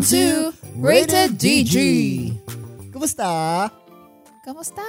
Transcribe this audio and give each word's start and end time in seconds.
Welcome 0.00 0.16
to 0.16 0.56
Rated 0.80 1.36
DG. 1.36 1.76
Kumusta? 2.88 3.68
Kamusta? 4.40 4.80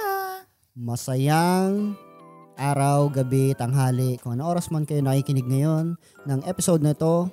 Masayang 0.72 2.00
araw, 2.56 3.12
gabi, 3.12 3.52
tanghali, 3.52 4.16
kung 4.24 4.40
ano 4.40 4.48
oras 4.48 4.72
man 4.72 4.88
kayo 4.88 5.04
nakikinig 5.04 5.44
ngayon 5.44 6.00
ng 6.24 6.40
episode 6.48 6.80
na 6.80 6.96
to, 6.96 7.28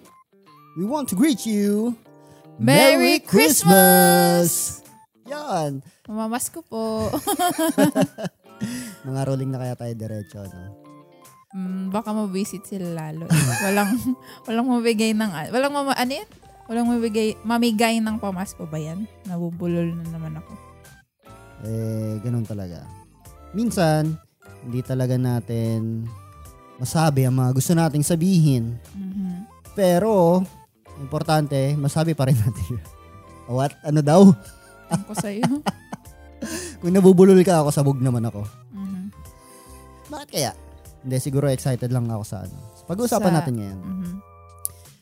we 0.76 0.84
want 0.84 1.08
to 1.08 1.16
greet 1.16 1.48
you. 1.48 1.96
Merry 2.60 3.24
Christmas! 3.24 4.84
Yan. 5.32 5.80
Mamamas 6.04 6.52
ko 6.52 6.60
po. 6.60 7.08
Mga 9.08 9.22
rolling 9.24 9.56
na 9.56 9.60
kaya 9.64 9.80
tayo 9.80 9.94
diretso, 9.96 10.44
no? 10.44 10.84
mm, 11.56 11.96
baka 11.96 12.12
mabisit 12.12 12.68
sila 12.68 12.92
lalo. 12.92 13.24
walang 13.64 13.96
walang 14.44 14.68
mabigay 14.68 15.16
ng 15.16 15.32
walang 15.56 15.72
mama, 15.72 15.96
ano 15.96 16.12
yan? 16.12 16.28
Walang 16.70 16.86
mabigay 16.86 17.34
mamigay 17.42 17.98
ng 17.98 18.22
pamasko 18.22 18.70
ba 18.70 18.78
yan? 18.78 19.10
Nabubulol 19.26 19.90
na 19.90 20.06
naman 20.06 20.38
ako. 20.38 20.54
Eh, 21.66 22.22
ganun 22.22 22.46
talaga. 22.46 22.86
Minsan, 23.52 24.14
hindi 24.62 24.86
talaga 24.86 25.18
natin 25.18 26.06
masabi 26.78 27.26
ang 27.26 27.36
mga 27.36 27.52
gusto 27.58 27.74
nating 27.74 28.06
sabihin. 28.06 28.78
Mhm. 28.94 29.50
Pero, 29.74 30.46
importante, 31.02 31.74
masabi 31.74 32.14
pa 32.14 32.30
rin 32.30 32.38
natin. 32.38 32.78
What? 33.50 33.74
Ano 33.82 34.06
daw? 34.06 34.30
Ang 34.94 35.04
ko 35.10 35.14
sa'yo. 35.18 35.44
Kung 36.80 36.94
nabubulol 36.94 37.42
ka 37.42 37.66
ako, 37.66 37.74
sabog 37.74 38.00
naman 38.00 38.30
ako. 38.30 38.46
Mhm. 38.72 39.10
Bakit 40.08 40.30
kaya? 40.30 40.54
Hindi, 41.02 41.18
siguro 41.18 41.50
excited 41.50 41.90
lang 41.90 42.06
ako 42.08 42.24
sa 42.24 42.46
ano. 42.46 42.56
Sa 42.78 42.84
pag-uusapan 42.86 43.32
Sa- 43.34 43.38
natin 43.42 43.54
ngayon. 43.58 43.80
Mhm. 43.82 44.14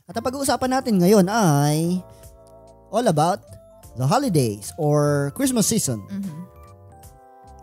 At 0.08 0.16
ang 0.16 0.24
pag-uusapan 0.24 0.72
natin 0.72 1.04
ngayon 1.04 1.28
ay 1.28 2.00
all 2.96 3.04
about 3.12 3.44
the 4.00 4.08
holidays 4.08 4.72
or 4.80 5.36
Christmas 5.36 5.68
season. 5.68 6.00
Mhm. 6.08 6.48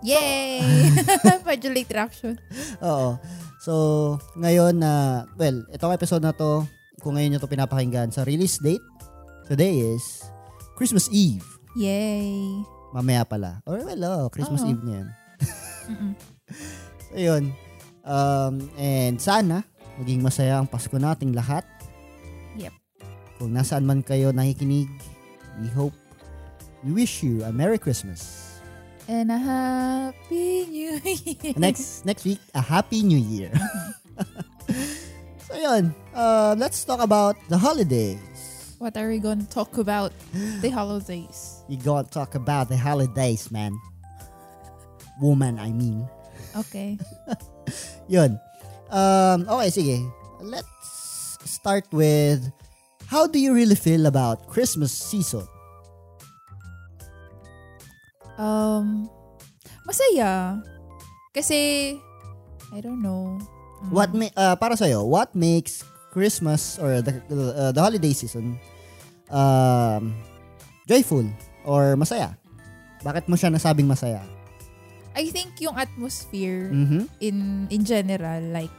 Yay! 0.04 0.60
Medyo 1.48 1.72
late 1.72 1.88
reaction. 1.88 2.36
Oo. 2.84 3.16
So, 3.64 3.72
ngayon 4.36 4.76
na, 4.76 5.24
well, 5.40 5.64
itong 5.72 5.96
episode 5.96 6.20
na 6.20 6.36
to, 6.36 6.68
kung 7.00 7.16
ngayon 7.16 7.32
nyo 7.32 7.40
to 7.40 7.48
pinapakinggan 7.48 8.12
sa 8.12 8.28
release 8.28 8.60
date, 8.60 8.84
today 9.48 9.80
is 9.80 10.20
Christmas 10.76 11.08
Eve. 11.08 11.40
Yay! 11.80 12.60
Mamaya 12.92 13.24
pala. 13.24 13.64
Or 13.64 13.80
well, 13.80 14.04
oh, 14.04 14.24
Christmas 14.28 14.60
Oo. 14.60 14.68
Eve 14.68 14.82
na 14.84 14.92
yan. 14.92 15.08
Mhm. 15.88 16.10
So, 17.08 17.16
yun. 17.32 17.44
Um, 18.04 18.68
and 18.76 19.16
sana, 19.16 19.64
maging 19.96 20.20
masaya 20.20 20.60
ang 20.60 20.68
Pasko 20.68 20.92
nating 21.00 21.32
lahat. 21.32 21.64
Kung 23.38 23.50
nasaan 23.50 23.82
man 23.82 24.02
kayo 24.02 24.30
nakikinig, 24.30 24.90
we 25.58 25.68
hope, 25.74 25.94
we 26.86 26.94
wish 26.94 27.22
you 27.22 27.42
a 27.42 27.50
Merry 27.50 27.78
Christmas. 27.78 28.54
And 29.04 29.28
a 29.28 29.36
happy 29.36 30.64
new 30.64 30.96
year. 30.96 31.52
next 31.60 32.08
next 32.08 32.24
week, 32.24 32.40
a 32.56 32.62
Happy 32.64 33.04
New 33.04 33.20
Year. 33.20 33.52
so 35.44 35.52
yun, 35.60 35.92
uh, 36.16 36.56
let's 36.56 36.80
talk 36.88 37.04
about 37.04 37.36
the 37.52 37.58
holidays. 37.60 38.16
What 38.80 38.96
are 38.96 39.08
we 39.08 39.20
going 39.20 39.44
to 39.44 39.48
talk 39.48 39.76
about? 39.76 40.12
The 40.60 40.70
holidays. 40.72 41.64
You 41.68 41.76
going 41.76 42.04
to 42.04 42.10
talk 42.10 42.34
about 42.34 42.68
the 42.68 42.76
holidays, 42.76 43.52
man. 43.52 43.76
Woman, 45.20 45.58
I 45.58 45.70
mean. 45.72 46.08
Okay. 46.56 46.98
Yun. 48.08 48.40
Um, 48.90 49.48
okay, 49.48 49.70
sige. 49.70 49.98
Let's 50.40 51.38
start 51.44 51.84
with, 51.92 52.44
how 53.06 53.26
do 53.26 53.38
you 53.38 53.54
really 53.54 53.74
feel 53.76 54.06
about 54.06 54.46
Christmas 54.46 54.92
season? 54.92 55.46
Um, 58.38 59.06
masaya. 59.86 60.58
Kasi, 61.34 61.94
I 62.74 62.78
don't 62.82 63.02
know. 63.02 63.38
Mm. 63.84 63.90
What 63.90 64.10
ma- 64.14 64.34
uh, 64.34 64.56
para 64.56 64.74
sa'yo, 64.76 65.04
what 65.06 65.34
makes 65.34 65.82
Christmas 66.10 66.78
or 66.78 67.02
the, 67.02 67.18
uh, 67.30 67.70
the 67.74 67.82
holiday 67.82 68.14
season 68.14 68.58
um, 69.30 70.14
joyful 70.86 71.26
or 71.66 71.94
masaya? 71.98 72.38
Bakit 73.02 73.28
mo 73.28 73.36
siya 73.36 73.50
nasabing 73.52 73.86
masaya? 73.86 74.22
I 75.14 75.30
think 75.30 75.60
yung 75.62 75.78
atmosphere 75.78 76.74
Mm-hmm. 76.74 77.02
in 77.22 77.36
in 77.70 77.86
general, 77.86 78.42
like, 78.50 78.72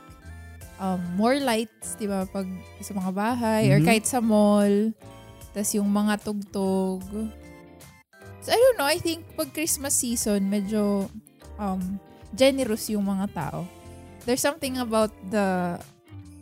um, 0.77 0.99
more 1.15 1.39
lights, 1.39 1.95
di 1.95 2.07
ba, 2.07 2.27
pag 2.27 2.47
sa 2.81 2.91
mga 2.93 3.11
bahay, 3.11 3.63
or 3.71 3.79
Mhm. 3.79 3.87
kahit 3.87 4.05
sa 4.05 4.19
mall, 4.19 4.91
tas 5.55 5.71
yung 5.71 5.87
mga 5.87 6.19
tugtog. 6.19 7.03
So, 8.43 8.53
I 8.53 8.59
don't 8.59 8.77
know, 8.77 8.85
I 8.85 8.99
think 8.99 9.25
pag 9.33 9.49
Christmas 9.51 9.95
season, 9.95 10.51
medyo 10.51 11.09
um, 11.57 11.97
generous 12.35 12.91
yung 12.91 13.07
mga 13.07 13.31
tao. 13.33 13.65
There's 14.25 14.43
something 14.43 14.77
about 14.77 15.13
the 15.29 15.79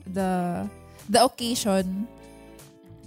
the 0.07 0.63
the 1.07 1.19
occasion 1.21 2.07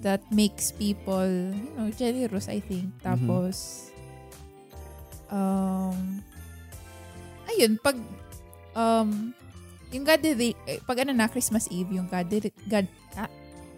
that 0.01 0.21
makes 0.31 0.71
people, 0.71 1.25
you 1.27 1.73
know, 1.75 1.89
generous, 1.91 2.47
I 2.47 2.61
think. 2.61 2.93
Tapos, 3.01 3.89
um, 5.33 6.21
ayun, 7.49 7.81
pag, 7.81 7.97
um, 8.73 9.33
yung 9.89 10.03
gathering, 10.03 10.57
eh, 10.65 10.79
pag 10.83 11.03
ano 11.03 11.13
na, 11.13 11.27
Christmas 11.27 11.67
Eve, 11.69 11.95
yung 11.95 12.07
gathering, 12.07 12.55
God, 12.67 12.87
ah, 13.15 13.31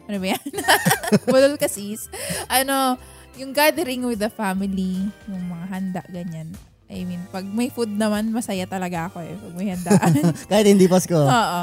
ano 0.04 0.16
ba 0.16 0.26
yan? 0.28 0.44
Bulol 1.28 1.54
ka 1.54 1.66
sis. 1.66 2.08
Ano, 2.46 2.96
yung 3.34 3.52
gathering 3.52 4.02
with 4.02 4.18
the 4.18 4.28
family, 4.28 4.98
yung 5.26 5.44
mga 5.46 5.66
handa, 5.68 6.02
ganyan. 6.08 6.48
I 6.88 7.04
mean, 7.04 7.20
pag 7.28 7.44
may 7.44 7.68
food 7.68 7.92
naman, 7.92 8.32
masaya 8.32 8.64
talaga 8.64 9.12
ako 9.12 9.20
eh. 9.20 9.36
Pag 9.36 9.54
may 9.54 9.68
handaan. 9.68 10.12
Kahit 10.50 10.66
hindi 10.66 10.88
Pasko. 10.88 11.12
Oo. 11.14 11.62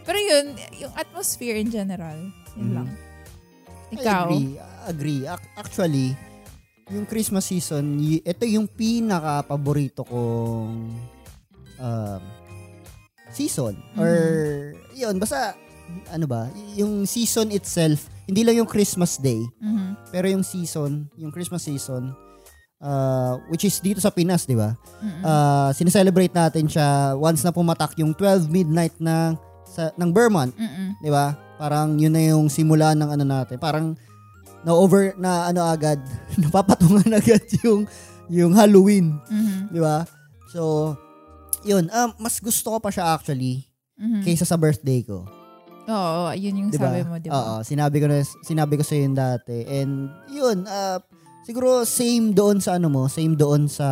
Pero 0.00 0.18
yun, 0.18 0.46
yung 0.80 0.92
atmosphere 0.96 1.60
in 1.60 1.68
general, 1.68 2.16
yun 2.56 2.64
Mhm. 2.64 2.74
lang. 2.74 2.88
I 3.90 3.94
Ikaw? 3.94 4.24
agree. 4.24 4.48
Agree. 4.88 5.22
Ac- 5.28 5.52
Actually, 5.54 6.16
yung 6.88 7.04
Christmas 7.04 7.44
season, 7.44 7.84
ito 8.00 8.44
yung 8.44 8.64
pinaka-paborito 8.66 10.02
kong 10.02 10.72
um, 11.76 12.22
season. 13.30 13.78
Or, 13.94 14.12
yun, 14.92 15.16
basta, 15.16 15.54
ano 16.08 16.26
ba, 16.26 16.46
yung 16.74 17.02
season 17.04 17.50
itself, 17.50 18.06
hindi 18.24 18.42
lang 18.42 18.58
yung 18.58 18.70
Christmas 18.70 19.16
day, 19.16 19.42
Mhm. 19.58 20.10
pero 20.10 20.26
yung 20.26 20.42
season, 20.42 21.10
yung 21.14 21.30
Christmas 21.30 21.62
season, 21.62 22.14
uh, 22.78 23.38
which 23.48 23.62
is 23.62 23.78
dito 23.78 23.98
sa 23.98 24.10
Pinas, 24.10 24.46
di 24.46 24.54
ba? 24.54 24.74
Mm-mm. 25.02 25.22
Uh, 25.22 25.70
sineselebrate 25.72 26.30
natin 26.30 26.66
siya 26.66 27.14
once 27.14 27.42
na 27.42 27.50
pumatak 27.50 27.94
yung 27.98 28.14
12 28.14 28.46
midnight 28.46 28.94
ng, 28.98 29.34
sa, 29.66 29.90
ng 29.94 30.10
Vermont. 30.10 30.50
Mm-mm. 30.54 30.98
Di 30.98 31.10
ba? 31.10 31.34
Parang 31.54 31.94
yun 31.94 32.10
na 32.10 32.22
yung 32.24 32.48
simula 32.48 32.94
ng 32.94 33.10
ano 33.10 33.24
natin. 33.24 33.58
Parang 33.58 33.94
na 34.60 34.72
over 34.72 35.12
na 35.16 35.48
ano 35.48 35.64
agad, 35.64 36.00
napapatungan 36.42 37.06
agad 37.10 37.40
yung 37.62 37.84
yung 38.30 38.54
Halloween, 38.54 39.18
Mhm. 39.26 39.74
di 39.74 39.80
ba? 39.80 40.06
So, 40.48 40.94
yun, 41.62 41.88
um, 41.88 42.10
mas 42.18 42.38
gusto 42.38 42.70
ko 42.70 42.78
pa 42.78 42.88
siya 42.88 43.10
actually 43.10 43.66
Mhm. 43.96 44.24
kaysa 44.24 44.44
sa 44.44 44.56
birthday 44.56 45.02
ko. 45.02 45.28
Oo, 45.84 46.30
yun 46.32 46.54
yung 46.56 46.70
Di 46.70 46.78
ba? 46.78 46.88
sabi 46.88 47.02
mo, 47.02 47.16
di 47.18 47.28
ba? 47.28 47.34
Oo, 47.34 47.54
sinabi 47.60 47.98
ko 47.98 48.06
na 48.06 48.16
sinabi 48.40 48.78
ko 48.78 48.84
sa 48.84 48.94
yun 48.94 49.12
dati. 49.12 49.66
And 49.66 50.08
yun, 50.26 50.64
uh, 50.64 51.02
siguro 51.42 51.82
same 51.82 52.30
doon 52.30 52.62
sa 52.62 52.78
ano 52.78 52.86
mo, 52.86 53.10
same 53.10 53.34
doon 53.34 53.66
sa 53.66 53.86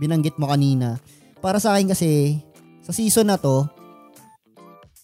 binanggit 0.00 0.34
mo 0.34 0.48
kanina. 0.48 0.96
Para 1.38 1.60
sa 1.60 1.76
akin 1.76 1.92
kasi 1.92 2.40
sa 2.80 2.90
season 2.90 3.28
na 3.28 3.36
to, 3.36 3.68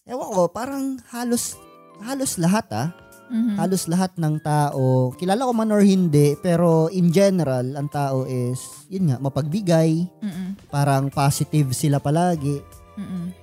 ewan 0.05 0.31
ko, 0.33 0.49
parang 0.49 0.97
halos 1.11 1.59
halos 2.01 2.37
lahat 2.37 2.67
ah. 2.73 2.89
Mhm. 3.27 3.59
Halos 3.59 3.91
lahat 3.91 4.15
ng 4.15 4.39
tao, 4.39 5.11
kilala 5.19 5.47
ko 5.47 5.53
man 5.53 5.75
or 5.75 5.83
hindi, 5.83 6.39
pero 6.39 6.87
in 6.95 7.11
general, 7.11 7.75
ang 7.75 7.91
tao 7.91 8.23
is, 8.23 8.87
yun 8.87 9.11
nga, 9.11 9.19
mapagbigay, 9.19 10.07
Mm-mm. 10.23 10.55
parang 10.71 11.11
positive 11.11 11.75
sila 11.75 11.99
palagi. 11.99 12.63
Mm-mm. 12.95 13.35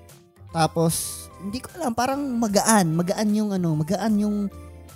Tapos, 0.56 1.28
hindi 1.44 1.60
ko 1.60 1.76
alam, 1.76 1.92
parang 1.92 2.22
magaan. 2.40 2.96
Magaan 2.96 3.36
yung 3.36 3.52
ano, 3.52 3.76
magaan 3.76 4.24
yung 4.24 4.38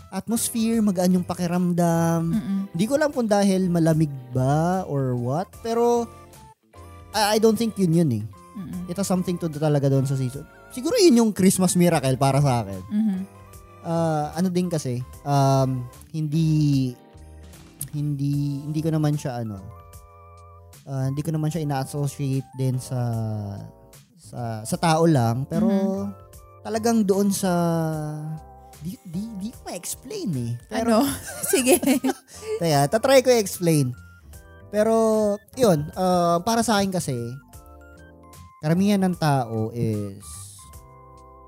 atmosphere, 0.07 0.79
magaan 0.79 1.19
yung 1.19 1.27
pakiramdam. 1.27 2.31
Mm-mm. 2.31 2.59
Hindi 2.71 2.85
ko 2.87 2.95
alam 2.95 3.11
kung 3.11 3.27
dahil 3.27 3.67
malamig 3.67 4.11
ba 4.31 4.87
or 4.87 5.19
what. 5.19 5.51
Pero, 5.59 6.07
I, 7.11 7.35
I 7.35 7.37
don't 7.43 7.59
think 7.59 7.75
yun 7.75 7.91
yun 7.91 8.11
eh. 8.21 8.23
Mm-mm. 8.55 8.87
It 8.87 8.95
has 8.95 9.09
something 9.09 9.35
to 9.37 9.51
do 9.51 9.59
talaga 9.59 9.91
doon 9.91 10.07
sa 10.07 10.15
season. 10.15 10.47
Siguro 10.71 10.95
yun 10.95 11.19
yung 11.19 11.31
Christmas 11.35 11.75
miracle 11.75 12.15
para 12.15 12.39
sa 12.39 12.63
akin. 12.63 12.81
Mhm. 12.87 13.19
Ah, 13.87 14.35
ano 14.35 14.51
din 14.51 14.67
kasi, 14.67 14.99
um, 15.23 15.87
hindi, 16.11 16.91
hindi, 17.95 18.59
hindi 18.67 18.79
ko 18.83 18.91
naman 18.91 19.15
siya 19.15 19.47
ano, 19.47 19.63
ah, 20.83 21.07
hindi 21.07 21.23
ko 21.23 21.31
naman 21.31 21.47
siya 21.47 21.63
ina-associate 21.63 22.51
din 22.59 22.75
sa, 22.83 22.99
sa, 24.19 24.67
sa 24.67 24.75
tao 24.75 25.07
lang, 25.07 25.47
pero 25.47 25.71
talagang 26.67 27.07
doon 27.07 27.31
sa 27.31 27.53
di, 28.83 28.99
di, 29.07 29.23
di 29.39 29.49
ko 29.55 29.71
ma-explain 29.71 30.31
eh. 30.35 30.53
Pero, 30.67 30.99
ano? 30.99 31.07
Sige. 31.51 31.79
kaya, 32.61 32.91
tatry 32.91 33.23
ko 33.23 33.31
i-explain. 33.31 33.95
Pero, 34.67 34.93
yun, 35.55 35.87
uh, 35.95 36.43
para 36.43 36.59
sa 36.59 36.83
akin 36.83 36.91
kasi, 36.91 37.15
karamihan 38.59 38.99
ng 38.99 39.15
tao 39.15 39.71
is, 39.71 40.27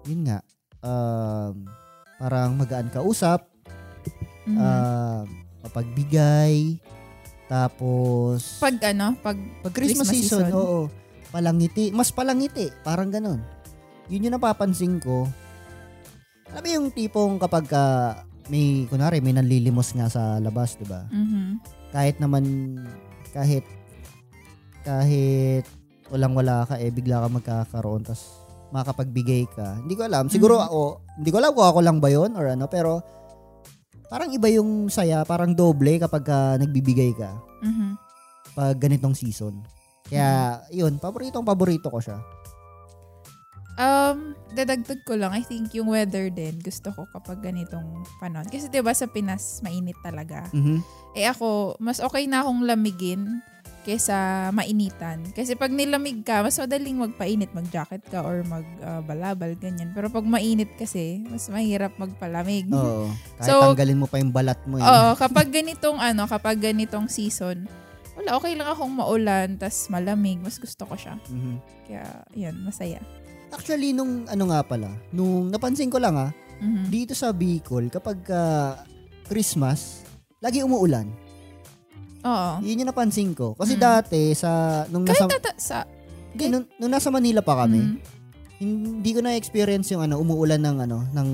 yun 0.08 0.24
nga, 0.24 0.40
um, 0.82 1.68
parang 2.20 2.54
magaan 2.54 2.92
kausap, 2.92 3.48
Mhm. 4.46 4.58
uh, 4.58 5.24
mapagbigay, 5.64 6.78
tapos, 7.48 8.60
pag 8.60 8.78
ano, 8.86 9.18
pag 9.18 9.38
pag 9.64 9.74
Christmas, 9.74 10.06
Christmas 10.06 10.10
season, 10.12 10.46
season. 10.46 10.54
oo, 10.54 10.80
palangiti, 11.30 11.90
mas 11.90 12.12
palangiti, 12.12 12.70
parang 12.84 13.10
ganun. 13.10 13.42
Yun 14.06 14.26
yung 14.26 14.36
napapansin 14.36 15.00
ko. 15.00 15.26
Alam 16.50 16.62
mo 16.62 16.70
yung 16.70 16.88
tipong 16.90 17.38
kapag 17.38 17.66
ka 17.66 17.84
may, 18.50 18.86
kunwari, 18.86 19.22
may 19.22 19.34
nanlilimos 19.34 19.94
nga 19.94 20.10
sa 20.10 20.38
labas, 20.38 20.74
di 20.76 20.86
ba? 20.86 21.06
mhm. 21.08 21.62
Kahit 21.90 22.18
naman, 22.18 22.74
kahit, 23.30 23.62
kahit 24.82 25.66
walang 26.10 26.34
wala 26.34 26.66
ka, 26.66 26.78
eh, 26.78 26.90
bigla 26.90 27.22
ka 27.22 27.30
magkakaroon, 27.30 28.02
tas 28.02 28.39
makapagbigay 28.70 29.50
ka. 29.50 29.82
Hindi 29.82 29.98
ko 29.98 30.06
alam. 30.06 30.30
Siguro 30.30 30.58
Mhm. 30.58 30.66
ako, 30.66 30.82
hindi 31.18 31.30
ko 31.30 31.38
alam 31.42 31.52
kung 31.54 31.68
ako 31.68 31.80
lang 31.82 31.98
ba 31.98 32.10
yun 32.10 32.32
or 32.38 32.46
ano, 32.48 32.66
pero 32.70 33.02
parang 34.08 34.30
iba 34.30 34.50
yung 34.50 34.90
saya, 34.90 35.26
parang 35.26 35.54
doble 35.54 35.98
kapag 35.98 36.24
ka 36.26 36.38
nagbibigay 36.58 37.14
ka 37.14 37.34
Mhm. 37.62 37.90
pag 38.54 38.78
ganitong 38.78 39.14
season. 39.14 39.62
Kaya, 40.06 40.62
yun, 40.74 40.98
paboritong 40.98 41.46
paborito 41.46 41.94
ko 41.94 42.02
siya. 42.02 42.18
Um, 43.80 44.36
dadagdag 44.52 45.08
ko 45.08 45.16
lang, 45.16 45.32
I 45.32 45.40
think 45.40 45.72
yung 45.72 45.88
weather 45.88 46.28
din, 46.28 46.60
gusto 46.60 46.92
ko 46.92 47.08
kapag 47.16 47.40
ganitong 47.40 48.04
panahon. 48.20 48.44
Kasi 48.52 48.68
'di 48.68 48.84
ba 48.84 48.92
sa 48.92 49.08
Pinas, 49.08 49.64
mainit 49.64 49.96
talaga. 50.04 50.52
Mhm. 50.52 50.84
Eh 51.16 51.24
ako, 51.24 51.80
mas 51.80 52.04
okay 52.04 52.28
na 52.28 52.44
akong 52.44 52.68
lamigin 52.68 53.40
kesa 53.90 54.14
mainitan. 54.54 55.26
Kasi 55.34 55.58
pag 55.58 55.74
nilamig 55.74 56.22
ka, 56.22 56.46
mas 56.46 56.54
madaling 56.56 56.94
magpainit, 56.96 57.50
mag-jacket 57.50 58.06
ka 58.06 58.22
or 58.22 58.46
mag-balabal, 58.46 59.58
ganyan. 59.58 59.90
Pero 59.92 60.08
pag 60.08 60.22
mainit 60.24 60.70
kasi, 60.78 61.26
mas 61.26 61.50
mahirap 61.50 61.98
magpalamig. 61.98 62.70
Oo. 62.70 63.10
Kahit 63.42 63.50
So- 63.50 63.66
tanggalin 63.66 63.98
mo 63.98 64.06
pa 64.06 64.22
yung 64.22 64.30
balat 64.30 64.62
mo. 64.64 64.78
Eh. 64.78 64.86
Oo, 64.86 65.16
kapag 65.22 65.50
ganitong 65.50 65.98
ano, 65.98 66.24
kapag 66.24 66.62
ganitong 66.62 67.10
season, 67.10 67.66
wala, 68.14 68.38
okay 68.38 68.54
lang 68.54 68.68
akong 68.68 68.94
maulan, 68.94 69.58
tas 69.58 69.90
malamig, 69.90 70.38
mas 70.38 70.62
gusto 70.62 70.86
ko 70.86 70.94
siya. 70.94 71.18
Mhm. 71.26 71.56
Kaya, 71.90 72.06
yan, 72.38 72.56
masaya. 72.62 73.02
Actually, 73.50 73.92
nung 73.92 74.30
ano 74.30 74.44
nga 74.48 74.62
pala, 74.62 74.94
nung 75.10 75.50
napansin 75.50 75.90
ko 75.90 75.98
lang 75.98 76.14
ah, 76.14 76.30
Mhm. 76.60 76.86
dito 76.88 77.18
sa 77.18 77.34
Bicol, 77.34 77.90
kapag 77.90 78.22
ah, 78.30 78.86
Christmas, 79.26 80.06
lagi 80.38 80.60
umuulan. 80.60 81.08
Oo. 82.20 82.50
Yun 82.62 82.84
yung 82.84 82.90
napansin 82.92 83.32
ko. 83.32 83.56
Kasi 83.56 83.76
Mm. 83.76 83.82
dati, 83.82 84.22
sa, 84.36 84.84
nung 84.88 85.08
nasa, 85.08 85.24
Kahit 85.24 85.40
nata, 85.40 85.52
sa, 85.56 85.78
hindi, 86.36 86.46
nung, 86.52 86.66
nung 86.76 86.92
nasa 86.92 87.08
Manila 87.08 87.40
pa 87.40 87.64
kami, 87.64 87.80
Mhm. 87.80 87.98
hindi 88.60 89.10
ko 89.16 89.20
na-experience 89.24 89.88
yung 89.96 90.04
ano, 90.04 90.20
umuulan 90.20 90.60
ng 90.60 90.78
ano, 90.84 91.08
ng 91.16 91.28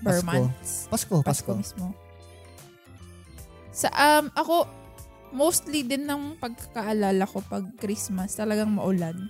Pasko. 0.00 0.40
Pasko, 0.88 1.16
Pasko 1.20 1.20
Pasko. 1.22 1.52
mismo. 1.52 1.92
Sa, 3.72 3.88
um, 3.92 4.32
ako, 4.32 4.68
mostly 5.32 5.84
din 5.84 6.04
ng 6.04 6.36
pagkakaalala 6.36 7.24
ko 7.24 7.44
pag 7.44 7.64
Christmas, 7.76 8.36
talagang 8.36 8.72
maulan. 8.72 9.28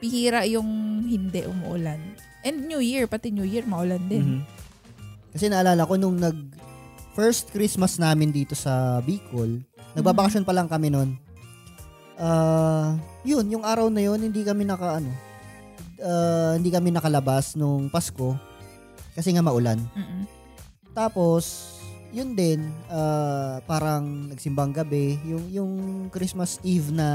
Pihira 0.00 0.48
yung 0.48 0.66
hindi 1.04 1.44
umuulan. 1.44 2.00
And 2.42 2.66
New 2.66 2.80
Year, 2.80 3.06
pati 3.06 3.30
New 3.30 3.46
Year, 3.46 3.62
maulan 3.64 4.02
din. 4.08 4.40
Mhm. 4.40 4.42
Kasi 5.32 5.48
naalala 5.48 5.84
ko 5.84 5.96
nung 5.96 6.16
nag 6.16 6.36
first 7.12 7.52
Christmas 7.52 8.00
namin 8.00 8.32
dito 8.32 8.56
sa 8.56 9.00
Bicol, 9.04 9.60
nagbabakasyon 9.94 10.44
pa 10.44 10.56
lang 10.56 10.68
kami 10.68 10.88
noon. 10.88 11.16
Ah, 12.16 12.96
yun, 13.24 13.48
yung 13.48 13.64
araw 13.64 13.88
na 13.88 14.04
yun, 14.04 14.20
hindi 14.20 14.44
kami 14.44 14.64
naka 14.64 15.00
ano, 15.00 15.10
ah, 16.00 16.54
hindi 16.56 16.72
kami 16.72 16.92
nakalabas 16.92 17.56
nung 17.56 17.88
Pasko 17.88 18.36
kasi 19.12 19.32
nga 19.32 19.44
maulan. 19.44 19.80
Mm-mm. 19.92 20.24
Tapos, 20.92 21.76
yun 22.12 22.36
din, 22.36 22.68
ah, 22.88 23.60
parang 23.64 24.28
nagsimbang 24.28 24.72
gabi, 24.72 25.16
yung 25.24 25.44
yung 25.48 25.72
Christmas 26.12 26.60
Eve 26.64 26.92
na 26.92 27.08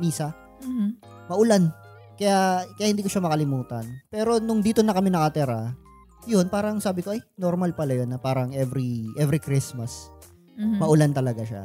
misa, 0.00 0.32
Mhm. 0.64 0.88
maulan. 1.28 1.72
Kaya 2.16 2.64
kaya 2.80 2.88
hindi 2.88 3.04
ko 3.04 3.12
siya 3.12 3.20
makalimutan. 3.20 3.84
Pero 4.08 4.40
nung 4.40 4.64
dito 4.64 4.80
na 4.80 4.96
kami 4.96 5.12
nakatera, 5.12 5.76
yun 6.26 6.46
parang 6.46 6.78
sabi 6.78 7.00
ko 7.00 7.14
ay 7.14 7.22
normal 7.34 7.70
pala 7.72 7.94
yun 7.94 8.10
na 8.10 8.18
parang 8.18 8.50
every 8.52 9.06
every 9.16 9.38
Christmas 9.38 10.10
Mhm. 10.56 10.78
maulan 10.80 11.12
talaga 11.12 11.42
siya. 11.42 11.64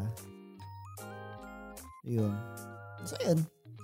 Yun. 2.04 2.34
So 3.06 3.16
yun. 3.22 3.40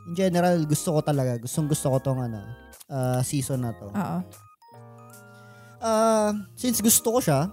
In 0.07 0.13
general, 0.15 0.63
gusto 0.63 0.95
ko 0.95 0.99
talaga. 1.03 1.35
Gustong 1.37 1.67
gusto 1.67 1.91
ko 1.91 1.97
tong 1.99 2.21
ano, 2.23 2.39
ah, 2.87 3.19
season 3.21 3.63
na 3.63 3.75
to. 3.75 3.87
Oo. 3.87 4.19
Ah, 5.77 6.31
since 6.57 6.81
gusto 6.81 7.13
ko 7.13 7.19
siya, 7.21 7.51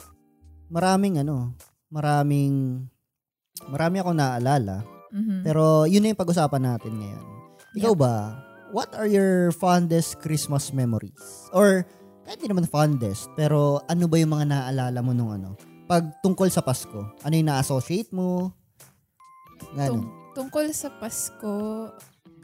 maraming 0.72 1.20
ano, 1.20 1.52
maraming 1.92 2.86
marami 3.68 3.96
ako 4.00 4.10
naalala. 4.12 4.82
Mhm. 5.12 5.44
Pero 5.44 5.84
yun 5.86 6.02
na 6.02 6.10
yung 6.10 6.18
pag-usapan 6.20 6.62
natin 6.64 6.94
ngayon. 6.96 7.24
Ikaw 7.74 7.94
ba, 7.94 8.14
what 8.72 8.90
are 8.98 9.06
your 9.06 9.52
fondest 9.54 10.18
Christmas 10.18 10.74
memories? 10.74 11.18
Or, 11.54 11.86
kahit 12.24 12.40
hindi 12.40 12.50
naman 12.50 12.66
fondest, 12.68 13.28
pero 13.36 13.84
ano 13.84 14.08
ba 14.08 14.16
yung 14.16 14.32
mga 14.32 14.46
naaalala 14.48 15.00
mo 15.04 15.12
nung 15.12 15.32
ano? 15.32 15.54
Pag 15.84 16.24
tungkol 16.24 16.48
sa 16.48 16.64
Pasko, 16.64 17.04
ano 17.20 17.34
yung 17.36 17.48
na-associate 17.52 18.10
mo? 18.16 18.48
Nga 19.76 19.92
Tung- 19.92 20.12
tungkol 20.32 20.66
sa 20.72 20.88
Pasko, 20.96 21.54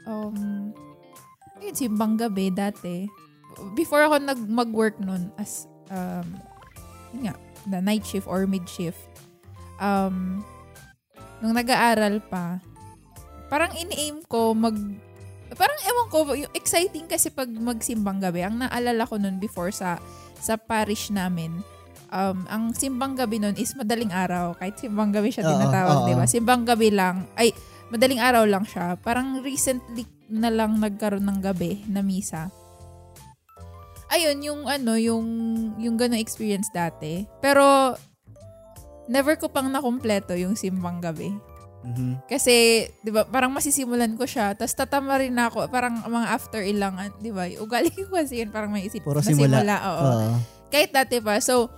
um, 0.04 0.70
ayun, 1.58 1.76
simbang 1.76 2.20
gabi 2.20 2.52
dati. 2.52 3.08
Before 3.74 4.04
ako 4.04 4.20
nag 4.20 4.40
mag-work 4.46 5.00
nun 5.00 5.32
as, 5.40 5.64
um, 5.88 6.28
yun 7.16 7.32
nga, 7.32 7.34
the 7.68 7.80
night 7.80 8.04
shift 8.04 8.28
or 8.28 8.44
mid 8.44 8.68
shift, 8.68 9.00
um, 9.80 10.44
nung 11.40 11.56
nag-aaral 11.56 12.20
pa, 12.28 12.60
parang 13.48 13.72
ini-aim 13.74 14.20
ko 14.28 14.52
mag, 14.52 14.76
parang 15.54 15.78
ewan 15.82 16.06
ko, 16.10 16.16
yung 16.34 16.52
exciting 16.54 17.06
kasi 17.10 17.30
pag 17.30 17.50
magsimbang 17.50 18.22
gabi. 18.22 18.46
Ang 18.46 18.62
naalala 18.62 19.06
ko 19.06 19.18
nun 19.18 19.42
before 19.42 19.74
sa, 19.74 19.98
sa 20.38 20.54
parish 20.54 21.10
namin, 21.10 21.62
um, 22.10 22.46
ang 22.46 22.74
simbang 22.74 23.14
gabi 23.18 23.42
nun 23.42 23.56
is 23.58 23.74
madaling 23.74 24.10
araw. 24.14 24.54
Kahit 24.54 24.78
simbang 24.78 25.10
gabi 25.10 25.34
siya 25.34 25.46
tinatawag, 25.46 26.06
di 26.06 26.14
ba? 26.14 26.26
Simbang 26.26 26.62
gabi 26.66 26.94
lang, 26.94 27.26
ay, 27.34 27.54
madaling 27.90 28.22
araw 28.22 28.46
lang 28.46 28.62
siya. 28.66 28.94
Parang 29.02 29.42
recently 29.42 30.06
na 30.30 30.50
lang 30.50 30.78
nagkaroon 30.78 31.26
ng 31.26 31.40
gabi 31.42 31.82
na 31.90 32.02
misa. 32.06 32.50
Ayun, 34.10 34.42
yung 34.42 34.62
ano, 34.66 34.98
yung, 34.98 35.26
yung 35.78 35.94
ganong 35.94 36.18
experience 36.18 36.70
dati. 36.74 37.26
Pero, 37.38 37.94
never 39.06 39.38
ko 39.38 39.50
pang 39.50 39.70
nakumpleto 39.70 40.34
yung 40.34 40.54
simbang 40.58 40.98
gabi. 40.98 41.30
Mhm. 41.80 42.28
Kasi, 42.28 42.84
di 43.00 43.08
ba, 43.08 43.24
parang 43.24 43.48
masisimulan 43.50 44.12
ko 44.12 44.28
siya, 44.28 44.52
tapos 44.52 44.76
tatama 44.76 45.16
rin 45.16 45.32
ako, 45.32 45.64
parang 45.72 46.04
mga 46.04 46.28
after 46.28 46.60
ilang, 46.60 47.00
di 47.18 47.32
ba, 47.32 47.48
ugali 47.56 47.88
ko 47.88 48.12
kasi 48.12 48.44
yun, 48.44 48.52
parang 48.52 48.68
may 48.68 48.84
isip, 48.84 49.00
Puro 49.00 49.24
simula. 49.24 49.64
nasimula, 49.64 49.76
oo. 49.88 50.04
Oo. 50.04 50.30
Kahit 50.68 50.92
dati 50.92 51.18
pa. 51.24 51.40
So, 51.40 51.72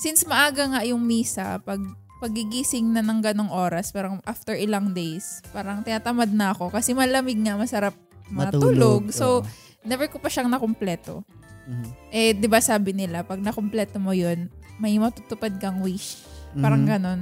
since 0.00 0.24
maaga 0.24 0.64
nga 0.72 0.80
yung 0.82 1.04
misa, 1.04 1.60
pag 1.60 1.78
pagigising 2.18 2.90
na 2.90 3.04
ng 3.04 3.22
ganong 3.22 3.52
oras, 3.52 3.94
parang 3.94 4.18
after 4.26 4.56
ilang 4.58 4.90
days, 4.90 5.38
parang 5.54 5.86
tinatamad 5.86 6.32
na 6.34 6.50
ako 6.50 6.72
kasi 6.72 6.90
malamig 6.90 7.38
nga, 7.38 7.54
masarap 7.54 7.94
matulog. 8.26 9.12
So, 9.14 9.44
oo. 9.44 9.46
never 9.86 10.08
ko 10.10 10.18
pa 10.18 10.26
siyang 10.26 10.50
nakumpleto. 10.50 11.22
Mhm. 11.68 11.88
Eh, 12.10 12.32
di 12.32 12.48
ba 12.48 12.58
sabi 12.58 12.96
nila, 12.96 13.22
pag 13.22 13.38
nakumpleto 13.38 14.00
mo 14.00 14.16
yun, 14.16 14.48
may 14.80 14.96
matutupad 14.96 15.52
kang 15.60 15.78
wish. 15.78 16.24
Parang 16.56 16.82
Mhm. 16.82 16.90
ganon. 16.90 17.20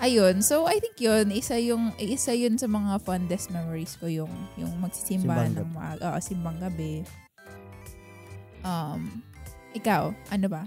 Ayun. 0.00 0.40
So, 0.40 0.64
I 0.64 0.80
think 0.80 0.96
yun, 0.96 1.28
isa 1.28 1.60
yung, 1.60 1.92
isa 1.94 2.32
yun 2.32 2.56
sa 2.56 2.64
mga 2.64 2.98
fondest 3.00 3.52
memories 3.52 4.00
ko, 4.00 4.08
yung, 4.08 4.32
yung 4.56 4.72
magsisimba 4.80 5.44
Simbang 5.44 5.52
ng 5.54 5.70
maaga, 5.70 6.04
oo, 6.08 6.18
simbang 6.18 6.56
gabi. 6.56 7.04
Um, 8.60 9.20
ikaw, 9.72 10.12
ano 10.28 10.46
ba? 10.48 10.64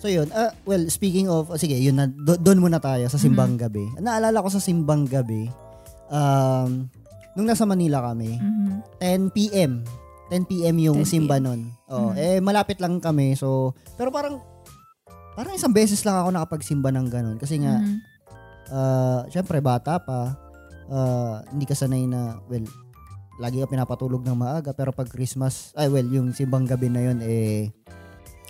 So 0.00 0.08
yun, 0.08 0.32
ah, 0.32 0.56
well, 0.64 0.80
speaking 0.88 1.28
of, 1.28 1.52
oh, 1.52 1.60
sige, 1.60 1.76
yun 1.76 1.92
na, 1.94 2.08
do- 2.08 2.40
doon 2.40 2.56
muna 2.58 2.80
tayo 2.80 3.04
sa 3.06 3.20
simbang 3.20 3.54
Mm-hmm. 3.54 3.64
gabi. 3.68 3.84
Naalala 4.00 4.40
ko 4.40 4.48
sa 4.48 4.56
simbang 4.58 5.04
gabi, 5.04 5.52
um, 6.08 6.88
nung 7.36 7.44
nasa 7.44 7.68
Manila 7.68 8.00
kami, 8.02 8.40
Mhm. 8.40 8.72
10 8.96 9.28
p.m. 9.30 9.84
10 10.28 10.48
p.m. 10.48 10.76
yung 10.78 10.98
10 10.98 11.04
simba 11.06 11.36
nun. 11.36 11.68
Oh, 11.86 12.10
Mhm. 12.10 12.16
eh 12.16 12.38
malapit 12.38 12.80
lang 12.80 12.96
kami. 12.96 13.36
So, 13.36 13.76
pero 13.94 14.08
parang 14.08 14.40
parang 15.32 15.52
isang 15.52 15.70
beses 15.70 16.00
lang 16.00 16.16
ako 16.16 16.32
nakapagsimba 16.32 16.88
ng 16.90 17.06
ganun 17.06 17.36
kasi 17.36 17.58
nga 17.58 17.76
Mhm. 17.76 18.00
Ah, 18.70 19.26
syempre 19.26 19.58
bata 19.58 19.98
pa. 19.98 20.34
ah, 20.88 21.42
hindi 21.46 21.64
ka 21.64 21.74
sanay 21.74 22.02
na 22.04 22.38
well, 22.46 22.66
lagi 23.36 23.58
ka 23.58 23.68
pinapatulog 23.68 24.20
ng 24.20 24.34
maaga 24.34 24.70
pero 24.70 24.90
pag 24.90 25.06
Christmas, 25.06 25.70
ay 25.74 25.86
well, 25.86 26.04
yung 26.04 26.30
simbang 26.30 26.64
gabi 26.64 26.86
na 26.86 27.00
yun 27.02 27.18
eh 27.20 27.70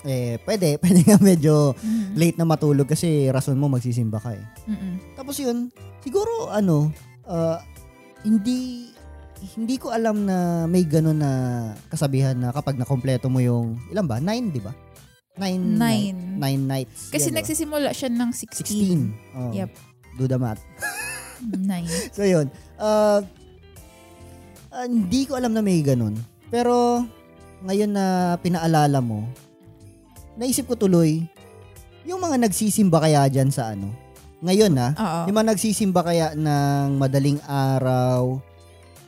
eh, 0.03 0.41
pwede, 0.43 0.77
pwede 0.83 1.05
nga 1.05 1.19
medyo 1.19 1.77
Mhm. 1.77 2.17
late 2.17 2.37
na 2.37 2.45
matulog 2.45 2.89
kasi 2.89 3.29
rason 3.29 3.55
mo 3.55 3.69
magsisimba 3.69 4.17
ka 4.17 4.33
eh. 4.33 4.45
Mm-mm. 4.65 5.15
Tapos 5.15 5.37
yun, 5.37 5.69
siguro 6.01 6.49
ano, 6.49 6.89
ah, 7.25 7.61
hindi 8.23 8.89
hindi 9.57 9.77
ko 9.77 9.89
alam 9.89 10.25
na 10.25 10.65
may 10.65 10.85
gano'n 10.85 11.17
na 11.17 11.33
kasabihan 11.89 12.33
na 12.35 12.49
kapag 12.51 12.77
nakompleto 12.77 13.29
mo 13.29 13.41
yung, 13.41 13.81
ilan 13.89 14.05
ba? 14.05 14.21
Nine, 14.21 14.49
di 14.49 14.61
ba? 14.61 14.73
Nine. 15.37 15.57
Nine. 15.57 15.77
night- 15.77 16.17
nine 16.37 16.63
nights. 16.67 17.09
Kasi 17.09 17.29
Yan, 17.29 17.41
nagsisimula 17.41 17.89
siya 17.91 18.09
ng 18.09 18.31
16. 18.33 18.61
16. 18.61 19.01
Oh, 19.33 19.53
Yep. 19.53 19.71
Do 20.21 20.29
the 20.29 20.37
math. 20.37 20.61
Nine. 21.65 21.89
So 22.13 22.29
yun. 22.29 22.53
Uh, 22.77 23.25
ah, 24.69 24.85
hindi 24.85 25.25
ko 25.25 25.41
alam 25.41 25.57
na 25.57 25.65
may 25.65 25.81
ganun. 25.81 26.13
Pero 26.53 27.09
ngayon 27.65 27.89
na 27.89 28.37
pinaalala 28.45 29.01
mo, 29.01 29.25
naisip 30.37 30.69
ko 30.69 30.77
tuloy, 30.77 31.25
yung 32.05 32.21
mga 32.21 32.37
nagsisimba 32.37 33.01
kaya 33.01 33.33
dyan 33.33 33.49
sa 33.49 33.73
ano, 33.73 33.89
ngayon 34.45 34.73
na, 34.73 34.93
Oo. 34.97 35.21
yung 35.29 35.37
mga 35.37 35.57
nagsisimba 35.57 36.01
kaya 36.05 36.37
ng 36.37 37.01
madaling 37.01 37.41
araw 37.49 38.41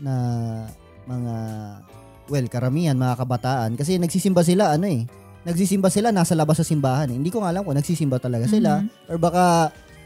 na 0.00 0.14
mga, 1.08 1.36
well, 2.28 2.46
karamihan, 2.48 2.96
mga 2.96 3.20
kabataan. 3.20 3.76
Kasi 3.76 3.96
nagsisimba 3.96 4.44
sila, 4.44 4.76
ano 4.76 4.88
eh, 4.88 5.04
nagsisimba 5.48 5.88
sila 5.88 6.12
nasa 6.12 6.36
labas 6.36 6.60
sa 6.60 6.66
simbahan. 6.68 7.08
Eh. 7.10 7.16
Hindi 7.16 7.32
ko 7.32 7.40
nga 7.40 7.50
alam 7.50 7.64
kung 7.64 7.76
nagsisimba 7.76 8.20
talaga 8.20 8.44
sila. 8.46 8.80
Mhm. 8.84 9.08
Or 9.12 9.16
baka 9.18 9.44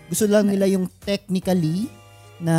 gusto 0.07 0.25
lang 0.27 0.47
nila 0.47 0.67
yung 0.67 0.87
technically 1.03 1.91
na 2.39 2.55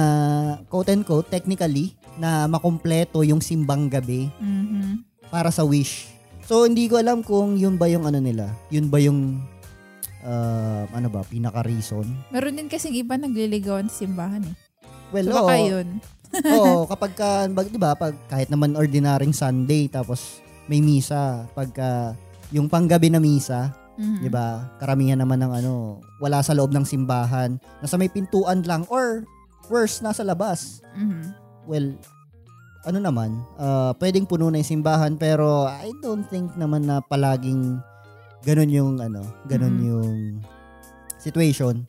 quote 0.67 0.89
and 0.89 1.05
quote 1.05 1.27
technically 1.27 1.93
na 2.17 2.45
makumpleto 2.45 3.21
yung 3.21 3.39
simbang 3.39 3.87
gabi 3.87 4.27
Mhm. 4.37 5.05
para 5.29 5.47
sa 5.49 5.61
wish. 5.61 6.09
So 6.43 6.63
hindi 6.63 6.87
ko 6.87 6.97
alam 6.97 7.21
kung 7.21 7.55
yun 7.55 7.75
ba 7.75 7.85
yung 7.85 8.03
ano 8.03 8.17
nila. 8.17 8.49
Yun 8.67 8.87
ba 8.87 8.97
yung 8.97 9.43
uh, 10.23 10.83
ano 10.89 11.07
ba 11.07 11.21
pinaka 11.21 11.61
reason. 11.61 12.07
Meron 12.31 12.57
din 12.57 12.67
kasing 12.67 12.95
iba 12.95 13.15
nagliligawan 13.15 13.87
sa 13.87 14.03
simbahan 14.03 14.43
eh. 14.43 14.55
Well, 15.11 15.27
So 15.27 15.31
oo. 15.33 15.39
baka 15.43 15.55
yun. 15.59 15.87
oo, 16.55 16.83
kapag 16.91 17.11
ka, 17.13 17.29
bag, 17.47 17.67
'di 17.69 17.79
ba, 17.79 17.95
pag 17.95 18.15
kahit 18.27 18.49
naman 18.49 18.75
ordinaryong 18.75 19.31
Sunday 19.31 19.87
tapos 19.87 20.39
may 20.67 20.79
misa, 20.79 21.47
pagka 21.53 22.11
yung 22.51 22.67
panggabi 22.67 23.07
na 23.07 23.19
misa, 23.19 23.71
Mhm. 23.97 24.21
'di 24.21 24.29
ba? 24.29 24.69
Karamihan 24.77 25.17
naman 25.17 25.41
ng 25.41 25.53
ano, 25.53 25.73
wala 26.17 26.39
sa 26.39 26.53
loob 26.53 26.69
ng 26.71 26.85
simbahan, 26.85 27.57
nasa 27.81 27.97
may 27.97 28.07
pintuan 28.07 28.61
lang 28.63 28.85
or 28.87 29.25
worse, 29.67 29.99
nasa 29.99 30.21
labas. 30.23 30.79
Mhm. 30.95 31.33
well, 31.67 31.83
ano 32.87 33.03
naman, 33.03 33.35
uh, 33.59 33.91
pwedeng 33.99 34.23
puno 34.23 34.47
na 34.47 34.63
yung 34.63 34.71
simbahan 34.79 35.19
pero 35.19 35.67
I 35.67 35.91
don't 35.99 36.23
think 36.31 36.55
naman 36.55 36.87
na 36.87 37.03
palaging 37.03 37.75
ganun 38.47 38.71
yung 38.71 39.03
ano, 39.03 39.27
ganun 39.45 39.75
Mhm. 39.75 39.83
yung 39.83 40.15
situation. 41.19 41.83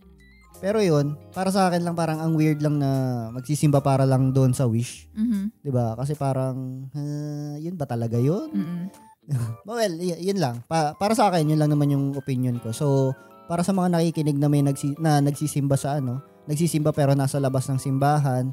Pero 0.59 0.83
yun, 0.83 1.15
para 1.31 1.55
sa 1.55 1.71
akin 1.71 1.87
lang 1.87 1.95
parang 1.95 2.19
ang 2.19 2.35
weird 2.35 2.59
lang 2.59 2.83
na 2.83 2.91
magsisimba 3.31 3.79
para 3.79 4.03
lang 4.03 4.35
doon 4.35 4.51
sa 4.51 4.67
wish, 4.67 5.07
Mhm. 5.15 5.55
'di 5.63 5.71
ba? 5.71 5.95
Kasi 5.95 6.19
parang 6.19 6.91
ah, 6.91 7.55
yun 7.55 7.79
ba 7.79 7.87
talaga 7.87 8.19
yun? 8.19 8.51
Mhm. 8.51 8.83
Well, 9.69 9.95
y- 9.95 10.21
yun 10.23 10.41
lang. 10.41 10.65
Pa- 10.65 10.97
para 10.97 11.13
sa 11.13 11.29
akin, 11.29 11.49
yun 11.49 11.61
lang 11.61 11.69
naman 11.69 11.89
yung 11.89 12.17
opinion 12.17 12.57
ko. 12.59 12.73
So, 12.73 13.13
para 13.45 13.61
sa 13.61 13.73
mga 13.73 13.93
nakikinig 13.93 14.37
na 14.37 14.49
may 14.49 14.61
nagsi- 14.61 14.97
na 14.97 15.21
nagsisimba 15.21 15.77
sa 15.77 15.97
ano, 15.97 16.21
nagsisimba 16.45 16.91
pero 16.91 17.13
nasa 17.13 17.37
labas 17.37 17.69
ng 17.69 17.77
simbahan, 17.77 18.49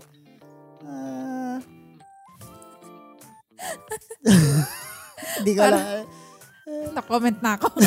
ah, 0.84 1.60
Hindi 5.36 5.51
ko 5.53 5.62
Para- 5.62 5.75
lang. 5.75 6.05
Na-comment 6.91 7.38
na 7.39 7.51
ako. 7.55 7.67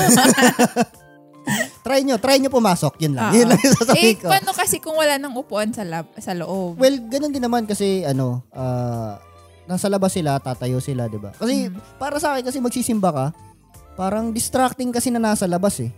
Try 1.80 2.04
nyo, 2.04 2.20
try 2.20 2.36
nyo 2.36 2.52
pumasok. 2.52 3.00
Yun 3.00 3.16
lang. 3.16 3.32
Oo. 3.32 3.36
Yun 3.40 3.46
lang 3.48 3.58
yung 3.58 3.72
eh, 3.72 3.78
sasabihin 3.80 4.16
ko. 4.20 4.28
paano 4.28 4.50
kasi 4.52 4.76
kung 4.76 5.00
wala 5.00 5.16
nang 5.16 5.32
upuan 5.32 5.72
sa, 5.72 5.80
lab, 5.80 6.04
sa 6.20 6.36
loob? 6.36 6.76
Well, 6.76 7.00
ganun 7.08 7.32
din 7.32 7.40
naman 7.40 7.64
kasi 7.64 8.04
ano, 8.04 8.44
ah, 8.52 9.16
nasa 9.68 9.86
labas 9.86 10.10
sila, 10.10 10.40
tatayo 10.40 10.80
sila, 10.80 11.06
'di 11.06 11.20
ba? 11.20 11.30
Kasi 11.30 11.68
Mm. 11.68 11.76
para 11.96 12.16
sa 12.16 12.32
akin 12.32 12.42
kasi 12.42 12.58
magsisimba 12.58 13.12
ka, 13.12 13.26
parang 13.94 14.32
distracting 14.32 14.88
kasi 14.88 15.12
na 15.12 15.20
nasa 15.20 15.44
labas 15.44 15.76
eh. 15.78 15.92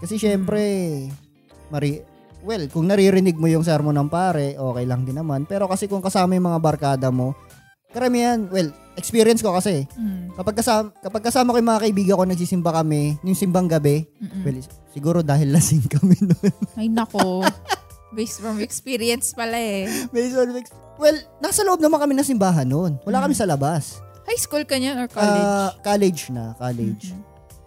Kasi 0.00 0.16
syempre, 0.16 0.60
mari 1.68 2.00
well, 2.40 2.64
kung 2.68 2.84
naririnig 2.84 3.36
mo 3.36 3.46
yung 3.46 3.60
sermon 3.60 3.92
ng 3.94 4.08
pare, 4.08 4.52
okay 4.54 4.84
lang 4.84 5.02
din 5.02 5.16
naman. 5.16 5.44
Pero 5.44 5.64
kasi 5.64 5.84
kung 5.84 6.00
kasama 6.00 6.32
yung 6.32 6.44
mga 6.46 6.60
barkada 6.60 7.08
mo, 7.08 7.32
karamihan, 7.88 8.36
well, 8.48 8.68
experience 8.94 9.40
ko 9.40 9.52
kasi, 9.52 9.88
Mm. 9.96 10.36
kapag 10.36 10.56
kasama, 10.56 10.92
kapag 10.98 11.24
kasama 11.24 11.50
ko 11.50 11.56
yung 11.56 11.70
mga 11.70 11.82
kaibigan 11.82 12.16
ko, 12.16 12.24
nagsisimba 12.24 12.70
kami, 12.74 13.16
yung 13.20 13.32
simbang 13.32 13.64
gabi, 13.64 14.04
Mm-mm. 14.18 14.44
well, 14.44 14.58
siguro 14.90 15.18
dahil 15.20 15.50
lasing 15.50 15.88
kami 15.88 16.20
noon. 16.28 16.52
Ay 16.74 16.88
nako. 16.88 17.48
Based 18.14 18.38
from 18.38 18.62
experience 18.62 19.34
pala 19.34 19.58
eh. 19.58 19.84
Based 20.14 20.34
on 20.34 20.54
ex- 20.54 20.72
well, 20.96 21.14
nasa 21.38 21.60
loob 21.60 21.82
naman 21.82 21.98
kami 21.98 22.14
ng 22.14 22.24
simbahan 22.24 22.64
noon. 22.64 22.96
Wala 23.02 23.20
kami 23.20 23.34
sa 23.34 23.44
labas. 23.44 23.98
High 24.24 24.40
school 24.40 24.64
ka 24.64 24.78
niyan 24.78 24.96
or 24.96 25.08
college? 25.10 25.44
Ah, 25.44 25.70
college 25.82 26.22
na, 26.30 26.54
college. 26.56 27.12
Mhm. 27.12 27.20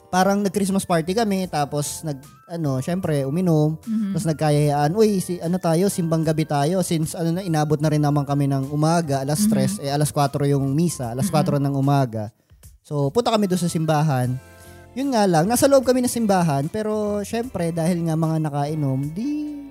Parang 0.07 0.39
nag-Christmas 0.39 0.87
party 0.87 1.11
kami, 1.11 1.45
tapos 1.45 1.99
nag, 2.01 2.15
ano, 2.47 2.79
syempre, 2.79 3.27
uminom, 3.27 3.75
Mhm. 3.83 4.15
tapos 4.15 4.25
nagkayayaan, 4.25 4.91
uy, 4.95 5.19
si, 5.19 5.35
ano 5.37 5.59
tayo, 5.59 5.91
simbang 5.91 6.23
gabi 6.23 6.47
tayo, 6.47 6.79
since 6.79 7.11
ano 7.11 7.35
na, 7.35 7.43
inabot 7.43 7.75
na 7.77 7.91
rin 7.91 7.99
naman 7.99 8.23
kami 8.23 8.47
ng 8.47 8.71
umaga, 8.71 9.19
alas 9.19 9.43
3, 9.45 9.77
eh 9.83 9.91
alas 9.91 10.09
4 10.09 10.47
yung 10.47 10.63
misa, 10.71 11.11
alas 11.11 11.27
4 11.27 11.59
ng 11.59 11.75
umaga. 11.75 12.31
So, 12.81 13.11
punta 13.11 13.35
kami 13.35 13.51
doon 13.51 13.59
sa 13.59 13.67
simbahan. 13.67 14.31
Yun 14.95 15.11
nga 15.11 15.27
lang, 15.27 15.45
nasa 15.45 15.67
loob 15.67 15.83
kami 15.83 15.99
ng 16.01 16.09
simbahan, 16.09 16.71
pero 16.71 17.19
syempre, 17.21 17.69
dahil 17.69 18.07
nga 18.07 18.15
mga 18.15 18.47
nakainom, 18.47 19.11
di, 19.11 19.66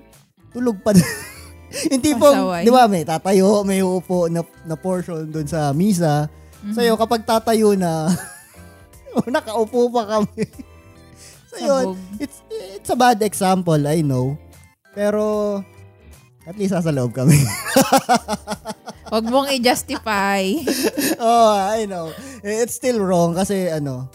tulog 0.51 0.77
pa 0.81 0.91
din. 0.95 1.03
yung 1.91 2.03
tipong, 2.03 2.35
Pasaway. 2.37 2.63
di 2.63 2.71
ba, 2.71 2.83
may 2.87 3.03
tatayo, 3.03 3.61
may 3.67 3.83
upo 3.83 4.31
na, 4.31 4.41
na 4.63 4.75
portion 4.79 5.27
doon 5.27 5.47
sa 5.47 5.71
misa. 5.75 6.31
Mhm. 6.63 6.73
Sa'yo, 6.73 6.93
kapag 6.95 7.27
tatayo 7.27 7.75
na, 7.75 8.07
nakaupo 9.33 9.91
pa 9.91 10.03
kami. 10.07 10.43
so, 11.51 11.55
yun, 11.59 11.85
it's, 12.21 12.39
it's 12.49 12.89
a 12.89 12.97
bad 12.97 13.19
example, 13.21 13.77
I 13.77 14.01
know. 14.01 14.37
Pero, 14.95 15.61
at 16.47 16.55
least 16.55 16.71
nasa 16.73 16.95
loob 16.95 17.11
kami. 17.11 17.35
Huwag 19.11 19.25
mong 19.27 19.47
i-justify. 19.55 20.43
oh, 21.19 21.51
I 21.55 21.87
know. 21.87 22.11
It's 22.43 22.75
still 22.75 22.99
wrong 22.99 23.35
kasi 23.35 23.71
ano, 23.71 24.11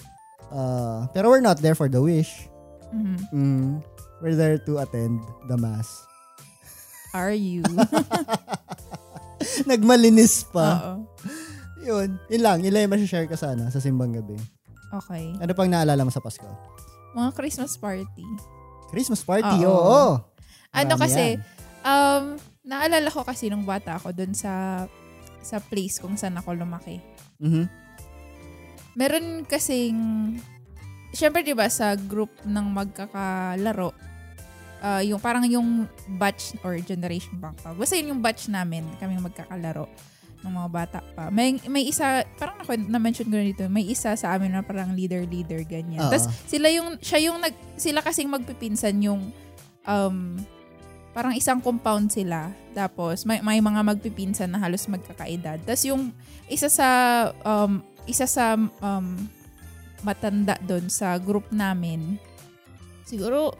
uh, 0.52 1.08
pero 1.16 1.32
we're 1.32 1.44
not 1.44 1.60
there 1.60 1.76
for 1.76 1.88
the 1.88 2.00
wish. 2.00 2.48
Mhm. 2.92 3.16
Mm, 3.32 3.68
we're 4.20 4.36
there 4.36 4.60
to 4.68 4.80
attend 4.84 5.20
the 5.48 5.56
mass. 5.56 6.04
Are 7.12 7.36
you? 7.36 7.60
Nagmalinis 9.70 10.48
pa. 10.48 10.80
Oo. 10.80 10.92
Yun, 11.82 12.16
yun 12.30 12.42
lang. 12.42 12.58
Yun 12.62 12.72
lang 12.72 12.82
yung 12.86 12.94
masashare 12.94 13.26
ka 13.28 13.36
sana 13.36 13.68
sa 13.68 13.82
simbang 13.82 14.14
gabi. 14.14 14.38
Okay. 14.92 15.34
Ano 15.40 15.52
pang 15.52 15.68
naalala 15.68 16.04
mo 16.04 16.12
sa 16.12 16.22
Pasko? 16.22 16.46
Mga 17.12 17.30
Christmas 17.36 17.76
party. 17.76 18.24
Christmas 18.92 19.24
party, 19.24 19.64
Oo. 19.64 19.72
oo. 19.72 20.04
Ano 20.72 20.94
kasi, 20.96 21.36
yan. 21.36 21.44
um, 21.84 22.24
naalala 22.64 23.08
ko 23.12 23.24
kasi 23.24 23.52
nung 23.52 23.64
bata 23.66 24.00
ako 24.00 24.12
dun 24.14 24.32
sa 24.32 24.84
sa 25.42 25.58
place 25.58 25.98
kung 25.98 26.14
saan 26.14 26.38
ako 26.38 26.54
lumaki. 26.54 27.02
Mhm. 27.42 27.66
Meron 28.94 29.42
kasing, 29.48 29.98
syempre 31.10 31.42
di 31.42 31.56
ba 31.56 31.66
sa 31.66 31.96
group 31.98 32.30
ng 32.46 32.66
magkakalaro, 32.70 33.90
ah, 34.82 35.00
yung 35.00 35.22
parang 35.22 35.46
yung 35.46 35.86
batch 36.18 36.58
or 36.66 36.76
generation 36.82 37.38
bang 37.38 37.54
tawag. 37.62 37.78
Basta 37.78 37.94
yun 37.94 38.18
yung 38.18 38.20
batch 38.20 38.50
namin, 38.50 38.82
kaming 38.98 39.22
magkakalaro 39.22 39.86
ng 40.42 40.52
mga 40.52 40.70
bata 40.74 40.98
pa. 41.14 41.30
May, 41.30 41.54
may 41.70 41.86
isa, 41.86 42.26
parang 42.34 42.58
ako 42.66 42.74
na-mention 42.74 43.30
ko 43.30 43.38
na 43.38 43.46
dito, 43.46 43.64
may 43.70 43.86
isa 43.86 44.18
sa 44.18 44.34
amin 44.34 44.50
na 44.50 44.66
parang 44.66 44.90
leader-leader, 44.90 45.62
ganyan. 45.62 46.02
Oo. 46.02 46.10
Tapos 46.10 46.26
sila 46.50 46.66
yung, 46.68 46.98
siya 46.98 47.30
yung 47.30 47.38
nag, 47.38 47.54
sila 47.78 48.02
kasing 48.02 48.26
magpipinsan 48.26 48.98
yung, 49.06 49.30
um, 49.86 50.34
parang 51.14 51.38
isang 51.38 51.62
compound 51.62 52.10
sila. 52.10 52.50
Tapos 52.74 53.22
may, 53.22 53.38
may 53.38 53.62
mga 53.62 53.86
magpipinsan 53.86 54.50
na 54.50 54.58
halos 54.58 54.90
magkakaedad. 54.90 55.62
Tapos 55.62 55.86
yung 55.86 56.10
isa 56.50 56.66
sa, 56.66 56.88
um, 57.46 57.78
isa 58.10 58.26
sa, 58.26 58.58
um, 58.58 59.06
matanda 60.02 60.58
doon 60.66 60.90
sa 60.90 61.14
group 61.22 61.46
namin, 61.54 62.18
siguro 63.06 63.54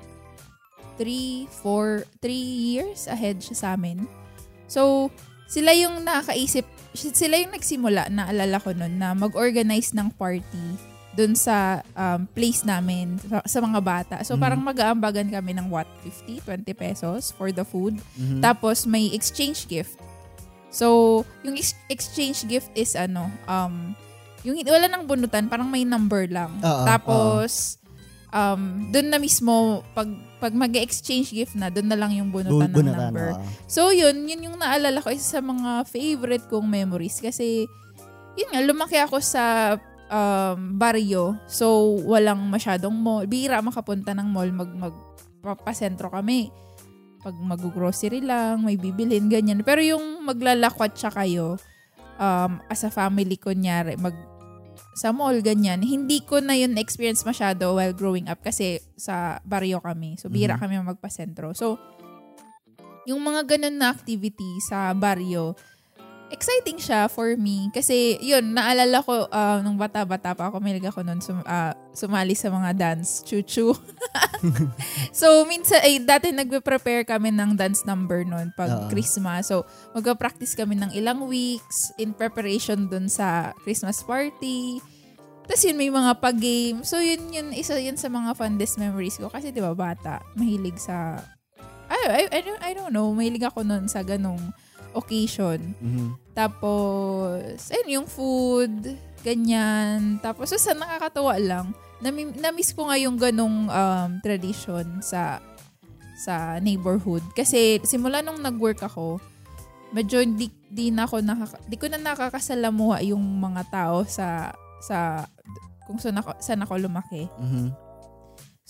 3, 0.97 1.49
4, 1.63 2.05
3 2.21 2.33
years 2.73 3.01
ahead 3.07 3.39
siya 3.39 3.57
sa 3.57 3.69
amin. 3.75 4.05
So, 4.67 5.13
sila 5.47 5.73
yung 5.73 6.01
nakakaisip, 6.01 6.65
sila 6.95 7.37
yung 7.37 7.53
nagsimula, 7.53 8.09
naalala 8.09 8.57
ko 8.57 8.73
nun, 8.73 8.97
na 8.97 9.13
mag-organize 9.13 9.93
ng 9.93 10.09
party 10.13 10.93
dun 11.13 11.37
sa 11.37 11.85
um, 11.93 12.25
place 12.25 12.65
namin 12.65 13.21
sa, 13.21 13.45
sa 13.45 13.59
mga 13.61 13.81
bata. 13.85 14.17
So, 14.25 14.33
Mhm. 14.33 14.41
parang 14.41 14.63
mag-aambagan 14.65 15.29
kami 15.29 15.53
ng 15.53 15.69
what, 15.69 15.85
50, 16.01 16.41
20 16.41 16.73
pesos 16.73 17.37
for 17.37 17.53
the 17.53 17.69
food. 17.69 18.01
Mhm. 18.17 18.41
Tapos, 18.41 18.89
may 18.89 19.13
exchange 19.13 19.69
gift. 19.69 20.01
So, 20.73 21.21
yung 21.45 21.61
ex- 21.61 21.77
exchange 21.93 22.49
gift 22.49 22.73
is 22.73 22.97
ano, 22.97 23.29
um, 23.45 23.93
yung 24.41 24.57
wala 24.65 24.89
nang 24.89 25.05
bunutan, 25.05 25.53
parang 25.53 25.69
may 25.69 25.85
number 25.85 26.25
lang. 26.33 26.49
Oo, 26.65 26.85
Tapos, 26.89 27.77
um, 28.33 28.89
doon 28.91 29.09
na 29.13 29.19
mismo, 29.21 29.85
pag, 29.93 30.09
pag 30.41 30.51
mag-exchange 30.57 31.31
gift 31.31 31.55
na, 31.55 31.69
doon 31.69 31.87
na 31.87 31.99
lang 32.01 32.17
yung 32.17 32.33
bunutan 32.33 32.73
ng 32.73 32.75
Bunatan, 32.75 33.13
number. 33.13 33.29
oo. 33.37 33.45
So, 33.69 33.93
yun, 33.93 34.27
yun 34.27 34.51
yung 34.51 34.57
naalala 34.59 34.99
ko, 35.05 35.13
isa 35.13 35.39
sa 35.39 35.43
mga 35.45 35.87
favorite 35.87 36.49
kong 36.49 36.67
memories. 36.67 37.21
Kasi, 37.21 37.69
yun 38.35 38.49
nga, 38.51 38.61
lumaki 38.65 38.99
ako 38.99 39.21
sa 39.21 39.77
um, 40.09 40.81
baryo. 40.81 41.37
So, 41.47 42.01
walang 42.09 42.49
masyadong 42.49 42.97
mall. 42.97 43.29
Bira 43.29 43.61
makapunta 43.61 44.17
ng 44.17 44.29
mall, 44.33 44.51
mag, 44.51 44.73
mag 44.73 44.97
papasentro 45.45 46.09
kami. 46.11 46.49
Pag 47.23 47.39
mag-grocery 47.39 48.19
lang, 48.19 48.67
may 48.67 48.75
bibilin, 48.75 49.31
ganyan. 49.31 49.63
Pero 49.63 49.79
yung 49.79 50.27
maglalakwat 50.27 50.99
siya 50.99 51.13
kayo, 51.15 51.55
um, 52.19 52.59
as 52.67 52.83
a 52.83 52.91
family, 52.91 53.39
kunyari, 53.39 53.95
mag, 53.95 54.15
sa 54.93 55.15
mall, 55.15 55.41
ganyan. 55.41 55.81
Hindi 55.81 56.21
ko 56.21 56.43
na 56.45 56.53
yun 56.53 56.77
experience 56.77 57.25
masyado 57.25 57.77
while 57.79 57.97
growing 57.97 58.29
up 58.29 58.45
kasi 58.45 58.83
sa 58.99 59.41
baryo 59.47 59.81
kami. 59.81 60.21
So, 60.21 60.29
bira 60.29 60.57
Mhm. 60.57 60.61
kami 60.61 60.75
magpasentro. 60.85 61.57
So, 61.57 61.81
yung 63.09 63.23
mga 63.25 63.57
ganun 63.57 63.83
na 63.83 63.91
activity 63.91 64.63
sa 64.63 64.95
baryo, 64.95 65.59
exciting 66.33 66.81
siya 66.81 67.07
for 67.13 67.37
me. 67.37 67.69
Kasi, 67.71 68.17
yun, 68.25 68.57
naalala 68.57 69.05
ko, 69.05 69.29
uh, 69.29 69.61
nung 69.61 69.77
bata-bata 69.77 70.33
pa 70.33 70.49
ako, 70.49 70.59
mahilig 70.59 70.89
ako 70.89 71.05
nun 71.05 71.21
sum- 71.21 71.45
ah, 71.45 71.77
sumali 71.93 72.33
sa 72.33 72.49
mga 72.49 72.73
dance, 72.73 73.21
chuchu. 73.23 73.77
so, 75.21 75.45
minsan, 75.45 75.85
ay, 75.85 76.01
dati 76.01 76.33
nagpe-prepare 76.33 77.05
kami 77.05 77.31
ng 77.31 77.55
dance 77.55 77.85
number 77.85 78.25
nun 78.25 78.49
pag 78.57 78.73
Oo. 78.73 78.89
Christmas. 78.89 79.53
So, 79.53 79.69
magpa-practice 79.93 80.57
kami 80.57 80.81
ng 80.81 80.97
ilang 80.97 81.29
weeks 81.29 81.93
in 82.01 82.17
preparation 82.17 82.89
dun 82.89 83.13
sa 83.13 83.53
Christmas 83.63 84.01
party. 84.01 84.81
Tapos 85.45 85.63
yun, 85.69 85.77
may 85.77 85.93
mga 85.93 86.17
pag-game. 86.17 86.81
So, 86.81 86.99
yun, 86.99 87.29
yun, 87.29 87.53
isa 87.53 87.77
yun 87.77 88.01
sa 88.01 88.09
mga 88.09 88.33
fondest 88.33 88.81
memories 88.81 89.21
ko. 89.21 89.29
Kasi, 89.29 89.53
di 89.53 89.61
ba, 89.61 89.77
bata, 89.77 90.25
mahilig 90.35 90.81
sa... 90.81 91.21
I, 91.93 92.01
I, 92.09 92.23
I, 92.33 92.41
don't, 92.41 92.63
I 92.65 92.73
don't 92.73 92.95
know, 92.95 93.13
mahilig 93.13 93.45
ako 93.45 93.61
nun 93.61 93.85
sa 93.85 94.01
ganong 94.01 94.41
occasion. 94.95 95.75
Mhm. 95.81 96.17
Tapos, 96.33 97.69
ayun, 97.69 98.01
yung 98.01 98.09
food, 98.09 98.97
ganyan. 99.21 100.17
Tapos, 100.21 100.53
sa 100.53 100.73
nakakatawa 100.73 101.37
lang, 101.37 101.67
nami- 102.01 102.35
na-miss 102.35 102.73
ko 102.73 102.89
nga 102.89 102.97
yung 102.97 103.21
ganong 103.21 103.69
um, 103.69 104.11
tradition 104.25 105.01
sa 105.05 105.39
sa 106.23 106.57
neighborhood. 106.63 107.23
Kasi, 107.35 107.83
simula 107.85 108.23
nung 108.23 108.41
nag-work 108.41 108.81
ako, 108.81 109.19
medyo 109.93 110.25
di, 110.25 110.49
di 110.73 110.89
na 110.89 111.05
ako 111.05 111.21
nakaka, 111.21 111.57
di 111.69 111.77
ko 111.77 111.87
na 111.87 112.01
nakakasalamuha 112.01 113.05
yung 113.05 113.21
mga 113.21 113.63
tao 113.69 114.09
sa 114.09 114.57
sa 114.81 115.29
kung 115.85 116.01
saan 116.01 116.17
ako, 116.17 116.31
saan 116.41 116.65
ako 116.65 116.75
lumaki. 116.81 117.29
Mhm. 117.39 117.92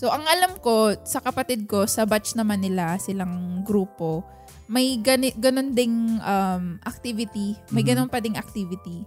So, 0.02 0.11
ang 0.11 0.26
alam 0.26 0.59
ko, 0.59 0.99
sa 1.06 1.23
kapatid 1.23 1.71
ko, 1.71 1.87
sa 1.87 2.02
batch 2.02 2.35
naman 2.35 2.59
nila, 2.59 2.99
silang 2.99 3.62
grupo, 3.62 4.26
may 4.66 4.99
gani, 4.99 5.30
ganun 5.38 5.79
ding 5.79 6.18
um, 6.26 6.83
activity. 6.83 7.55
May 7.70 7.87
Mhm. 7.87 7.90
ganun 7.94 8.11
pa 8.11 8.18
ding 8.18 8.35
activity. 8.35 9.07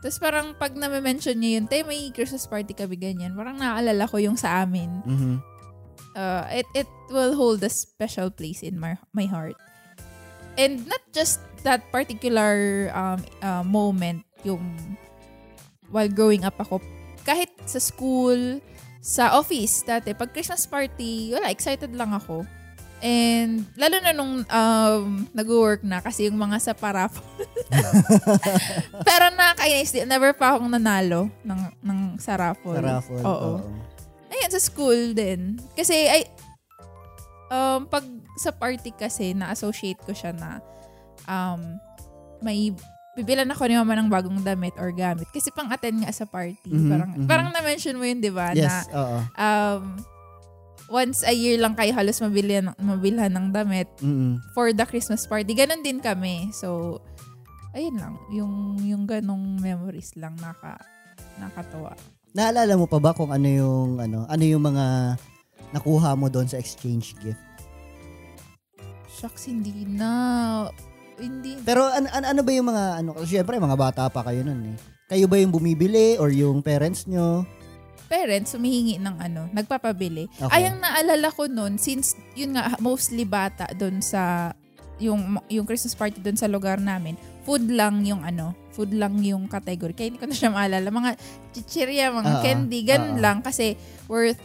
Tapos 0.00 0.16
parang 0.16 0.56
pag 0.56 0.72
na-mention 0.72 1.36
niya 1.36 1.60
yun, 1.60 1.68
te, 1.68 1.84
may 1.84 2.08
Christmas 2.16 2.48
party 2.48 2.72
kami 2.72 2.96
ganyan. 2.96 3.36
Parang 3.36 3.60
naaalala 3.60 4.08
ko 4.08 4.16
yung 4.16 4.40
sa 4.40 4.64
amin. 4.64 5.04
Mhm. 5.04 5.36
Uh, 6.16 6.48
it, 6.48 6.68
it 6.72 6.90
will 7.12 7.36
hold 7.36 7.60
a 7.60 7.68
special 7.68 8.32
place 8.32 8.64
in 8.64 8.80
my, 8.80 8.96
my 9.12 9.28
heart. 9.28 9.60
And 10.56 10.88
not 10.88 11.04
just 11.12 11.44
that 11.60 11.84
particular 11.92 12.88
um, 12.96 13.20
uh, 13.44 13.64
moment, 13.68 14.24
yung 14.48 14.64
while 15.92 16.08
growing 16.08 16.40
up 16.40 16.56
ako. 16.56 16.80
Kahit 17.22 17.52
sa 17.68 17.78
school, 17.78 18.64
sa 19.02 19.34
office 19.34 19.82
dati, 19.82 20.14
pag 20.14 20.30
Christmas 20.30 20.62
party, 20.62 21.34
wala, 21.34 21.50
excited 21.50 21.90
lang 21.90 22.14
ako. 22.14 22.46
And 23.02 23.66
lalo 23.74 23.98
na 23.98 24.14
nung 24.14 24.46
um, 24.46 25.06
nag-work 25.34 25.82
na 25.82 25.98
kasi 25.98 26.30
yung 26.30 26.38
mga 26.38 26.62
sa 26.62 26.70
parap. 26.70 27.10
Pero 29.10 29.24
nakakainis 29.34 29.90
din. 29.90 30.06
Never 30.06 30.30
pa 30.30 30.54
akong 30.54 30.70
nanalo 30.70 31.26
ng, 31.42 31.60
ng 31.82 31.98
sa 32.22 32.38
raffle. 32.38 32.78
Sa 32.78 32.82
raffle. 32.86 33.22
Oo. 33.26 33.52
Ayun, 34.30 34.50
sa 34.54 34.62
school 34.62 35.18
din. 35.18 35.58
Kasi, 35.74 36.06
ay, 36.06 36.30
um, 37.50 37.90
pag 37.90 38.06
sa 38.38 38.54
party 38.54 38.94
kasi, 38.94 39.34
na-associate 39.34 39.98
ko 40.06 40.14
siya 40.14 40.30
na 40.30 40.62
um, 41.26 41.82
may 42.38 42.70
bibilan 43.12 43.48
ako 43.52 43.62
ni 43.68 43.76
mama 43.76 43.94
ng 43.94 44.08
bagong 44.08 44.40
damit 44.40 44.72
or 44.80 44.88
gamit. 44.90 45.28
Kasi 45.28 45.52
pang-attend 45.52 46.00
nga 46.00 46.12
sa 46.12 46.24
party. 46.24 46.56
Mhm, 46.64 46.88
parang, 46.88 47.10
mhm. 47.12 47.28
parang 47.28 47.48
na-mention 47.52 47.96
mo 47.96 48.04
yun, 48.08 48.18
di 48.18 48.32
ba? 48.32 48.52
Na, 48.52 48.56
Yes, 48.56 48.88
oo. 48.88 49.18
um, 49.36 49.82
once 50.88 51.20
a 51.24 51.32
year 51.32 51.60
lang 51.60 51.76
kayo 51.76 51.92
halos 51.92 52.20
mabili, 52.20 52.60
mabilhan 52.80 53.32
ng 53.32 53.46
damit 53.52 53.88
Mhm. 54.00 54.40
for 54.56 54.72
the 54.72 54.84
Christmas 54.84 55.24
party. 55.24 55.52
Ganon 55.52 55.84
din 55.84 56.00
kami. 56.00 56.48
So, 56.52 57.00
ayun 57.72 58.00
lang. 58.00 58.14
Yung, 58.32 58.80
yung 58.80 59.04
ganong 59.04 59.60
memories 59.60 60.16
lang 60.16 60.36
naka, 60.40 60.80
nakatawa. 61.36 61.92
Naalala 62.32 62.80
mo 62.80 62.88
pa 62.88 62.96
ba 62.96 63.12
kung 63.12 63.28
ano 63.28 63.44
yung 63.44 64.00
ano, 64.00 64.24
ano 64.24 64.44
yung 64.44 64.64
mga 64.64 65.16
nakuha 65.72 66.16
mo 66.16 66.32
doon 66.32 66.48
sa 66.48 66.56
exchange 66.56 67.12
gift? 67.20 67.40
Shucks, 69.12 69.48
hindi 69.48 69.84
na. 69.84 70.68
Hindi. 71.22 71.62
Pero 71.62 71.86
an, 71.86 72.10
an- 72.10 72.28
ano 72.34 72.40
ba 72.42 72.50
yung 72.50 72.66
mga 72.66 72.84
ano, 72.98 73.10
syempre 73.22 73.54
mga 73.56 73.78
bata 73.78 74.02
pa 74.10 74.26
kayo 74.26 74.42
noon 74.42 74.74
eh. 74.74 74.76
Kayo 75.06 75.30
ba 75.30 75.38
yung 75.38 75.54
bumibili 75.54 76.18
or 76.18 76.34
yung 76.34 76.58
parents 76.60 77.06
nyo? 77.06 77.46
Parents, 78.10 78.52
humihingi 78.52 79.00
ng 79.00 79.16
ano, 79.22 79.48
nagpapabili. 79.54 80.28
Okay. 80.36 80.52
Ay, 80.52 80.68
ang 80.68 80.84
naalala 80.84 81.32
ko 81.32 81.48
nun, 81.48 81.80
since 81.80 82.12
yun 82.36 82.52
nga, 82.52 82.76
mostly 82.76 83.24
bata 83.24 83.68
doon 83.72 84.04
sa, 84.04 84.52
yung, 85.00 85.40
yung 85.48 85.64
Christmas 85.64 85.96
party 85.96 86.20
doon 86.20 86.36
sa 86.36 86.44
lugar 86.44 86.76
namin, 86.76 87.16
food 87.48 87.64
lang 87.72 88.04
yung 88.04 88.20
ano, 88.20 88.52
food 88.72 88.92
lang 88.92 89.16
yung 89.24 89.48
category. 89.48 89.96
Kaya 89.96 90.12
hindi 90.12 90.20
ko 90.20 90.28
na 90.28 90.36
siya 90.36 90.52
maalala. 90.52 90.88
Mga 90.88 91.10
chichirya, 91.56 92.12
mga 92.12 92.32
Oo, 92.36 92.42
candy, 92.44 92.80
ganun 92.84 93.16
oo. 93.16 93.22
lang 93.24 93.40
kasi 93.40 93.76
worth 94.08 94.40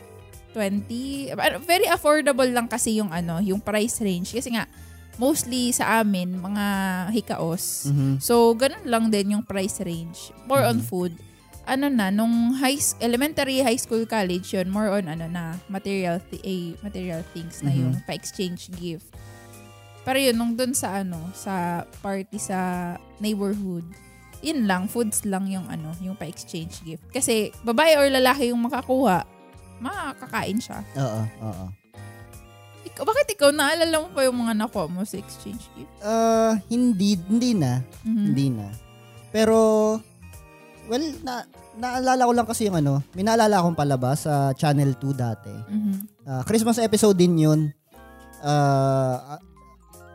20. 0.56 1.36
ano, 1.36 1.60
Very 1.64 1.88
affordable 1.88 2.48
lang 2.48 2.68
kasi 2.68 3.00
yung 3.00 3.12
ano, 3.12 3.44
yung 3.44 3.60
price 3.60 4.00
range. 4.00 4.32
Kasi 4.32 4.52
nga, 4.56 4.64
mostly 5.18 5.70
sa 5.70 6.00
amin, 6.00 6.38
mga 6.38 6.66
hikaos. 7.12 7.90
Mhm. 7.90 8.22
So, 8.22 8.54
ganun 8.54 8.86
lang 8.86 9.06
din 9.10 9.34
yung 9.34 9.44
price 9.44 9.82
range. 9.82 10.32
More 10.46 10.64
on 10.64 10.80
Mhm. 10.80 10.86
food. 10.86 11.14
Ano 11.68 11.92
na, 11.92 12.08
nung 12.08 12.56
high, 12.56 12.80
elementary, 12.98 13.60
high 13.60 13.76
school, 13.76 14.08
college, 14.08 14.56
yun, 14.56 14.72
more 14.72 14.88
on 14.88 15.06
ano 15.06 15.28
na, 15.28 15.60
material, 15.68 16.24
thi- 16.24 16.40
eh, 16.42 16.66
material 16.80 17.28
things 17.36 17.60
na 17.60 17.70
Mhm. 17.70 17.78
yung 17.78 17.92
pa-exchange 18.08 18.72
gift. 18.74 19.12
Pero 20.08 20.16
yun, 20.16 20.40
nung 20.40 20.56
dun 20.56 20.72
sa 20.72 21.04
ano, 21.04 21.20
sa 21.36 21.84
party 22.00 22.40
sa 22.40 22.56
neighborhood, 23.20 23.84
yun 24.40 24.64
lang, 24.64 24.88
foods 24.88 25.28
lang 25.28 25.50
yung 25.52 25.68
ano, 25.68 25.92
yung 26.00 26.16
pa-exchange 26.16 26.80
gift. 26.88 27.04
Kasi, 27.12 27.52
babae 27.68 28.00
or 28.00 28.08
lalaki 28.08 28.56
yung 28.56 28.64
makakuha, 28.64 29.28
makakain 29.84 30.64
siya. 30.64 30.80
Oo, 30.96 31.22
oo. 31.44 31.66
Ikaw, 32.88 33.04
bakit 33.04 33.28
ikaw, 33.36 33.50
naalala 33.52 33.96
mo 34.00 34.08
pa 34.16 34.24
yung 34.24 34.38
mga 34.40 34.54
nakuha 34.56 34.88
mo 34.88 35.04
sa 35.04 35.20
exchange 35.20 35.68
gift? 35.76 35.92
Uh, 36.00 36.56
hindi, 36.72 37.20
hindi 37.28 37.52
na. 37.52 37.84
Mhm. 38.08 38.26
Hindi 38.32 38.48
na. 38.56 38.68
Pero, 39.36 39.58
well, 40.88 41.06
na, 41.22 41.44
naalala 41.78 42.24
ko 42.24 42.34
lang 42.34 42.48
kasi 42.48 42.72
yung 42.72 42.80
ano, 42.80 43.04
may 43.14 43.28
naalala 43.28 43.60
akong 43.60 43.78
palabas 43.78 44.26
sa 44.26 44.56
Channel 44.56 44.96
2 44.98 45.14
dati. 45.14 45.52
Mhm. 45.52 45.94
Ah, 46.28 46.44
Christmas 46.48 46.80
episode 46.80 47.16
din 47.20 47.38
yun. 47.38 47.62
Ah, 48.42 49.38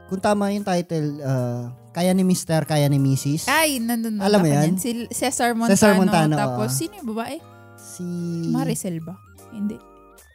kung 0.09 0.21
tama 0.21 0.53
yung 0.53 0.65
title, 0.67 1.21
ah, 1.23 1.65
Kaya 1.93 2.17
ni 2.17 2.25
Mr., 2.25 2.65
Kaya 2.65 2.89
ni 2.89 2.97
Mrs. 2.97 3.53
Ay, 3.53 3.77
nandun 3.77 4.17
na 4.17 4.25
Alam 4.25 4.41
mo 4.41 4.49
yan? 4.49 4.81
Si 4.81 5.05
Cesar 5.13 5.53
Montano. 5.53 5.77
Cesar 5.77 5.93
Montano, 5.93 6.41
Tapos, 6.41 6.73
oo. 6.73 6.79
sino 6.81 6.97
yung 6.97 7.09
babae? 7.13 7.37
Si... 7.77 8.05
Maricel 8.49 9.05
ba? 9.05 9.13
Hindi. 9.53 9.77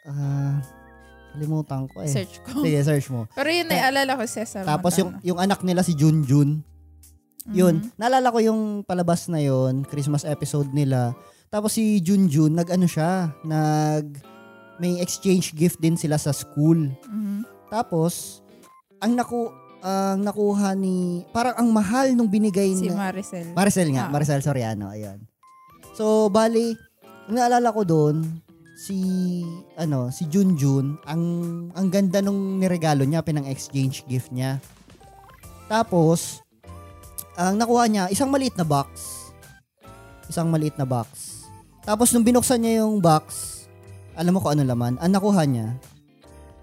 Ah, 0.06 0.62
kalimutan 1.34 1.86
ko 1.88 2.02
eh. 2.02 2.10
Search 2.10 2.40
ko. 2.42 2.62
Sige, 2.62 2.80
search 2.82 3.08
mo. 3.10 3.26
Pero 3.32 3.50
yun, 3.50 3.68
naalala 3.68 4.16
ko 4.16 4.24
Cesar 4.24 4.63
Tapos 4.63 4.94
yung, 4.96 5.12
Montano. 5.13 5.28
yung 5.28 5.40
anak 5.40 5.60
nila 5.62 5.82
si 5.82 5.94
Junjun. 5.94 6.62
Yun. 7.48 7.76
Mhm. 7.80 7.96
Naalala 7.96 8.28
ko 8.28 8.40
yung 8.40 8.62
palabas 8.84 9.28
na 9.28 9.40
yun, 9.40 9.84
Christmas 9.84 10.24
episode 10.24 10.68
nila. 10.72 11.16
Tapos 11.48 11.74
si 11.74 12.00
Junjun, 12.00 12.52
nag-ano 12.52 12.86
siya, 12.86 13.32
nag... 13.44 14.36
May 14.78 15.02
exchange 15.02 15.58
gift 15.58 15.82
din 15.82 15.98
sila 15.98 16.22
sa 16.22 16.30
school. 16.30 16.94
Mhm. 17.10 17.42
Tapos, 17.68 18.46
ang 19.02 19.18
naku 19.18 19.50
ang 19.78 20.22
nakuha 20.22 20.74
ni 20.74 21.22
parang 21.30 21.54
ang 21.58 21.70
mahal 21.70 22.13
nung 22.13 22.30
binigay 22.30 22.74
Si 22.74 22.86
na 22.86 23.10
Maricel. 23.10 23.54
Maricel 23.54 23.90
nga, 23.94 24.06
Ah. 24.06 24.12
Maricel 24.12 24.42
Soriano, 24.42 24.90
ayun. 24.90 25.22
So, 25.94 26.30
bali, 26.30 26.78
naalala 27.26 27.74
ko 27.74 27.82
doon, 27.82 28.22
si, 28.78 28.98
ano, 29.74 30.13
si 30.13 30.30
Junjun, 30.30 31.02
ang, 31.10 31.22
ang 31.74 31.88
ganda 31.90 32.22
nung 32.22 32.62
niregalo 32.62 33.02
niya, 33.04 33.26
pinang 33.26 33.50
exchange 33.50 34.06
gift 34.06 34.30
niya. 34.30 34.62
Tapos, 35.66 36.46
ang 37.34 37.58
nakuha 37.58 37.90
niya, 37.90 38.04
isang 38.13 38.30
maliit 38.30 38.54
na 38.54 38.63
box. 38.63 39.18
Isang 40.30 40.54
maliit 40.54 40.78
na 40.78 40.86
box. 40.86 41.42
Tapos, 41.82 42.13
nung 42.13 42.24
binuksan 42.24 42.62
niya 42.62 42.86
yung 42.86 43.02
box, 43.02 43.58
alam 44.13 44.38
mo 44.38 44.40
kung 44.40 44.54
ano 44.54 44.63
laman? 44.63 45.02
Ang 45.02 45.12
nakuha 45.18 45.44
niya 45.50 45.74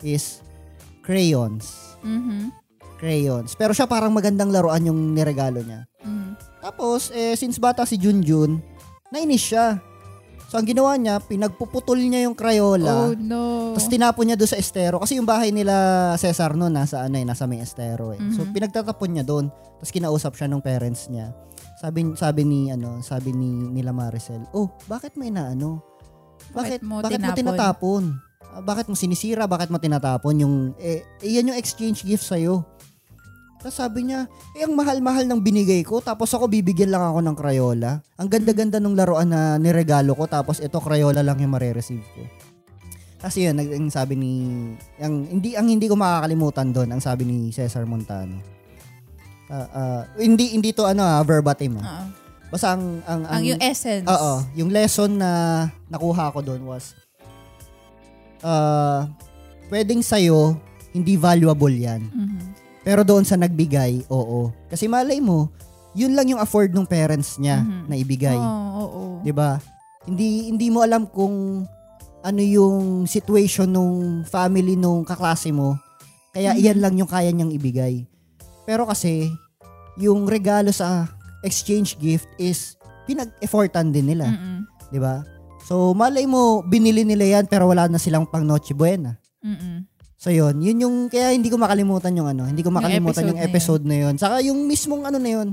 is 0.06 0.38
crayons. 1.02 1.98
Mhm. 2.06 2.54
Crayons. 2.96 3.58
Pero 3.58 3.74
siya 3.74 3.90
parang 3.90 4.14
magandang 4.14 4.54
laruan 4.54 4.86
yung 4.86 5.12
niregalo 5.12 5.60
niya. 5.66 5.84
Mhm. 6.06 6.62
Tapos, 6.62 7.10
eh, 7.12 7.34
since 7.36 7.60
bata 7.60 7.84
si 7.84 7.98
Junjun, 7.98 8.62
nainis 9.12 9.44
siya. 9.52 9.82
So, 10.54 10.62
ang 10.62 10.70
ginawa 10.70 10.94
niya, 10.94 11.18
pinagpuputol 11.18 11.98
niya 11.98 12.30
yung 12.30 12.38
Crayola. 12.38 13.10
Oh 13.10 13.14
no. 13.18 13.74
Tapos 13.74 13.90
tinapon 13.90 14.22
niya 14.22 14.38
doon 14.38 14.46
sa 14.46 14.54
estero. 14.54 15.02
Kasi 15.02 15.18
yung 15.18 15.26
bahay 15.26 15.50
nila 15.50 15.74
Cesar 16.14 16.54
noon, 16.54 16.70
nasa, 16.70 17.02
ano, 17.02 17.18
eh, 17.18 17.26
nasa 17.26 17.42
may 17.50 17.58
estero. 17.58 18.14
Eh. 18.14 18.22
So, 18.30 18.46
Mhm. 18.46 18.54
pinagtatapon 18.54 19.18
niya 19.18 19.26
doon. 19.26 19.50
Tapos 19.50 19.90
kinausap 19.90 20.38
siya 20.38 20.46
ng 20.46 20.62
parents 20.62 21.10
niya. 21.10 21.34
Sabi, 21.82 22.06
sabi 22.14 22.46
ni, 22.46 22.70
ano, 22.70 23.02
sabi 23.02 23.34
ni 23.34 23.50
nila 23.50 23.90
Maricel, 23.90 24.46
oh, 24.54 24.70
bakit 24.86 25.18
may 25.18 25.34
na, 25.34 25.58
ano? 25.58 25.82
Bakit, 26.54 26.78
Bakit 26.78 26.80
mo 26.86 26.94
bakit 27.02 27.18
mo 27.18 27.18
tinapon?" 27.18 27.38
tinatapon? 27.42 28.02
Ah, 28.54 28.62
bakit 28.62 28.86
mo 28.86 28.94
sinisira? 28.94 29.50
Bakit 29.50 29.74
mo 29.74 29.82
tinatapon? 29.82 30.38
Yung, 30.38 30.54
eh, 30.78 31.02
eh, 31.18 31.30
yan 31.34 31.50
yung 31.50 31.58
exchange 31.58 32.06
gift 32.06 32.22
sa'yo. 32.22 32.62
Tapos 33.64 33.80
sabi 33.80 34.04
niya, 34.04 34.28
eh, 34.52 34.68
ang 34.68 34.76
mahal-mahal 34.76 35.24
ng 35.24 35.40
binigay 35.40 35.80
ko, 35.88 36.04
tapos 36.04 36.28
ako 36.36 36.52
bibigyan 36.52 36.92
lang 36.92 37.00
ako 37.00 37.24
ng 37.24 37.32
Crayola. 37.32 38.04
Ang 38.20 38.28
ganda-ganda 38.28 38.76
ng 38.76 38.92
laruan 38.92 39.32
na 39.32 39.56
niregalo 39.56 40.12
ko, 40.12 40.28
tapos 40.28 40.60
ito 40.60 40.76
Crayola 40.84 41.24
lang 41.24 41.40
yung 41.40 41.48
mare-receive 41.48 42.04
ko. 42.12 42.28
Tapos 43.16 43.40
yun, 43.40 43.56
ang 43.56 43.88
sabi 43.88 44.20
ni, 44.20 44.32
ang 45.00 45.24
hindi, 45.24 45.56
ang 45.56 45.64
hindi 45.64 45.88
ko 45.88 45.96
makakalimutan 45.96 46.76
doon, 46.76 46.92
ang 46.92 47.00
sabi 47.00 47.24
ni 47.24 47.48
Cesar 47.56 47.88
Montano. 47.88 48.36
Ah, 49.48 49.68
ah, 49.72 50.02
hindi, 50.20 50.52
hindi 50.52 50.76
to 50.76 50.84
ano 50.84 51.00
ah, 51.00 51.24
verbatim 51.24 51.80
ah. 51.80 51.84
Oo. 51.88 52.04
Basta 52.52 52.76
ang, 52.76 53.00
ang, 53.08 53.24
Ang 53.32 53.48
yung 53.48 53.62
essence. 53.64 54.04
Oo, 54.04 54.44
yung 54.52 54.68
lesson 54.68 55.16
na 55.16 55.30
nakuha 55.88 56.36
ko 56.36 56.44
doon 56.44 56.68
was 56.68 56.92
uh, 58.44 59.08
pwedeng 59.72 60.04
sa'yo, 60.04 60.60
hindi 60.92 61.16
valuable 61.16 61.72
yan. 61.72 62.04
Mhm. 62.12 62.63
Pero 62.84 63.00
doon 63.02 63.24
sa 63.24 63.34
nagbigay, 63.34 64.04
oo. 64.06 64.52
Kasi 64.68 64.86
malay 64.86 65.18
mo, 65.18 65.48
yun 65.96 66.12
lang 66.12 66.28
yung 66.28 66.38
afford 66.38 66.70
ng 66.70 66.84
parents 66.84 67.40
niya 67.40 67.64
Mhm. 67.64 67.82
na 67.88 67.94
ibigay. 67.96 68.36
Oo, 68.36 68.70
oo. 68.76 69.02
'Di 69.24 69.32
ba? 69.32 69.56
Hindi 70.04 70.52
hindi 70.52 70.68
mo 70.68 70.84
alam 70.84 71.08
kung 71.08 71.64
ano 72.20 72.40
yung 72.40 73.04
situation 73.06 73.68
nung 73.68 73.96
family 74.22 74.76
nung 74.76 75.00
kaklase 75.02 75.48
mo. 75.48 75.80
Kaya 76.30 76.52
Mhm. 76.52 76.60
iyan 76.60 76.78
lang 76.78 76.94
yung 76.98 77.08
kaya 77.08 77.30
niyang 77.30 77.52
ibigay. 77.52 78.04
Pero 78.64 78.84
kasi 78.84 79.32
yung 79.96 80.26
regalo 80.26 80.68
sa 80.68 81.08
exchange 81.40 81.96
gift 81.96 82.26
is 82.36 82.74
pinag-effortan 83.06 83.92
din 83.92 84.10
nila, 84.10 84.28
Mhm. 84.28 84.60
'di 84.90 84.98
ba? 84.98 85.22
So 85.64 85.94
malay 85.94 86.26
mo 86.26 86.60
binili 86.60 87.06
nila 87.06 87.38
yan 87.38 87.46
pero 87.46 87.64
wala 87.64 87.88
na 87.88 87.96
silang 87.96 88.26
pang 88.26 88.44
Noche 88.44 88.76
Buena. 88.76 89.16
Mhm. 89.40 89.88
So 90.24 90.32
yun, 90.32 90.56
yun 90.64 90.80
yung 90.80 90.96
kaya 91.12 91.36
hindi 91.36 91.52
ko 91.52 91.60
makalimutan 91.60 92.16
yung 92.16 92.24
ano, 92.24 92.48
hindi 92.48 92.64
ko 92.64 92.72
makalimutan 92.72 93.28
yung 93.28 93.36
episode 93.36 93.84
episode, 93.84 93.84
na 93.84 94.08
yun. 94.08 94.14
Saka 94.16 94.40
yung 94.40 94.64
mismong 94.64 95.04
ano 95.04 95.20
na 95.20 95.28
yun, 95.28 95.48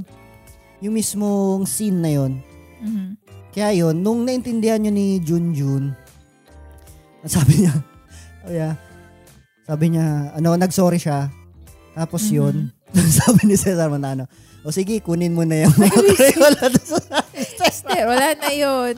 yung 0.80 0.96
mismong 0.96 1.68
scene 1.68 2.00
na 2.00 2.08
yun. 2.08 2.40
Mhm. 2.80 3.20
Kaya 3.52 3.76
yun, 3.76 4.00
nung 4.00 4.24
naintindihan 4.24 4.80
nyo 4.80 4.96
ni 4.96 5.20
Junjun, 5.20 5.92
sabi 7.28 7.68
niya, 7.68 7.76
oh 8.48 8.54
yeah, 8.56 8.80
sabi 9.68 9.92
niya, 9.92 10.40
ano, 10.40 10.56
nag-sorry 10.56 11.04
siya. 11.04 11.28
Tapos 11.92 12.32
Mhm. 12.32 12.36
yun, 12.40 12.56
sabi 13.20 13.52
ni 13.52 13.60
Cesar 13.60 13.92
Montano, 13.92 14.32
o 14.62 14.70
sige, 14.70 15.00
kunin 15.00 15.34
mo 15.34 15.42
na 15.42 15.66
yung 15.66 15.74
mga 15.74 16.00
Crayola 16.14 16.66
Esther, 17.62 18.04
wala 18.06 18.34
na 18.36 18.52
yun. 18.52 18.94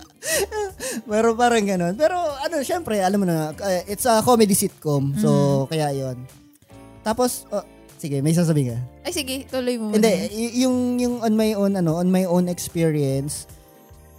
Pero 1.04 1.28
parang 1.34 1.64
ganun. 1.64 1.96
Pero 1.96 2.16
ano, 2.16 2.60
syempre, 2.62 3.00
alam 3.00 3.20
mo 3.20 3.26
na, 3.26 3.52
uh, 3.52 3.82
it's 3.86 4.04
a 4.04 4.20
comedy 4.20 4.54
sitcom. 4.54 5.16
So, 5.16 5.30
Mm. 5.30 5.68
kaya 5.68 5.88
yon 5.92 6.18
Tapos, 7.02 7.44
oh, 7.50 7.64
sige, 7.96 8.20
may 8.20 8.32
sasabihin 8.32 8.76
ka. 8.76 8.80
Ay, 9.04 9.12
sige, 9.12 9.36
tuloy 9.46 9.76
mo. 9.76 9.92
Hindi, 9.92 10.12
y- 10.30 10.64
yung, 10.64 10.76
yung 10.98 11.16
on 11.20 11.34
my 11.34 11.52
own, 11.54 11.76
ano, 11.76 11.96
on 11.96 12.08
my 12.08 12.24
own 12.24 12.48
experience, 12.48 13.48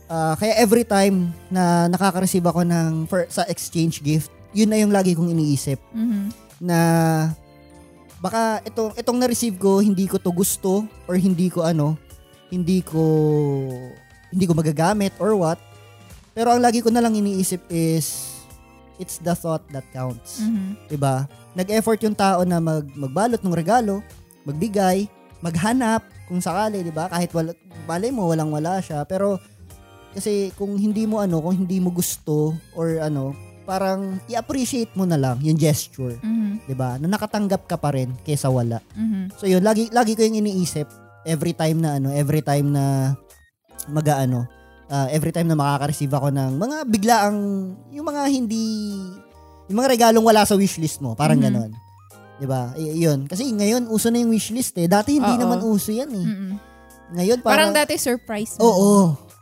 ah, 0.07 0.33
kaya 0.35 0.57
every 0.57 0.85
time 0.85 1.33
na 1.49 1.89
nakaka-receive 1.89 2.45
ako 2.45 2.61
ng, 2.63 3.05
for, 3.05 3.25
sa 3.29 3.45
exchange 3.45 4.01
gift, 4.01 4.29
yun 4.53 4.69
na 4.69 4.77
yung 4.77 4.93
lagi 4.93 5.13
kong 5.13 5.29
iniisip 5.29 5.81
Mhm. 5.91 6.33
na 6.63 6.79
baka 8.25 8.65
itong 8.65 8.97
itong 8.97 9.21
na-receive 9.21 9.61
ko 9.61 9.85
hindi 9.85 10.09
ko 10.09 10.17
to 10.17 10.33
gusto 10.33 10.89
or 11.05 11.21
hindi 11.21 11.53
ko 11.53 11.61
ano 11.61 12.01
hindi 12.49 12.81
ko 12.81 13.05
hindi 14.33 14.45
ko 14.49 14.57
magagamit 14.57 15.13
or 15.21 15.37
what. 15.37 15.61
Pero 16.33 16.51
ang 16.57 16.65
lagi 16.65 16.81
ko 16.81 16.89
na 16.89 17.05
lang 17.05 17.13
iniisip 17.13 17.61
is 17.69 18.33
it's 18.97 19.21
the 19.21 19.37
thought 19.37 19.61
that 19.77 19.85
counts. 19.93 20.41
Mhm. 20.41 20.89
'di 20.89 20.97
ba 20.97 21.29
nag-effort 21.53 22.01
yung 22.01 22.17
tao 22.17 22.41
na 22.49 22.59
mag 22.65 22.89
magbalot 22.97 23.45
ng 23.45 23.55
regalo 23.55 24.01
magbigay 24.49 25.05
maghanap 25.45 26.01
kung 26.25 26.41
sakali 26.41 26.81
'di 26.81 26.97
ba 26.97 27.13
kahit 27.13 27.29
wala 27.37 27.53
balay 27.85 28.09
mo 28.09 28.33
walang 28.33 28.49
wala 28.49 28.81
siya. 28.81 29.05
Pero 29.05 29.37
kasi 30.17 30.49
kung 30.57 30.73
hindi 30.81 31.05
mo 31.05 31.21
ano 31.21 31.45
kung 31.45 31.67
hindi 31.67 31.77
mo 31.77 31.93
gusto 31.93 32.57
or 32.73 33.05
ano 33.05 33.37
parang 33.69 34.21
i-appreciate 34.33 34.93
mo 34.97 35.05
na 35.05 35.21
lang 35.21 35.37
yung 35.45 35.61
gesture. 35.61 36.17
Mhm. 36.25 36.34
'Di 36.65 36.75
ba? 36.75 36.97
Na 36.97 37.07
nakatanggap 37.09 37.69
ka 37.69 37.77
pa 37.77 37.93
rin 37.93 38.13
kaysa 38.23 38.49
wala. 38.49 38.81
Mhm. 38.95 39.37
So 39.37 39.45
yun, 39.45 39.61
lagi 39.61 39.89
lagi 39.91 40.17
ko 40.17 40.25
yung 40.25 40.41
iniisip 40.41 40.89
every 41.25 41.53
time 41.53 41.81
na 41.81 41.97
ano, 41.97 42.13
every 42.13 42.41
time 42.41 42.73
na 42.73 43.15
mag-aano, 43.87 44.49
ah, 44.89 45.09
every 45.09 45.33
time 45.33 45.49
na 45.49 45.57
makaka-receive 45.57 46.13
ako 46.13 46.33
ng 46.33 46.57
mga 46.57 46.77
biglaang 46.89 47.39
yung 47.93 48.07
mga 48.07 48.23
hindi 48.29 48.65
yung 49.69 49.79
mga 49.81 49.93
regalong 49.97 50.25
wala 50.25 50.45
sa 50.45 50.57
wishlist 50.57 51.01
mo, 51.01 51.17
parang 51.17 51.41
Mhm. 51.41 51.45
ganon. 51.45 51.71
'Di 52.37 52.47
ba? 52.49 52.75
Y- 52.75 53.05
yun. 53.05 53.25
Kasi 53.25 53.47
ngayon 53.47 53.89
uso 53.89 54.11
na 54.11 54.21
yung 54.21 54.33
wishlist 54.33 54.77
eh. 54.77 54.89
Dati 54.89 55.17
hindi 55.17 55.33
Oo. 55.37 55.41
naman 55.41 55.61
uso 55.63 55.93
yan 55.93 56.11
eh. 56.13 56.27
Mhm. 56.27 56.51
Ngayon 57.15 57.39
Parang 57.45 57.71
parang 57.71 57.73
dati 57.73 57.95
surprise 57.97 58.57
mo. 58.59 58.65
Oo. 58.65 58.95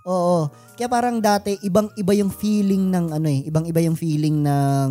Oo. 0.06 0.38
Kaya 0.74 0.88
parang 0.90 1.22
dati 1.22 1.54
ibang 1.62 1.88
iba 1.94 2.12
yung 2.12 2.28
feeling 2.28 2.90
ng 2.90 3.14
ano 3.14 3.28
eh, 3.30 3.46
ibang 3.46 3.62
iba 3.64 3.78
yung 3.80 3.94
feeling 3.94 4.42
ng 4.42 4.88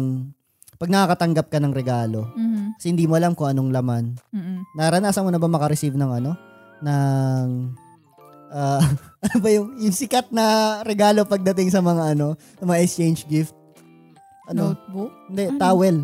pag 0.82 0.90
nakakatanggap 0.90 1.46
ka 1.46 1.62
ng 1.62 1.70
regalo. 1.72 2.26
Mhm. 2.34 2.74
Kasi 2.74 2.90
hindi 2.90 3.06
mo 3.06 3.14
alam 3.14 3.32
kung 3.32 3.46
anong 3.46 3.70
laman. 3.70 4.18
Mhm. 4.34 4.74
Naranasan 4.74 5.22
mo 5.22 5.30
na 5.30 5.38
ba 5.38 5.46
makareceive 5.46 5.94
ng 5.94 6.12
ano? 6.12 6.34
Ng 6.82 7.48
ah, 8.50 8.82
ano 9.24 9.38
ba 9.38 9.50
yung, 9.50 9.78
yung 9.78 9.94
sikat 9.94 10.28
na 10.28 10.46
regalo 10.82 11.22
pagdating 11.24 11.70
sa 11.70 11.80
mga 11.80 12.18
ano, 12.18 12.34
sa 12.58 12.66
mga 12.66 12.82
exchange 12.82 13.24
gift? 13.26 13.54
Ano? 14.44 14.74
Notebook? 14.74 15.12
Hindi, 15.30 15.44
Ano? 15.48 15.60
towel. 15.62 15.98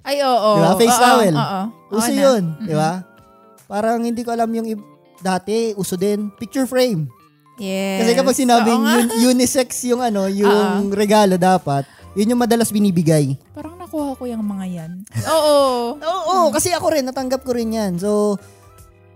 Ay, 0.00 0.16
oo. 0.20 0.50
Di 0.52 0.62
ba? 0.62 0.72
Face 0.76 0.94
Oo, 0.94 1.02
towel. 1.04 1.34
Oo. 1.34 1.60
Uso 1.92 2.02
Oo 2.04 2.14
na. 2.14 2.22
yun, 2.22 2.42
Mhm. 2.48 2.64
di 2.64 2.74
ba? 2.74 2.92
Parang 3.66 3.98
hindi 4.00 4.22
ko 4.22 4.30
alam 4.30 4.48
yung 4.48 4.68
ib- 4.68 4.88
dati, 5.18 5.74
uso 5.74 5.94
din, 5.94 6.30
picture 6.32 6.64
frame. 6.64 7.10
Yes. 7.56 7.98
Kasi 8.00 8.10
kapag 8.14 8.34
sinabing 8.36 8.80
nga. 8.80 8.94
un- 8.98 9.12
unisex 9.28 9.84
yung 9.84 10.00
ano, 10.00 10.26
yung 10.26 10.90
regalo 10.90 11.34
dapat, 11.36 11.84
yun 12.12 12.32
yung 12.32 12.40
madalas 12.40 12.68
binibigay. 12.68 13.36
Parang 13.52 13.76
nakuha 13.92 14.16
ko 14.16 14.24
yung 14.24 14.40
mga 14.40 14.66
yan. 14.72 14.92
Oo. 15.36 15.56
Oo, 16.00 16.48
kasi 16.48 16.72
ako 16.72 16.96
rin, 16.96 17.04
natanggap 17.04 17.44
ko 17.44 17.52
rin 17.52 17.76
yan. 17.76 18.00
So, 18.00 18.40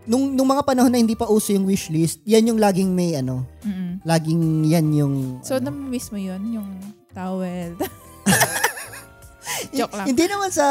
nung, 0.04 0.36
nung 0.36 0.44
mga 0.44 0.68
panahon 0.68 0.92
na 0.92 1.00
hindi 1.00 1.16
pa 1.16 1.24
uso 1.24 1.56
yung 1.56 1.64
wishlist, 1.64 2.20
yan 2.28 2.52
yung 2.52 2.60
laging 2.60 2.92
may 2.92 3.16
ano, 3.16 3.48
Mhm. 3.64 4.04
laging 4.04 4.42
yan 4.68 4.86
yung... 4.92 5.14
So, 5.40 5.56
ano, 5.56 5.72
namimiss 5.72 6.12
mo 6.12 6.20
yun? 6.20 6.44
Yung 6.52 6.68
towel. 7.16 7.72
Joke 9.72 9.96
lang. 9.96 10.12
Hindi 10.12 10.28
naman 10.28 10.52
sa 10.52 10.66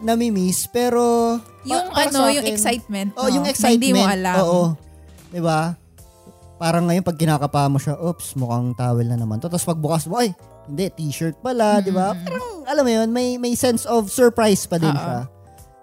namimiss, 0.00 0.64
pero... 0.72 1.36
yung 1.68 1.92
para 1.92 2.08
ano, 2.08 2.18
sa 2.24 2.32
yung 2.32 2.40
akin- 2.40 2.56
excitement. 2.56 3.10
Oh, 3.20 3.28
no? 3.28 3.34
yung 3.36 3.44
excitement. 3.44 3.76
Hindi 3.76 3.92
mo 3.92 4.08
alam. 4.08 4.36
Oo. 4.40 4.62
'Di 5.30 5.38
ba? 5.38 5.78
Parang 6.58 6.90
ngayon 6.90 7.06
pag 7.06 7.14
kinakapa 7.14 7.70
mo 7.70 7.78
siya, 7.78 7.94
oops, 7.98 8.34
mukhang 8.34 8.74
towel 8.74 9.06
na 9.06 9.14
naman. 9.14 9.38
Tapos 9.38 9.62
pagbukas 9.62 10.06
mo, 10.06 10.18
ay, 10.18 10.34
hindi, 10.66 10.86
t-shirt 10.90 11.38
pala, 11.38 11.80
'di 11.80 11.90
ba? 11.90 12.12
Mm. 12.12 12.22
Parang 12.22 12.46
alam 12.64 12.82
mo 12.82 12.90
'yun, 12.90 13.08
may 13.10 13.36
may 13.36 13.54
sense 13.54 13.82
of 13.84 14.08
surprise 14.08 14.64
pa 14.64 14.76
din 14.76 14.90
Oo. 14.90 14.98
siya. 14.98 15.20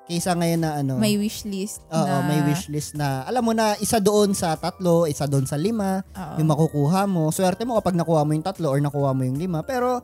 Kaysa 0.10 0.34
ngayon 0.34 0.62
na 0.66 0.72
ano, 0.76 0.98
May 0.98 1.22
wish 1.22 1.46
list. 1.46 1.86
oo, 1.86 2.02
na, 2.02 2.26
may 2.26 2.42
wish 2.42 2.66
list 2.66 2.98
na 2.98 3.22
alam 3.24 3.46
mo 3.46 3.54
na 3.54 3.78
isa 3.78 4.02
doon 4.02 4.34
sa 4.34 4.58
tatlo, 4.58 5.06
isa 5.06 5.30
doon 5.30 5.46
sa 5.46 5.54
lima, 5.54 6.02
Oo. 6.12 6.36
yung 6.42 6.50
makukuha 6.50 7.06
mo. 7.06 7.30
Swerte 7.30 7.62
mo 7.62 7.78
kapag 7.78 7.94
nakuha 7.94 8.26
mo 8.26 8.34
yung 8.34 8.42
tatlo 8.42 8.74
or 8.74 8.82
nakuha 8.82 9.14
mo 9.14 9.22
yung 9.22 9.38
lima. 9.38 9.62
Pero, 9.62 10.02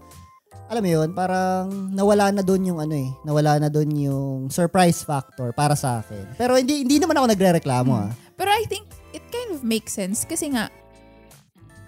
alam 0.69 0.81
mo 0.81 0.89
yun, 0.93 1.09
parang 1.09 1.89
nawala 1.89 2.29
na 2.29 2.45
doon 2.45 2.69
yung 2.69 2.79
ano 2.81 2.93
eh, 2.93 3.09
nawala 3.25 3.57
na 3.57 3.65
doon 3.65 3.89
yung 3.97 4.37
surprise 4.53 5.01
factor 5.01 5.49
para 5.57 5.73
sa 5.73 6.05
akin. 6.05 6.37
Pero 6.37 6.53
hindi 6.53 6.85
hindi 6.85 7.01
naman 7.01 7.17
ako 7.17 7.25
nagrereklamo 7.33 7.91
ah. 7.97 8.09
Pero 8.37 8.53
I 8.53 8.69
think 8.69 8.85
it 9.09 9.25
kind 9.33 9.57
of 9.57 9.65
makes 9.65 9.97
sense 9.97 10.21
kasi 10.21 10.53
nga 10.53 10.69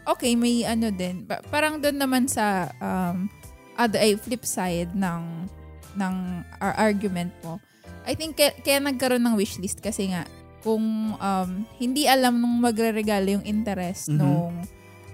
okay, 0.07 0.33
may 0.33 0.63
ano 0.63 0.89
din. 0.89 1.27
Pa- 1.27 1.43
parang 1.47 1.77
doon 1.77 1.99
naman 1.99 2.25
sa 2.25 2.71
um 2.79 3.27
other 3.75 3.99
ay 3.99 4.17
flip 4.17 4.41
side 4.41 4.95
ng 4.95 5.45
ng 5.93 6.15
ar- 6.57 6.77
argument 6.79 7.33
mo. 7.43 7.61
I 8.07 8.15
think 8.15 8.39
kaya, 8.39 8.55
kaya 8.57 8.79
nagkaroon 8.79 9.21
ng 9.21 9.35
wishlist 9.35 9.83
kasi 9.83 10.09
nga 10.09 10.23
kung 10.63 10.83
um, 11.13 11.49
hindi 11.77 12.07
alam 12.07 12.39
nung 12.39 12.57
magre-regalo 12.59 13.39
yung 13.39 13.45
interest 13.45 14.09
Mhm. 14.09 14.17
nung 14.17 14.55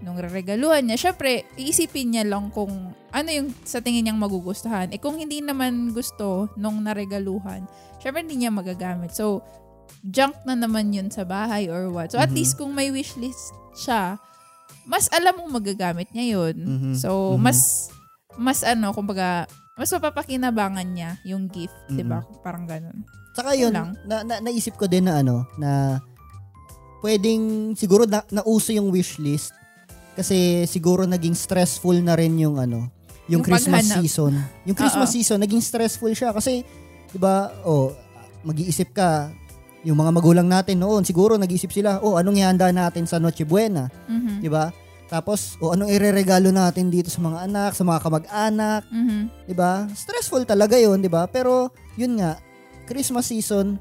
nung 0.04 0.20
reregaluhan 0.20 0.84
niya, 0.84 1.00
syempre, 1.00 1.48
iisipin 1.56 2.12
niya 2.12 2.28
lang 2.28 2.52
kung 2.52 2.92
ano 2.92 3.30
yung 3.32 3.56
sa 3.64 3.80
tingin 3.80 4.04
niyang 4.04 4.20
magugustuhan. 4.20 4.92
Eh 4.92 5.00
kung 5.00 5.16
hindi 5.16 5.40
naman 5.40 5.96
gusto 5.96 6.52
nung 6.60 6.84
naregaluhan, 6.84 7.64
syempre 8.04 8.20
hindi 8.20 8.44
niya 8.44 8.52
magagamit. 8.52 9.16
So, 9.16 9.40
junk 10.04 10.36
na 10.44 10.60
naman 10.60 10.92
yun 10.92 11.08
sa 11.08 11.24
bahay 11.24 11.72
or 11.72 11.88
what. 11.88 12.12
So, 12.12 12.20
at 12.20 12.30
Mhm. 12.30 12.36
least 12.36 12.60
kung 12.60 12.76
may 12.76 12.92
wishlist 12.92 13.56
siya, 13.72 14.20
mas 14.84 15.08
alam 15.10 15.36
mong 15.36 15.52
magagamit 15.54 16.12
niya 16.12 16.38
yun. 16.38 16.56
Mhm. 16.56 16.94
So, 16.96 17.34
Mhm. 17.34 17.40
mas, 17.40 17.60
mas 18.36 18.60
ano, 18.62 18.92
kumbaga, 18.92 19.48
mas 19.74 19.90
mapapakinabangan 19.90 20.86
niya 20.86 21.18
yung 21.24 21.48
gift, 21.48 21.74
di 21.88 22.02
ba? 22.02 22.22
Mhm. 22.22 22.40
Parang 22.40 22.66
ganun. 22.66 23.02
Saka 23.34 23.54
yun, 23.54 23.74
lang. 23.74 23.98
na, 24.06 24.22
na, 24.22 24.36
naisip 24.40 24.76
ko 24.76 24.86
din 24.86 25.04
na 25.04 25.20
ano, 25.20 25.48
na 25.56 25.98
pwedeng, 27.02 27.74
siguro 27.74 28.06
na, 28.06 28.22
nauso 28.30 28.72
yung 28.72 28.90
wishlist 28.90 29.52
kasi 30.14 30.64
siguro 30.66 31.04
naging 31.04 31.34
stressful 31.34 31.98
na 31.98 32.14
rin 32.14 32.38
yung 32.38 32.56
ano, 32.56 32.88
yung, 33.26 33.40
Yung 33.40 33.44
Christmas 33.44 33.88
paghanap. 33.88 33.98
season. 34.00 34.34
Yung 34.64 34.78
Christmas 34.78 35.10
Oo. 35.10 35.16
season, 35.16 35.40
naging 35.40 35.64
stressful 35.64 36.12
siya 36.12 36.30
kasi, 36.30 36.62
di 37.10 37.18
ba, 37.18 37.50
oh, 37.64 37.96
mag-iisip 38.44 38.92
ka, 38.92 39.32
yung 39.84 40.00
mga 40.00 40.12
magulang 40.16 40.48
natin 40.48 40.80
noon, 40.80 41.04
siguro 41.04 41.36
nag-iisip 41.36 41.70
sila, 41.70 42.00
oh, 42.00 42.16
anong 42.16 42.40
ihanda 42.40 42.72
natin 42.72 43.04
sa 43.04 43.20
Noche 43.20 43.44
Buena, 43.44 43.92
Mhm. 44.08 44.40
di 44.40 44.48
ba? 44.48 44.72
Tapos, 45.12 45.60
oh, 45.62 45.76
anong 45.76 45.92
ireregalo 45.94 46.50
natin 46.50 46.90
dito 46.90 47.12
sa 47.12 47.22
mga 47.22 47.46
anak, 47.46 47.72
sa 47.78 47.84
mga 47.86 48.00
kamag-anak, 48.02 48.82
Mhm. 48.90 49.22
'di 49.46 49.54
ba? 49.54 49.86
Stressful 49.94 50.42
talaga 50.42 50.74
'yon, 50.74 51.04
'di 51.04 51.12
ba? 51.12 51.30
Pero 51.30 51.70
'yun 52.00 52.18
nga, 52.18 52.40
Christmas 52.90 53.30
season 53.30 53.78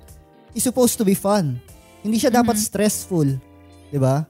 is 0.53 0.61
supposed 0.61 1.01
to 1.01 1.07
be 1.07 1.17
fun. 1.17 1.57
Hindi 2.05 2.21
siya 2.21 2.29
dapat 2.29 2.59
Mhm. 2.59 2.65
stressful, 2.69 3.29
'di 3.89 3.97
ba? 3.97 4.29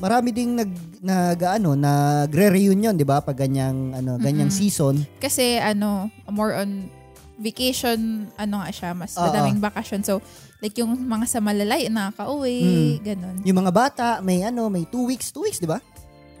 Marami 0.00 0.32
ding 0.32 0.56
nag 0.56 0.70
nag 1.04 1.38
ano, 1.44 1.76
nagre-reunion, 1.76 2.96
'di 2.96 3.04
ba? 3.04 3.20
Pag 3.20 3.36
ganyang 3.36 3.92
ano, 3.92 4.16
ganyang 4.16 4.48
Mhm. 4.48 4.56
season. 4.56 4.94
Kasi 5.20 5.60
ano, 5.60 6.08
more 6.24 6.56
on 6.56 6.88
vacation, 7.36 8.28
ano 8.36 8.64
nga 8.64 8.70
siya, 8.72 8.90
mas 8.92 9.12
madaming 9.16 9.60
bakasyon. 9.60 10.00
So, 10.00 10.20
like 10.60 10.76
yung 10.76 10.92
mga 10.94 11.24
sa 11.26 11.40
malalay, 11.40 11.88
nakaka-uwi, 11.88 12.60
Mm. 12.60 12.92
ganun. 13.02 13.36
Yung 13.42 13.58
mga 13.58 13.72
bata, 13.72 14.06
may 14.20 14.44
ano, 14.44 14.68
may 14.68 14.84
two 14.84 15.04
weeks, 15.04 15.32
two 15.32 15.42
weeks, 15.42 15.58
'di 15.58 15.68
ba? 15.68 15.80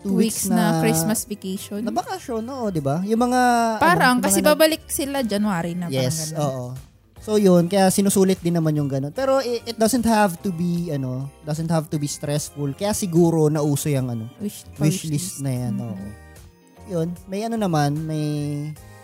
Two 0.00 0.16
weeks 0.16 0.48
na, 0.48 0.80
Christmas 0.80 1.24
vacation. 1.24 1.84
na 1.84 1.92
bakasyon, 1.92 2.40
oo, 2.42 2.68
'di 2.68 2.80
ba? 2.80 3.04
Yung 3.04 3.20
mga 3.20 3.40
parang, 3.76 4.16
ano, 4.16 4.20
yung 4.20 4.24
kasi 4.24 4.40
mga 4.40 4.48
babalik 4.48 4.82
sila 4.86 5.20
January 5.20 5.72
na 5.74 5.88
Yes, 5.88 6.32
oo. 6.32 6.72
So 7.20 7.36
yun, 7.36 7.68
kaya 7.68 7.92
sinusulit 7.92 8.40
din 8.40 8.56
naman 8.56 8.72
yung 8.72 8.88
ganun. 8.88 9.12
Pero 9.12 9.44
it, 9.44 9.60
it 9.66 9.76
doesn't 9.76 10.08
have 10.08 10.40
to 10.40 10.48
be 10.48 10.88
ano, 10.88 11.28
doesn't 11.44 11.68
have 11.68 11.84
to 11.86 12.00
be 12.00 12.08
stressful. 12.08 12.72
Kaya 12.72 12.96
siguro 12.96 13.52
nauso 13.52 13.92
yung 13.92 14.08
ano, 14.08 14.24
Wish, 14.40 14.64
wish 14.80 15.04
list 15.04 15.44
na 15.44 15.52
yan. 15.52 15.74
Mhm. 15.76 15.84
oo. 15.84 16.06
Yun, 16.88 17.08
may 17.28 17.44
ano 17.44 17.60
naman, 17.60 17.92
may 18.02 18.24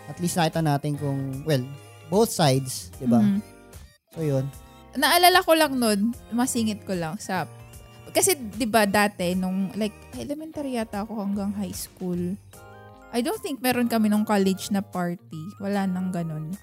at 0.09 0.17
least 0.17 0.33
nakita 0.33 0.65
natin 0.65 0.97
kung 0.97 1.45
well, 1.45 1.61
both 2.09 2.33
sides, 2.33 2.89
'di 2.97 3.05
ba? 3.05 3.21
Mhm. 3.21 3.37
So 4.11 4.25
yun. 4.25 4.45
Naalala 4.97 5.45
ko 5.45 5.53
lang 5.53 5.77
nun, 5.77 6.11
masingit 6.33 6.81
ko 6.83 6.97
lang 6.97 7.21
sa 7.21 7.45
kasi 8.09 8.33
'di 8.33 8.65
ba 8.65 8.89
dati 8.89 9.37
nung 9.37 9.69
like 9.77 9.93
elementary 10.17 10.73
yata 10.73 11.05
ako 11.05 11.21
hanggang 11.21 11.53
high 11.53 11.75
school. 11.75 12.17
I 13.13 13.21
don't 13.21 13.39
think 13.39 13.61
meron 13.61 13.87
kami 13.87 14.09
nung 14.09 14.25
college 14.25 14.73
na 14.73 14.81
party. 14.81 15.41
Wala 15.61 15.85
nang 15.85 16.09
ganun. 16.09 16.57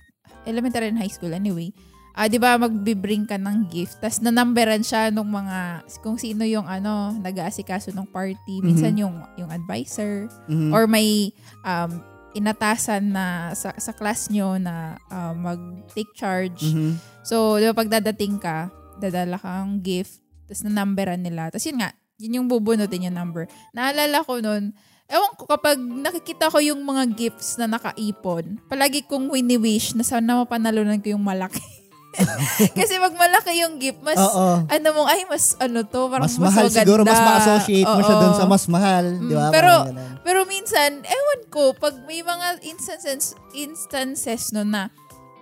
Elementary 0.44 0.90
and 0.90 0.98
high 0.98 1.12
school 1.12 1.30
anyway. 1.30 1.70
Ah, 2.14 2.26
'di 2.26 2.38
ba 2.38 2.54
magbi-bring 2.54 3.26
ka 3.26 3.34
ng 3.34 3.70
gift, 3.70 3.98
tas 3.98 4.22
nanumberan 4.22 4.82
siya 4.82 5.10
nung 5.10 5.30
mga 5.30 5.82
kung 5.98 6.14
sino 6.14 6.46
yung 6.46 6.62
ano, 6.62 7.10
nag-aasikaso 7.18 7.90
ng 7.90 8.06
party, 8.06 8.62
minsan 8.62 8.94
yung 8.94 9.18
yung 9.34 9.50
advisor 9.50 10.30
Mhm. 10.46 10.70
or 10.70 10.86
may 10.86 11.30
um 11.62 12.02
inatasan 12.34 13.14
na 13.14 13.54
sa, 13.54 13.72
sa 13.78 13.92
class 13.94 14.28
nyo 14.28 14.58
na 14.58 14.98
ah, 15.08 15.32
mag-take 15.32 16.12
charge. 16.12 16.74
Mhm. 16.74 16.98
So, 17.24 17.56
di 17.56 17.64
ba 17.70 17.74
pag 17.74 17.88
dadating 17.88 18.36
ka, 18.42 18.68
dadala 19.00 19.40
kang 19.40 19.80
gift, 19.80 20.20
tapos 20.44 20.62
na-numberan 20.66 21.22
nila. 21.22 21.48
Tapos 21.48 21.64
yun 21.64 21.80
nga, 21.80 21.90
yun 22.20 22.42
yung 22.42 22.48
bubunutin 22.50 23.08
yung 23.10 23.16
number. 23.16 23.48
Naalala 23.72 24.22
ko 24.22 24.38
nun, 24.38 24.74
ewan 25.08 25.32
ko, 25.36 25.48
kapag 25.48 25.78
nakikita 25.80 26.52
ko 26.52 26.58
yung 26.60 26.84
mga 26.84 27.10
gifts 27.16 27.56
na 27.56 27.66
nakaipon, 27.68 28.60
palagi 28.68 29.04
kong 29.04 29.32
wini-wish 29.32 29.96
na 29.96 30.04
sana 30.04 30.44
mapanalunan 30.44 31.00
ko 31.00 31.16
yung 31.16 31.24
malaki. 31.24 31.60
Kasi 32.78 32.94
pag 32.96 33.14
malaki 33.14 33.52
yung 33.58 33.76
gift, 33.76 34.00
mas, 34.00 34.16
Oo. 34.16 34.62
ano 34.62 34.86
mong, 34.90 35.08
ay, 35.08 35.22
mas 35.26 35.54
ano 35.56 35.82
to, 35.82 36.06
parang 36.06 36.24
Mas 36.24 36.36
mas, 36.36 36.46
mahal 36.48 36.66
maganda. 36.66 36.80
siguro, 36.80 37.00
mas 37.02 37.20
ma-associate 37.20 37.86
mo 37.86 38.00
siya 38.00 38.14
Oo. 38.14 38.22
doon 38.22 38.34
sa 38.34 38.44
mas 38.44 38.64
mahal, 38.66 39.04
'di 39.16 39.34
ba? 39.34 39.46
Mm, 39.46 39.52
pero- 39.52 39.82
Parang 39.82 39.88
ganun. 39.90 40.12
Pero 40.20 40.40
minsan, 40.44 40.90
ewan 41.00 41.40
ko, 41.48 41.62
pag 41.74 41.94
may 42.04 42.20
mga 42.20 42.46
instances, 42.64 43.34
instances 43.52 44.50
no 44.50 44.62
na 44.62 44.88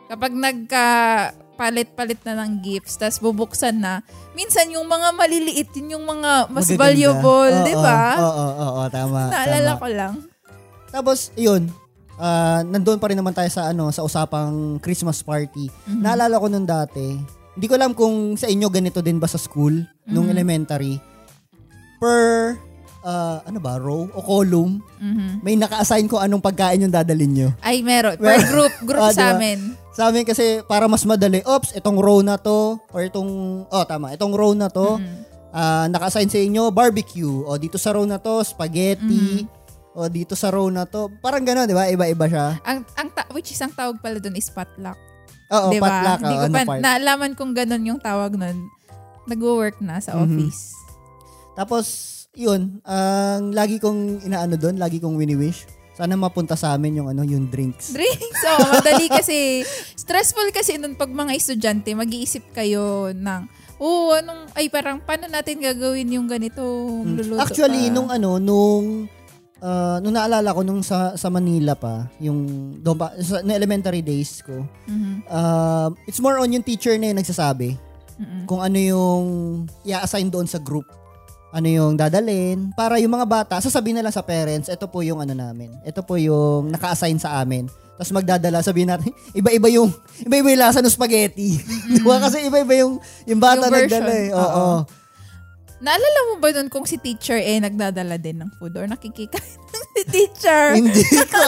kapag 0.06 0.32
nagka 0.32 0.86
palit-palit 1.54 2.18
na 2.22 2.42
ng 2.42 2.58
gifts, 2.60 2.96
tas 2.96 3.16
bubuksan 3.16 3.78
na, 3.78 4.02
minsan 4.32 4.66
yung 4.68 4.84
mga 4.84 5.14
maliliit, 5.14 5.70
yun 5.74 5.94
yung 5.94 6.06
mga 6.08 6.48
mas 6.48 6.66
Magaganda. 6.66 6.80
valuable, 6.80 7.54
Oo, 7.54 7.62
di 7.62 7.74
ba? 7.76 8.02
Oo, 8.16 8.26
oo, 8.26 8.52
oo, 8.74 8.82
tama. 8.88 9.20
Naalala 9.30 9.70
tama. 9.70 9.78
ko 9.78 9.86
lang. 9.88 10.14
Tapos, 10.90 11.18
yun, 11.34 11.70
ah 12.16 12.60
nandoon 12.62 12.98
pa 12.98 13.08
rin 13.08 13.16
naman 13.16 13.32
tayo 13.32 13.48
sa 13.48 13.68
ano 13.68 13.88
sa 13.88 14.02
usapang 14.02 14.76
Christmas 14.78 15.20
party. 15.20 15.68
Mhm. 15.86 16.00
Naalala 16.00 16.36
ko 16.36 16.46
nung 16.46 16.64
dati, 16.64 17.16
hindi 17.52 17.66
ko 17.66 17.74
alam 17.74 17.92
kung 17.92 18.34
sa 18.34 18.46
inyo 18.46 18.68
ganito 18.68 19.00
din 19.00 19.16
ba 19.16 19.26
sa 19.26 19.36
school, 19.36 19.72
nung 20.04 20.28
Mhm. 20.28 20.34
elementary. 20.34 20.94
Per, 21.98 22.58
ah, 23.02 23.38
ano 23.42 23.58
ba, 23.58 23.78
row 23.78 24.08
o 24.08 24.20
column, 24.20 24.82
Mhm. 24.98 25.40
may 25.40 25.54
naka-assign 25.54 26.06
ko 26.06 26.18
anong 26.18 26.42
pagkain 26.42 26.82
yung 26.82 26.90
dadalin 26.90 27.30
nyo. 27.30 27.48
Ay, 27.60 27.80
meron. 27.80 28.18
Per 28.18 28.26
group, 28.50 28.72
group 28.82 29.02
Ah, 29.02 29.14
sa 29.14 29.30
diba? 29.30 29.38
amin. 29.38 29.58
Sa 29.92 30.08
amin 30.08 30.24
kasi, 30.24 30.64
para 30.64 30.88
mas 30.88 31.04
madali, 31.04 31.44
ops, 31.44 31.76
itong 31.76 32.00
row 32.00 32.24
na 32.24 32.34
to, 32.34 32.80
or 32.90 33.04
itong, 33.04 33.30
oh 33.68 33.84
tama, 33.84 34.10
itong 34.10 34.32
row 34.32 34.50
na 34.50 34.66
to, 34.66 34.96
Mhm. 34.96 35.14
ah, 35.52 35.86
naka-assign 35.86 36.26
sa 36.26 36.40
inyo, 36.40 36.72
barbecue, 36.72 37.44
o 37.44 37.54
dito 37.54 37.76
sa 37.76 37.92
row 37.92 38.02
na 38.02 38.16
to, 38.16 38.40
spaghetti, 38.42 39.44
Mhm. 39.44 39.61
O 39.92 40.08
dito 40.08 40.32
sa 40.32 40.48
row 40.48 40.66
na 40.66 40.84
to, 40.84 41.12
parang 41.20 41.40
gano'n, 41.40 41.64
di 41.64 41.72
ba? 41.72 41.84
Iba-iba 41.86 42.24
siya. 42.24 42.56
Ang, 42.62 42.84
ang 42.96 43.08
ta- 43.10 43.28
which 43.30 43.48
is 43.48 43.60
ang 43.60 43.70
tawag 43.70 43.98
pala 43.98 44.16
doon 44.16 44.34
is 44.34 44.48
potluck. 44.48 44.96
Oo, 45.48 45.68
di 45.68 45.76
ba? 45.76 45.88
patlak, 45.90 46.18
Hindi 46.18 46.34
ko 46.34 46.42
ano 46.42 46.54
pa, 46.54 46.64
part. 46.64 46.80
naalaman 46.80 47.30
kung 47.32 47.52
ganun 47.52 47.84
yung 47.84 48.00
tawag 48.00 48.32
nun. 48.32 48.56
Nag-work 49.24 49.78
na 49.78 50.00
sa 50.00 50.16
Mhm. 50.16 50.22
office. 50.22 50.62
Tapos, 51.52 51.86
yun, 52.32 52.80
ang 52.82 53.52
lagi 53.52 53.76
kong 53.76 54.24
inaano 54.24 54.56
doon, 54.56 54.80
lagi 54.80 54.96
kong 54.96 55.14
wini-wish, 55.14 55.68
sana 55.92 56.16
mapunta 56.16 56.56
sa 56.56 56.72
amin 56.72 56.96
yung 56.96 57.08
ano, 57.08 57.20
yung 57.20 57.46
drinks. 57.46 57.92
Drinks. 57.92 58.40
Oh, 58.48 58.72
madali 58.72 59.06
kasi. 59.06 59.60
Stressful 60.02 60.48
kasi 60.50 60.80
nun 60.80 60.96
pag 60.96 61.12
mga 61.12 61.36
estudyante, 61.36 61.92
mag-iisip 61.92 62.48
kayo 62.50 63.12
ng, 63.12 63.44
oh, 63.76 64.16
anong, 64.16 64.48
ay 64.56 64.66
parang, 64.66 64.98
paano 64.98 65.28
natin 65.28 65.60
gagawin 65.60 66.08
yung 66.10 66.24
ganito? 66.24 66.64
Mm. 67.04 67.12
Luluto 67.14 67.44
Actually, 67.44 67.86
pa. 67.86 67.92
nung 67.92 68.08
ano, 68.08 68.40
nung 68.40 69.04
ah, 69.62 69.96
nung 69.98 70.12
naalala 70.12 70.50
ko 70.50 70.60
nung 70.60 70.82
sa 70.82 71.14
sa 71.14 71.28
Manila 71.28 71.72
pa, 71.72 72.10
yung 72.18 72.42
doon 72.76 72.96
pa 72.96 73.14
sa 73.16 73.40
na 73.40 73.54
elementary 73.54 74.02
days 74.02 74.42
ko. 74.42 74.66
Mhm. 74.84 75.24
ah, 75.26 75.88
it's 76.04 76.18
more 76.18 76.36
on 76.36 76.50
yung 76.50 76.62
teacher 76.62 76.92
na 76.94 77.08
yung 77.08 77.18
nagsasabi 77.18 77.78
Mhm. 78.12 78.44
kung 78.44 78.58
ano 78.58 78.76
yung 78.76 79.24
i-assign 79.82 80.28
doon 80.28 80.44
sa 80.44 80.58
group. 80.58 80.84
Ano 81.48 81.64
yung 81.64 81.94
dadalin 81.94 82.72
para 82.72 82.96
yung 82.96 83.12
mga 83.12 83.26
bata 83.26 83.54
sasabihin 83.58 83.98
na 83.98 84.04
lang 84.04 84.12
sa 84.12 84.20
parents, 84.20 84.66
ito 84.66 84.84
po 84.86 85.00
yung 85.00 85.20
ano 85.20 85.32
namin. 85.32 85.68
Ito 85.82 86.00
po 86.00 86.16
yung 86.16 86.68
naka-assign 86.68 87.16
sa 87.16 87.38
amin. 87.38 87.68
Tapos 87.92 88.08
magdadala, 88.10 88.64
sabihin 88.64 88.88
natin, 88.88 89.12
iba-iba 89.36 89.68
yung 89.68 89.92
iba-iba 90.18 90.48
yung 90.48 90.62
lasa 90.62 90.80
ng 90.80 90.88
spaghetti. 90.88 91.60
Di 91.92 92.00
ba? 92.00 92.18
Kasi 92.18 92.48
iba-iba 92.48 92.72
yung 92.80 92.96
yung 93.24 93.36
bata 93.38 93.68
Yung 93.68 93.74
version. 93.74 94.00
nagdala 94.00 94.12
eh. 94.16 94.28
Oo. 94.32 94.40
Oo. 94.40 94.74
Naalala 95.82 96.20
mo 96.30 96.34
ba 96.38 96.54
nun 96.54 96.70
kung 96.70 96.86
si 96.86 96.94
teacher 96.94 97.34
eh 97.34 97.58
nagdadala 97.58 98.14
din 98.14 98.38
ng 98.38 98.50
food 98.54 98.78
or 98.78 98.86
nakikikain 98.86 99.58
si 99.98 100.02
teacher? 100.06 100.78
Hindi 100.78 101.02
ko. 101.26 101.42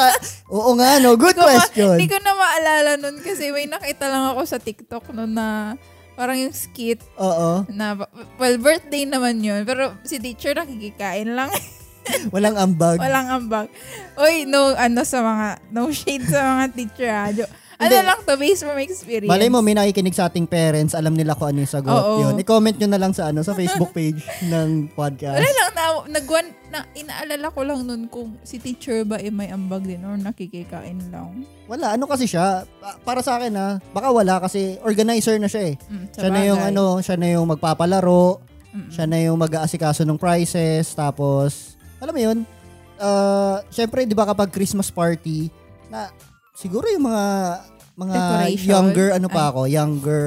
Oo 0.50 0.74
nga, 0.74 0.98
no. 0.98 1.14
Good 1.14 1.38
Hindi 1.38 1.38
ko 1.38 1.46
ma- 1.46 1.54
question. 1.54 1.94
Hindi 1.94 2.10
ko 2.10 2.18
na 2.18 2.32
maalala 2.34 2.90
nun 2.98 3.16
kasi 3.22 3.54
may 3.54 3.70
nakita 3.70 4.10
lang 4.10 4.34
ako 4.34 4.42
sa 4.42 4.58
TikTok 4.58 5.14
nun 5.14 5.38
na 5.38 5.78
parang 6.18 6.34
yung 6.34 6.50
skit 6.50 6.98
Oo. 7.14 7.62
na, 7.70 7.94
well, 8.34 8.58
birthday 8.58 9.06
naman 9.06 9.38
yun. 9.38 9.62
Pero 9.62 9.94
si 10.02 10.18
teacher 10.18 10.58
nakikikain 10.58 11.30
lang. 11.30 11.54
Walang 12.34 12.58
ambag. 12.58 12.98
Walang 12.98 13.28
ambag. 13.30 13.70
Uy, 14.18 14.44
no, 14.44 14.74
ano 14.74 15.06
sa 15.06 15.22
mga, 15.22 15.46
no 15.70 15.88
shade 15.88 16.26
sa 16.26 16.58
mga 16.58 16.64
teacher 16.74 17.08
ha. 17.08 17.30
Ano 17.76 17.94
lang 17.96 18.20
to, 18.22 18.34
based 18.34 18.62
from 18.62 18.78
experience. 18.78 19.30
Malay 19.30 19.48
mo, 19.48 19.58
may 19.58 19.74
nakikinig 19.74 20.14
sa 20.14 20.26
ating 20.26 20.46
parents, 20.46 20.94
alam 20.94 21.12
nila 21.12 21.34
kung 21.34 21.50
ano 21.50 21.62
yung 21.62 21.70
sagot. 21.70 21.90
Oo. 21.90 22.22
Yun. 22.22 22.34
I-comment 22.38 22.76
nyo 22.76 22.88
na 22.88 23.00
lang 23.00 23.12
sa 23.12 23.28
ano 23.28 23.40
sa 23.40 23.52
Facebook 23.52 23.90
page 23.90 24.22
ng 24.52 24.92
podcast. 24.92 25.38
Wala 25.38 25.50
lang, 25.50 25.70
na, 25.72 25.84
nagwan, 26.10 26.46
na, 26.68 26.78
inaalala 26.92 27.46
ko 27.50 27.60
lang 27.62 27.80
nun 27.82 28.06
kung 28.06 28.38
si 28.40 28.58
teacher 28.58 29.02
ba 29.02 29.18
eh 29.18 29.28
may 29.28 29.50
ambag 29.50 29.82
din 29.82 30.02
or 30.02 30.14
nakikikain 30.14 31.02
lang. 31.08 31.42
Wala, 31.64 31.94
ano 31.94 32.04
kasi 32.04 32.24
siya, 32.24 32.62
pa- 32.78 32.98
para 33.00 33.20
sa 33.20 33.36
akin 33.36 33.52
ha, 33.54 33.68
baka 33.90 34.08
wala 34.10 34.38
kasi 34.38 34.76
organizer 34.80 35.38
na 35.38 35.48
siya 35.48 35.72
eh. 35.72 35.74
Mm, 35.88 36.06
Siya 36.12 36.28
na 36.28 36.40
yung 36.44 36.60
ano, 36.60 36.84
siya 37.00 37.16
na 37.16 37.28
yung 37.32 37.46
magpapalaro, 37.48 38.38
Mm-mm. 38.70 38.90
siya 38.90 39.06
na 39.06 39.18
yung 39.18 39.38
mag-aasikaso 39.38 40.02
ng 40.02 40.18
prizes, 40.18 40.92
tapos, 40.92 41.74
alam 41.98 42.12
mo 42.12 42.20
yun, 42.20 42.38
uh, 42.98 43.64
syempre, 43.68 44.04
di 44.04 44.12
ba 44.12 44.26
kapag 44.26 44.50
Christmas 44.50 44.90
party, 44.90 45.48
na 45.88 46.10
siguro 46.54 46.86
yung 46.88 47.04
mga 47.04 47.24
mga 47.94 48.14
Decoration. 48.16 48.70
younger, 48.70 49.08
ano 49.12 49.28
pa 49.28 49.40
Ay. 49.40 49.50
ako, 49.50 49.60
younger, 49.68 50.24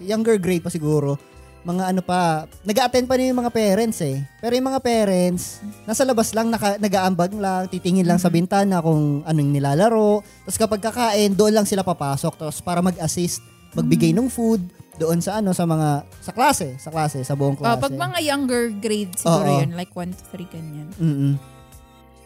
younger 0.00 0.36
grade 0.38 0.58
pa 0.58 0.70
siguro, 0.70 1.14
mga 1.62 1.82
ano 1.88 2.00
pa, 2.00 2.20
nag-attend 2.62 3.06
pa 3.06 3.14
rin 3.14 3.30
yung 3.30 3.38
mga 3.38 3.50
parents 3.50 3.98
eh. 4.00 4.22
Pero 4.40 4.54
yung 4.54 4.66
mga 4.66 4.78
parents, 4.80 5.58
nasa 5.82 6.02
labas 6.02 6.30
lang, 6.30 6.46
naka, 6.46 6.78
nag-aambag 6.78 7.30
lang, 7.32 7.66
titingin 7.66 8.02
lang 8.02 8.16
sa 8.16 8.26
Mm-hmm. 8.26 8.38
bintana 8.40 8.78
kung 8.78 9.22
anong 9.22 9.50
nilalaro. 9.50 10.10
Tapos 10.42 10.58
kapag 10.58 10.80
kakain, 10.80 11.30
doon 11.32 11.52
lang 11.52 11.66
sila 11.66 11.82
papasok. 11.82 12.34
Tapos 12.36 12.58
para 12.58 12.78
mag-assist, 12.80 13.38
magbigay 13.72 14.10
Mm. 14.10 14.18
ng 14.20 14.28
food 14.28 14.62
doon 14.96 15.18
sa 15.18 15.38
ano, 15.38 15.50
sa 15.52 15.62
mga, 15.62 15.88
sa 16.20 16.30
klase, 16.30 16.74
sa 16.76 16.88
klase, 16.88 17.20
sa 17.20 17.34
buong 17.34 17.54
Ah, 17.60 17.74
klase. 17.74 17.82
pag 17.82 17.94
mga 17.94 18.18
younger 18.24 18.64
grade 18.72 19.12
siguro 19.12 19.46
Oo. 19.48 19.60
yun, 19.60 19.74
like 19.74 19.90
1 19.92 20.10
to 20.10 20.22
3 20.28 20.46
ganyan. 20.48 20.86
Mm-mm. 20.96 21.34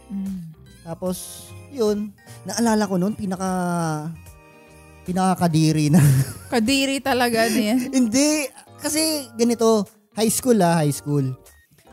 Mm. 0.07 0.40
Tapos, 0.83 1.48
yun, 1.70 2.11
naalala 2.44 2.85
ko 2.85 2.94
noon, 2.96 3.14
pinaka, 3.14 3.50
pinakakadiri 5.04 5.90
na. 5.90 6.02
Kadiri 6.52 6.98
talaga 6.98 7.46
na 7.46 7.61
yan. 7.72 7.78
Hindi, 7.90 8.50
kasi 8.78 9.26
ganito, 9.35 9.87
high 10.14 10.30
school 10.30 10.59
ah, 10.61 10.83
high 10.83 10.92
school. 10.92 11.30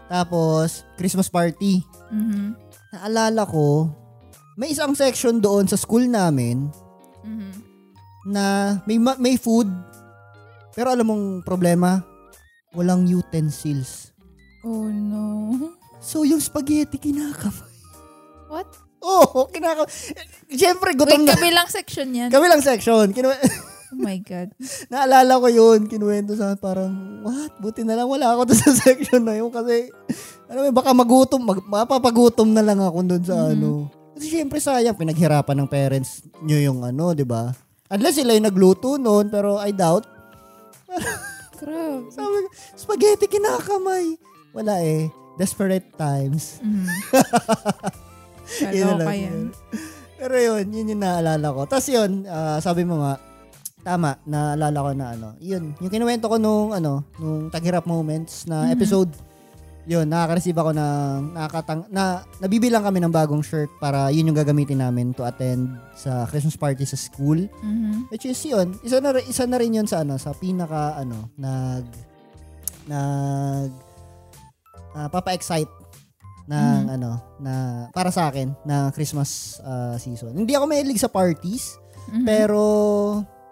Tapos, 0.08 0.88
Christmas 0.96 1.28
party. 1.28 1.84
Mhm. 2.10 2.56
Naalala 2.94 3.44
ko, 3.44 3.92
may 4.56 4.72
isang 4.72 4.96
section 4.96 5.38
doon 5.38 5.68
sa 5.68 5.78
school 5.78 6.08
namin 6.08 6.72
Mhm. 7.22 7.52
na 8.28 8.44
may, 8.84 8.98
ma- 8.98 9.20
may 9.20 9.36
food. 9.36 9.68
Pero 10.74 10.90
alam 10.90 11.06
mong 11.06 11.26
problema, 11.44 12.02
walang 12.72 13.06
utensils. 13.06 14.14
Oh 14.62 14.88
no. 14.88 15.58
So, 15.98 16.22
yung 16.22 16.40
spaghetti 16.40 16.98
kinakamay. 16.98 17.74
What? 18.48 18.70
Oo, 19.06 19.26
oh, 19.36 19.46
kinakamay. 19.48 19.90
Siyempre, 20.50 20.94
gutom 20.94 21.22
Wait, 21.22 21.28
na. 21.28 21.34
kabilang 21.34 21.68
section 21.68 22.08
yan. 22.10 22.30
Kami 22.30 22.46
lang 22.46 22.62
section. 22.62 23.12
Kinu- 23.12 23.34
Oh 23.88 23.96
my 23.96 24.20
God. 24.20 24.52
Naalala 24.92 25.40
ko 25.40 25.48
yun, 25.48 25.88
kinuwento 25.88 26.36
sa 26.36 26.60
parang, 26.60 26.92
what? 27.24 27.56
Buti 27.56 27.88
na 27.88 27.96
lang 27.96 28.12
wala 28.12 28.36
ako 28.36 28.52
doon 28.52 28.60
sa 28.60 28.76
section 28.84 29.24
na 29.24 29.40
yun 29.40 29.48
kasi, 29.48 29.88
ano 30.46 30.60
mo, 30.60 30.76
baka 30.76 30.92
magutom, 30.92 31.40
mag, 31.40 31.64
mapapagutom 31.64 32.52
na 32.52 32.60
lang 32.60 32.84
ako 32.84 33.00
doon 33.06 33.24
sa 33.24 33.48
Mhm. 33.48 33.52
ano. 33.54 33.88
Kasi 34.12 34.28
syempre 34.28 34.60
sayang, 34.60 34.92
pinaghirapan 34.92 35.56
ng 35.56 35.72
parents 35.72 36.20
nyo 36.44 36.60
yung 36.60 36.84
ano, 36.84 37.16
di 37.16 37.24
ba? 37.24 37.56
Unless 37.88 38.20
sila 38.20 38.36
yung 38.36 38.44
nagluto 38.44 39.00
noon, 39.00 39.32
pero 39.32 39.56
I 39.56 39.72
doubt. 39.72 40.04
Grabe. 41.56 42.12
Sabi 42.12 42.44
ko, 42.44 42.48
spaghetti 42.76 43.26
kinakamay. 43.26 44.20
Wala 44.52 44.84
eh. 44.84 45.08
Desperate 45.40 45.96
times. 45.96 46.60
Mhm. 46.60 46.92
Kaloka 48.48 49.04
lang 49.04 49.14
yan. 49.14 49.22
yun. 49.22 49.46
Pero 50.18 50.36
yun, 50.36 50.66
yun 50.72 50.92
yung 50.92 51.02
naalala 51.02 51.48
ko. 51.54 51.62
Tapos 51.66 51.88
yun, 51.88 52.26
ah, 52.26 52.58
sabi 52.58 52.82
mo 52.82 52.98
nga, 53.00 53.22
tama, 53.84 54.18
naalala 54.26 54.78
ko 54.82 54.90
na 54.92 55.06
ano, 55.14 55.28
yun, 55.38 55.72
yung 55.78 55.92
kinuwento 55.92 56.26
ko 56.26 56.36
nung, 56.36 56.74
ano, 56.74 57.06
nung 57.16 57.48
Taghirap 57.48 57.86
Moments 57.86 58.44
na 58.44 58.68
Mhm. 58.68 58.74
episode, 58.74 59.12
yun, 59.88 60.04
nakaka-receive 60.04 60.58
ako 60.58 60.76
ng, 60.76 61.32
nakakatang, 61.32 61.82
na, 61.88 62.04
nabibilang 62.38 62.84
kami 62.84 63.00
ng 63.00 63.08
bagong 63.08 63.40
shirt 63.40 63.72
para 63.80 64.12
yun 64.12 64.28
yung 64.28 64.36
gagamitin 64.36 64.82
namin 64.82 65.16
to 65.16 65.24
attend 65.24 65.72
sa 65.96 66.28
Christmas 66.28 66.60
party 66.60 66.84
sa 66.84 67.00
school. 67.00 67.48
Mhm. 67.64 68.12
Which 68.12 68.26
is 68.26 68.42
yun, 68.42 68.76
isa 68.82 69.00
na, 69.00 69.16
isa 69.22 69.48
na 69.48 69.56
rin 69.56 69.72
yun 69.72 69.88
sa 69.88 70.02
ano, 70.02 70.18
sa 70.18 70.34
pinaka, 70.34 70.98
ano, 70.98 71.32
nag, 71.38 71.86
nag, 72.84 73.72
ah, 74.92 75.08
papa-excite 75.08 75.72
ng 76.48 76.80
Mhm. 76.88 76.96
ano 76.96 77.12
na 77.38 77.54
para 77.92 78.08
sa 78.08 78.32
akin 78.32 78.56
na 78.64 78.88
Christmas 78.90 79.60
ah, 79.62 79.96
season. 79.96 80.32
Hindi 80.32 80.56
ako 80.56 80.66
mahilig 80.66 80.98
sa 80.98 81.12
parties, 81.12 81.76
Mhm. 82.08 82.24
pero 82.24 82.62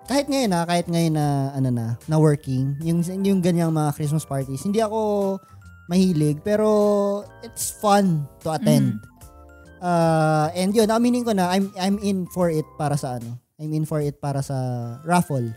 kahit 0.06 0.26
ngayon 0.26 0.52
na, 0.52 0.62
kahit 0.64 0.88
ngayon 0.88 1.14
na 1.14 1.28
ano 1.52 1.70
na, 1.70 1.86
na 2.08 2.16
working, 2.16 2.78
yung 2.80 3.04
yung 3.22 3.44
ganyang 3.44 3.70
mga 3.70 3.92
Christmas 3.94 4.24
parties, 4.24 4.64
hindi 4.64 4.80
ako 4.80 5.36
mahilig 5.86 6.40
pero 6.42 6.70
it's 7.44 7.76
fun 7.78 8.24
to 8.40 8.50
attend. 8.50 8.98
Ah, 9.84 10.50
and 10.56 10.72
yun, 10.72 10.90
aminin 10.90 11.22
ko 11.22 11.36
na 11.36 11.52
I'm 11.52 11.70
I'm 11.76 12.00
in 12.00 12.26
for 12.32 12.48
it 12.50 12.66
para 12.80 12.96
sa 12.96 13.20
ano. 13.20 13.38
I'm 13.56 13.72
in 13.72 13.86
for 13.86 14.00
it 14.00 14.20
para 14.20 14.40
sa 14.40 14.56
raffle. 15.04 15.48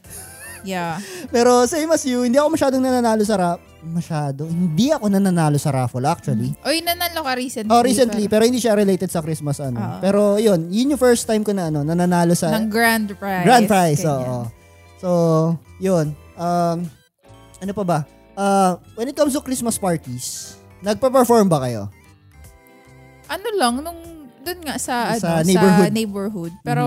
Yeah. 0.63 0.99
Pero 1.35 1.67
same 1.67 1.91
as 1.91 2.03
you, 2.03 2.23
hindi 2.23 2.39
ako 2.39 2.55
masyadong 2.55 2.83
nananalo 2.83 3.23
sa 3.23 3.35
ra- 3.35 3.61
masyado. 3.89 4.45
Hindi 4.45 4.89
ako 4.89 5.09
nananalo 5.09 5.57
sa 5.57 5.71
raffle 5.71 6.05
actually. 6.05 6.53
Oy, 6.63 6.81
nanalo 6.81 7.21
ka 7.21 7.33
recently. 7.35 7.69
Oh, 7.69 7.81
recently, 7.81 8.25
pero- 8.25 8.33
pero 8.39 8.43
hindi 8.47 8.59
siya 8.59 8.73
related 8.73 9.09
sa 9.09 9.19
Christmas 9.19 9.59
ano. 9.59 9.77
Oo. 9.77 9.99
Pero 9.99 10.21
yun, 10.37 10.69
yun 10.69 10.93
yung 10.93 11.01
first 11.01 11.25
time 11.25 11.41
ko 11.41 11.51
na 11.51 11.69
ano, 11.69 11.83
nananalo 11.83 12.33
sa 12.33 12.49
ng 12.51 12.69
grand 12.69 13.09
prize. 13.13 13.43
grand 13.43 13.67
prize. 13.67 14.05
Oo. 14.05 14.47
So, 14.99 15.09
yun. 15.79 16.11
Um, 16.35 16.87
ano 17.59 17.73
pa 17.73 17.83
ba? 17.83 17.99
Uh, 18.33 18.79
when 18.95 19.07
it 19.07 19.15
comes 19.15 19.33
to 19.33 19.41
Christmas 19.41 19.75
parties, 19.75 20.55
nagpa-perform 20.81 21.47
ba 21.47 21.59
kayo? 21.61 21.91
Ano 23.27 23.49
lang, 23.53 23.83
nung 23.83 24.01
dun 24.41 24.59
nga 24.63 24.79
sa, 24.79 25.13
Sa 25.15 25.39
ano, 25.39 25.45
neighborhood. 25.45 25.83
sa 25.83 25.91
neighborhood. 25.91 26.55
Pero, 26.63 26.85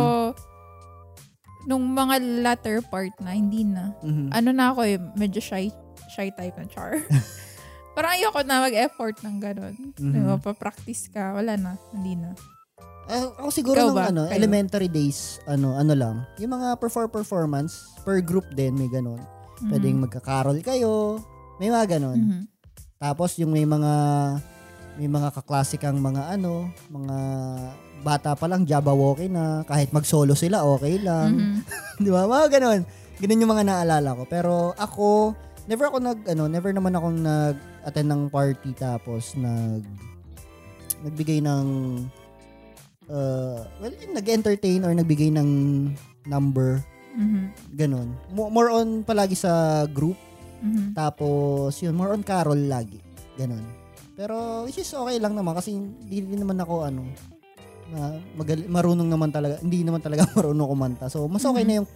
nung 1.64 1.86
mga 1.86 2.18
latter 2.42 2.82
part 2.82 3.14
na, 3.20 3.32
hindi 3.32 3.62
na. 3.62 3.94
Mhm. 4.02 4.34
Ano 4.34 4.50
na 4.50 4.74
ako 4.74 4.82
eh, 4.82 4.98
medyo 5.14 5.38
shy, 5.38 5.70
shy 6.12 6.30
type 6.30 6.56
na 6.56 6.68
char. 6.68 7.00
Parang 7.96 8.16
ayoko 8.16 8.40
na 8.44 8.64
mag-effort 8.64 9.20
ng 9.20 9.36
ganun. 9.38 9.76
Mhm. 9.96 10.12
Diba, 10.12 10.36
pa-practice 10.38 11.08
ka, 11.08 11.36
wala 11.36 11.56
na, 11.56 11.72
hindi 11.92 12.16
na. 12.16 12.32
Eh, 13.12 13.28
ako 13.36 13.50
siguro 13.52 13.76
Ikaw 13.76 13.88
nung 13.90 13.98
ba? 13.98 14.08
ano, 14.08 14.22
Kayo? 14.28 14.38
elementary 14.38 14.88
days, 14.88 15.40
ano, 15.44 15.76
ano 15.76 15.92
lang, 15.92 16.16
yung 16.38 16.54
mga 16.54 16.80
perform 16.80 17.10
performance 17.10 17.92
per 18.04 18.24
group 18.24 18.48
din 18.52 18.72
may 18.72 18.88
ganun. 18.88 19.20
Mhm. 19.60 19.68
Pwedeng 19.68 19.98
magka-carol 20.00 20.56
kayo, 20.60 21.20
may 21.60 21.68
mga 21.68 22.00
ganun. 22.00 22.20
Mhm. 22.20 22.42
Tapos 22.96 23.36
yung 23.36 23.52
may 23.52 23.66
mga 23.66 23.94
may 24.92 25.08
mga 25.08 25.32
kaklasikang 25.34 25.98
mga 25.98 26.36
ano, 26.36 26.68
mga 26.88 27.18
bata 28.02 28.36
pa 28.36 28.46
lang 28.46 28.68
Jabberwocky 28.68 29.32
na 29.32 29.64
kahit 29.64 29.90
mag-solo 29.92 30.36
sila 30.36 30.64
okay 30.64 31.00
lang. 31.00 31.32
Mhm. 31.36 31.58
Di 32.04 32.10
ba? 32.12 32.24
Mga 32.24 32.60
ganun. 32.60 32.82
Ganun 33.18 33.42
yung 33.42 33.52
mga 33.52 33.66
naalala 33.66 34.10
ko. 34.14 34.24
Pero 34.26 34.54
ako, 34.76 35.32
never 35.66 35.86
ako 35.86 35.98
nag, 35.98 36.20
ano, 36.26 36.46
never 36.46 36.70
naman 36.70 36.94
akong 36.94 37.20
nag-attend 37.20 38.10
ng 38.10 38.24
party 38.28 38.72
tapos 38.74 39.34
nag, 39.36 39.84
nagbigay 41.02 41.42
ng, 41.42 41.66
uh, 43.08 43.62
well, 43.78 43.94
nag-entertain 44.12 44.82
or 44.82 44.94
nagbigay 44.94 45.30
ng 45.30 45.50
number. 46.26 46.82
Mhm. 47.12 47.42
Ganun. 47.76 48.08
Mo- 48.30 48.50
More 48.50 48.72
on 48.72 49.04
palagi 49.04 49.36
sa 49.36 49.84
group. 49.86 50.16
Mhm. 50.62 50.94
Tapos, 50.94 51.74
yun, 51.82 51.92
more 51.92 52.14
on 52.14 52.22
carol 52.22 52.58
lagi. 52.58 53.02
Ganun. 53.36 53.66
Pero, 54.14 54.64
which 54.64 54.78
is 54.78 54.94
okay 54.94 55.18
lang 55.18 55.34
naman 55.34 55.58
kasi 55.58 55.74
hindi 55.74 56.22
rin 56.22 56.38
naman 56.38 56.62
ako, 56.62 56.86
ano, 56.86 57.02
na 57.92 58.16
magal- 58.38 58.70
marunong 58.70 59.10
naman 59.10 59.30
talaga, 59.30 59.60
hindi 59.60 59.82
naman 59.82 60.00
talaga 60.00 60.24
marunong 60.38 60.70
kumanta. 60.70 61.06
So, 61.10 61.26
mas 61.26 61.42
okay 61.42 61.66
Mhm. 61.66 61.68
na 61.68 61.78
yung 61.82 61.90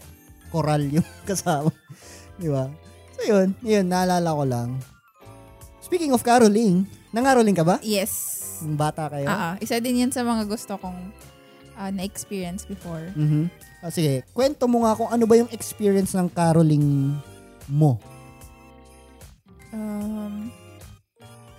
choral 0.49 0.81
yung 0.83 1.07
kasama. 1.29 1.69
Di 2.35 2.49
ba? 2.49 2.67
So, 3.15 3.23
yun. 3.23 3.55
Yun, 3.63 3.87
naalala 3.87 4.29
ko 4.35 4.43
lang. 4.43 4.69
Speaking 5.79 6.11
of 6.11 6.19
caroling, 6.19 6.83
nangaroling 7.15 7.55
ka 7.55 7.63
ba? 7.63 7.79
Yes. 7.79 8.11
Nung 8.59 8.75
bata 8.75 9.07
kayo? 9.07 9.31
Ah, 9.31 9.55
ah. 9.55 9.63
isa 9.63 9.79
din 9.79 10.03
yan 10.03 10.11
sa 10.11 10.27
mga 10.27 10.43
gusto 10.51 10.75
kong 10.75 11.15
ah, 11.79 11.91
na-experience 11.95 12.67
before. 12.67 13.15
Mhm. 13.15 13.47
Ah, 13.79 13.91
sige, 13.93 14.27
kwento 14.35 14.67
mo 14.67 14.83
nga 14.83 14.97
kung 14.97 15.07
ano 15.07 15.23
ba 15.23 15.39
yung 15.39 15.51
experience 15.55 16.11
ng 16.11 16.27
caroling 16.33 17.15
mo. 17.71 18.01
Um, 19.71 20.51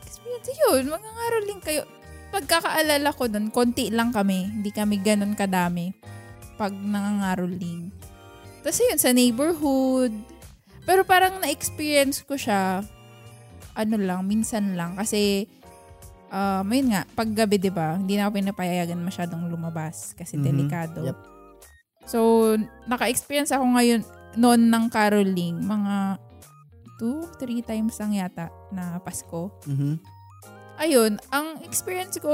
experience 0.04 0.50
yun. 0.52 0.92
Mga 0.92 1.08
ngaroling 1.08 1.60
kayo. 1.64 1.82
Pagkakaalala 2.34 3.14
ko 3.16 3.30
nun, 3.30 3.48
konti 3.48 3.88
lang 3.88 4.12
kami. 4.12 4.50
Hindi 4.60 4.74
kami 4.74 5.00
ganun 5.00 5.32
kadami 5.32 5.94
pag 6.56 6.72
nangangaroling. 6.72 7.92
Tapos 8.60 8.82
yun, 8.82 8.98
sa 8.98 9.14
neighborhood. 9.14 10.12
Pero 10.86 11.02
parang 11.02 11.42
na-experience 11.42 12.22
ko 12.22 12.38
siya, 12.38 12.86
ano 13.74 13.96
lang, 13.98 14.22
minsan 14.24 14.78
lang. 14.78 14.94
Kasi, 14.94 15.50
um, 16.30 16.64
ayun 16.64 16.94
nga, 16.94 17.02
paggabi, 17.12 17.58
di 17.58 17.68
ba, 17.68 17.98
hindi 17.98 18.14
na 18.14 18.30
ako 18.30 18.38
pinapayagan 18.38 19.02
masyadong 19.02 19.50
lumabas 19.50 20.14
kasi 20.14 20.38
Mhm. 20.38 20.44
delikado. 20.46 21.00
Yep. 21.04 21.18
So, 22.06 22.18
naka-experience 22.86 23.50
ako 23.50 23.66
ngayon 23.66 24.00
noon 24.38 24.70
ng 24.70 24.84
caroling, 24.88 25.58
mga 25.58 26.22
two, 26.96 27.26
three 27.36 27.60
times 27.60 27.98
lang 27.98 28.14
yata 28.14 28.48
na 28.70 29.02
Pasko. 29.02 29.50
Mhm. 29.66 29.98
Ayun, 30.78 31.18
ang 31.28 31.60
experience 31.64 32.16
ko, 32.16 32.32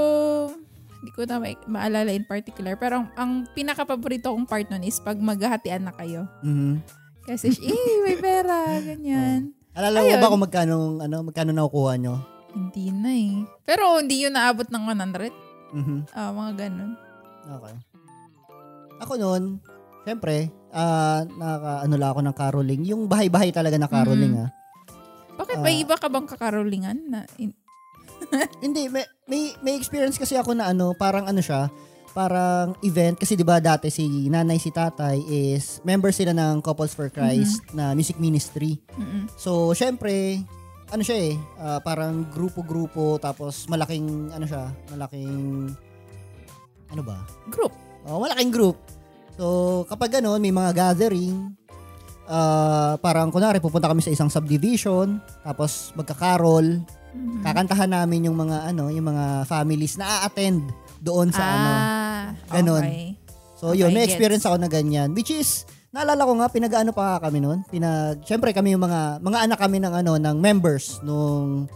hindi 1.01 1.11
ko 1.15 1.25
na 1.25 1.41
ma- 1.41 1.67
maalala 1.67 2.11
in 2.11 2.23
particular, 2.23 2.77
pero 2.77 3.03
ang, 3.03 3.09
ang 3.17 3.33
pinaka-paborito 3.51 4.31
kong 4.31 4.47
part 4.47 4.69
nun 4.69 4.83
is 4.83 4.99
pag 5.01 5.19
maghahatian 5.19 5.83
na 5.83 5.95
kayo. 5.95 6.29
Mhm. 6.45 7.02
Kasi, 7.23 7.55
eh, 7.55 8.03
may 8.03 8.17
pera, 8.17 8.79
ganyan. 8.79 9.55
Alala 9.73 10.03
mo 10.03 10.15
ba 10.19 10.29
kung 10.29 10.43
magkano, 10.43 10.75
ano, 10.99 11.17
magkano 11.23 11.51
nakukuha 11.51 11.95
nyo? 11.97 12.15
Hindi 12.53 12.93
na 12.93 13.11
eh. 13.11 13.35
Pero 13.65 13.97
hindi 13.97 14.21
yun 14.21 14.37
naabot 14.37 14.69
ng 14.69 14.85
100. 14.85 15.33
Mhm. 15.73 16.13
Ah, 16.13 16.29
mga 16.31 16.69
ganun. 16.69 16.93
Okay. 17.43 17.75
Ako 19.01 19.13
noon, 19.17 19.43
syempre, 20.03 20.53
ah 20.69 21.25
naka, 21.27 21.83
ano 21.83 21.95
lang 21.97 22.11
ako 22.13 22.21
ng 22.21 22.37
caroling. 22.37 22.83
Yung 22.85 23.09
bahay-bahay 23.09 23.51
talaga 23.51 23.81
na 23.81 23.89
caroling, 23.89 24.37
Mhm. 24.37 24.43
ah. 24.45 24.51
Bakit 25.33 25.57
Ah. 25.59 25.65
may 25.65 25.81
iba 25.81 25.97
ka 25.97 26.07
bang 26.07 26.29
kakarolingan? 26.29 26.99
Na, 27.09 27.25
in- 27.37 27.57
Hindi, 28.61 28.87
may, 28.87 29.03
may, 29.27 29.51
may 29.61 29.75
experience 29.75 30.17
kasi 30.17 30.37
ako 30.37 30.55
na 30.55 30.71
ano, 30.71 30.95
parang 30.95 31.27
ano 31.27 31.41
siya, 31.41 31.69
parang 32.13 32.77
event. 32.81 33.17
Kasi 33.17 33.35
di 33.35 33.43
ba 33.43 33.59
dati 33.59 33.89
si 33.89 34.05
nanay, 34.29 34.61
si 34.61 34.69
tatay 34.69 35.19
is 35.27 35.81
member 35.83 36.13
sila 36.13 36.31
ng 36.33 36.61
Couples 36.61 36.93
for 36.93 37.09
Christ 37.09 37.65
na 37.73 37.97
music 37.97 38.21
ministry. 38.21 38.79
Mm-mm. 38.95 39.27
So, 39.35 39.73
syempre, 39.73 40.45
ano 40.89 41.01
siya 41.01 41.33
eh, 41.33 41.35
ah, 41.57 41.81
parang 41.81 42.29
grupo-grupo, 42.29 43.17
tapos 43.17 43.65
malaking, 43.65 44.29
ano 44.31 44.45
siya, 44.45 44.69
malaking, 44.93 45.73
ano 46.93 47.03
ba? 47.03 47.17
Group. 47.49 47.73
Oh, 48.05 48.21
malaking 48.21 48.53
group. 48.53 48.77
So, 49.41 49.89
kapag 49.89 50.21
gano'n, 50.21 50.37
may 50.37 50.53
mga 50.53 50.77
gathering, 50.77 51.57
ah, 52.29 53.01
parang 53.01 53.33
kunwari, 53.33 53.57
pupunta 53.57 53.89
kami 53.89 54.05
sa 54.05 54.13
isang 54.13 54.29
subdivision, 54.29 55.17
tapos 55.41 55.97
magka-carol, 55.97 56.85
Mhm. 57.13 57.41
kakantahan 57.41 57.93
namin 57.93 58.29
yung 58.29 58.37
mga, 58.37 58.73
ano, 58.73 58.93
yung 58.93 59.09
mga 59.09 59.45
families 59.45 59.97
na 59.97 60.21
a-attend 60.21 60.61
doon 61.01 61.33
sa 61.33 61.41
ano. 61.41 61.71
Ah, 62.49 62.59
Ganon. 62.59 62.85
Okay. 62.85 63.17
So, 63.57 63.73
yun, 63.73 63.91
okay, 63.91 63.95
may 63.95 64.05
gets. 64.05 64.13
experience 64.15 64.45
ako 64.45 64.57
na 64.59 64.67
ganyan. 64.67 65.15
Which 65.15 65.31
is, 65.31 65.63
naalala 65.95 66.27
ko 66.27 66.33
nga, 66.35 66.49
pinag-ano 66.51 66.91
pa 66.91 67.23
kami 67.23 67.39
noon. 67.39 67.63
Pinag, 67.71 68.27
syempre 68.27 68.51
kami 68.51 68.75
yung 68.75 68.83
mga, 68.83 69.23
mga 69.23 69.39
anak 69.47 69.59
kami 69.63 69.79
ng 69.79 69.95
ano, 69.95 70.13
ng 70.19 70.37
members 70.43 70.99
nung, 71.01 71.71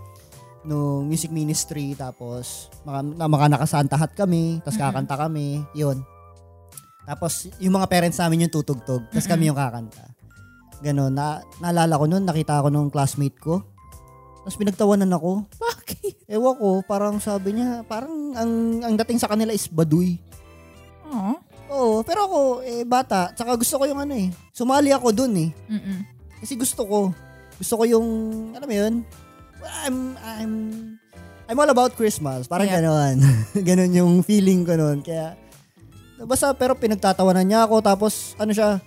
nung 0.66 1.07
music 1.07 1.30
ministry. 1.30 1.94
Tapos, 1.94 2.66
mga, 2.82 3.00
na, 3.14 3.26
mga 3.30 3.46
nakasantahat 3.54 4.18
kami. 4.18 4.59
Tapos 4.66 4.74
Mhm. 4.74 4.82
kakanta 4.82 5.14
kami. 5.14 5.62
Yun. 5.78 6.02
Tapos, 7.07 7.46
yung 7.62 7.78
mga 7.78 7.86
parents 7.86 8.18
namin 8.18 8.50
yung 8.50 8.52
tutugtog. 8.52 9.07
Tapos 9.14 9.30
kami 9.30 9.46
yung 9.46 9.54
kakanta. 9.54 10.11
Ganon. 10.82 11.14
Na, 11.14 11.38
naalala 11.62 11.94
ko 11.94 12.04
noon, 12.11 12.26
nakita 12.26 12.59
ako 12.59 12.68
nung 12.68 12.90
classmate 12.90 13.38
ko. 13.38 13.62
Tapos 14.42 14.59
pinagtawanan 14.59 15.14
ako. 15.14 15.46
Bakit? 15.54 16.26
Ewan 16.26 16.54
ko, 16.59 16.82
parang 16.82 17.22
sabi 17.22 17.54
niya, 17.54 17.86
parang 17.86 18.34
ang, 18.34 18.82
ang 18.82 18.94
dating 18.98 19.22
sa 19.22 19.30
kanila 19.30 19.54
is 19.54 19.70
baduy. 19.70 20.18
Oh. 21.07 21.34
Oo, 21.66 21.94
pero 22.02 22.26
ako, 22.26 22.38
eh, 22.62 22.82
bata. 22.82 23.30
Tsaka 23.30 23.59
gusto 23.59 23.74
ko 23.76 23.84
yung 23.84 23.98
ano 23.98 24.14
eh. 24.14 24.30
Sumali 24.50 24.94
ako 24.94 25.11
dun 25.11 25.34
eh. 25.34 25.50
Mm-mm. 25.66 25.98
Kasi 26.38 26.54
gusto 26.54 26.86
ko. 26.86 26.98
Gusto 27.59 27.74
ko 27.74 27.84
yung, 27.84 28.07
alam 28.54 28.68
mo 28.68 28.76
yun? 28.76 28.94
I'm, 29.82 29.96
I'm, 30.20 30.52
I'm 31.48 31.59
all 31.59 31.70
about 31.70 31.94
Christmas. 31.94 32.46
Parang 32.46 32.70
Yeah. 32.70 32.78
ganon. 32.80 33.16
ganon 33.66 33.92
yung 33.92 34.12
feeling 34.22 34.62
ko 34.62 34.78
nun. 34.78 35.02
Kaya, 35.02 35.34
basta 36.22 36.54
pero 36.54 36.78
pinagtatawanan 36.78 37.42
niya 37.42 37.66
ako. 37.66 37.82
Tapos, 37.82 38.38
ano 38.38 38.54
siya, 38.54 38.78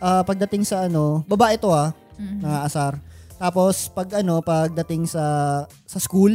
ah, 0.00 0.22
pagdating 0.22 0.64
sa 0.64 0.88
ano, 0.88 1.20
babae 1.28 1.60
to 1.60 1.68
ah, 1.68 1.92
Mhm. 2.16 2.40
na 2.40 2.64
asar. 2.64 2.96
Tapos, 3.36 3.90
pag 3.90 4.08
ano, 4.16 4.40
pagdating 4.40 5.04
sa, 5.04 5.24
sa 5.84 5.98
school, 5.98 6.32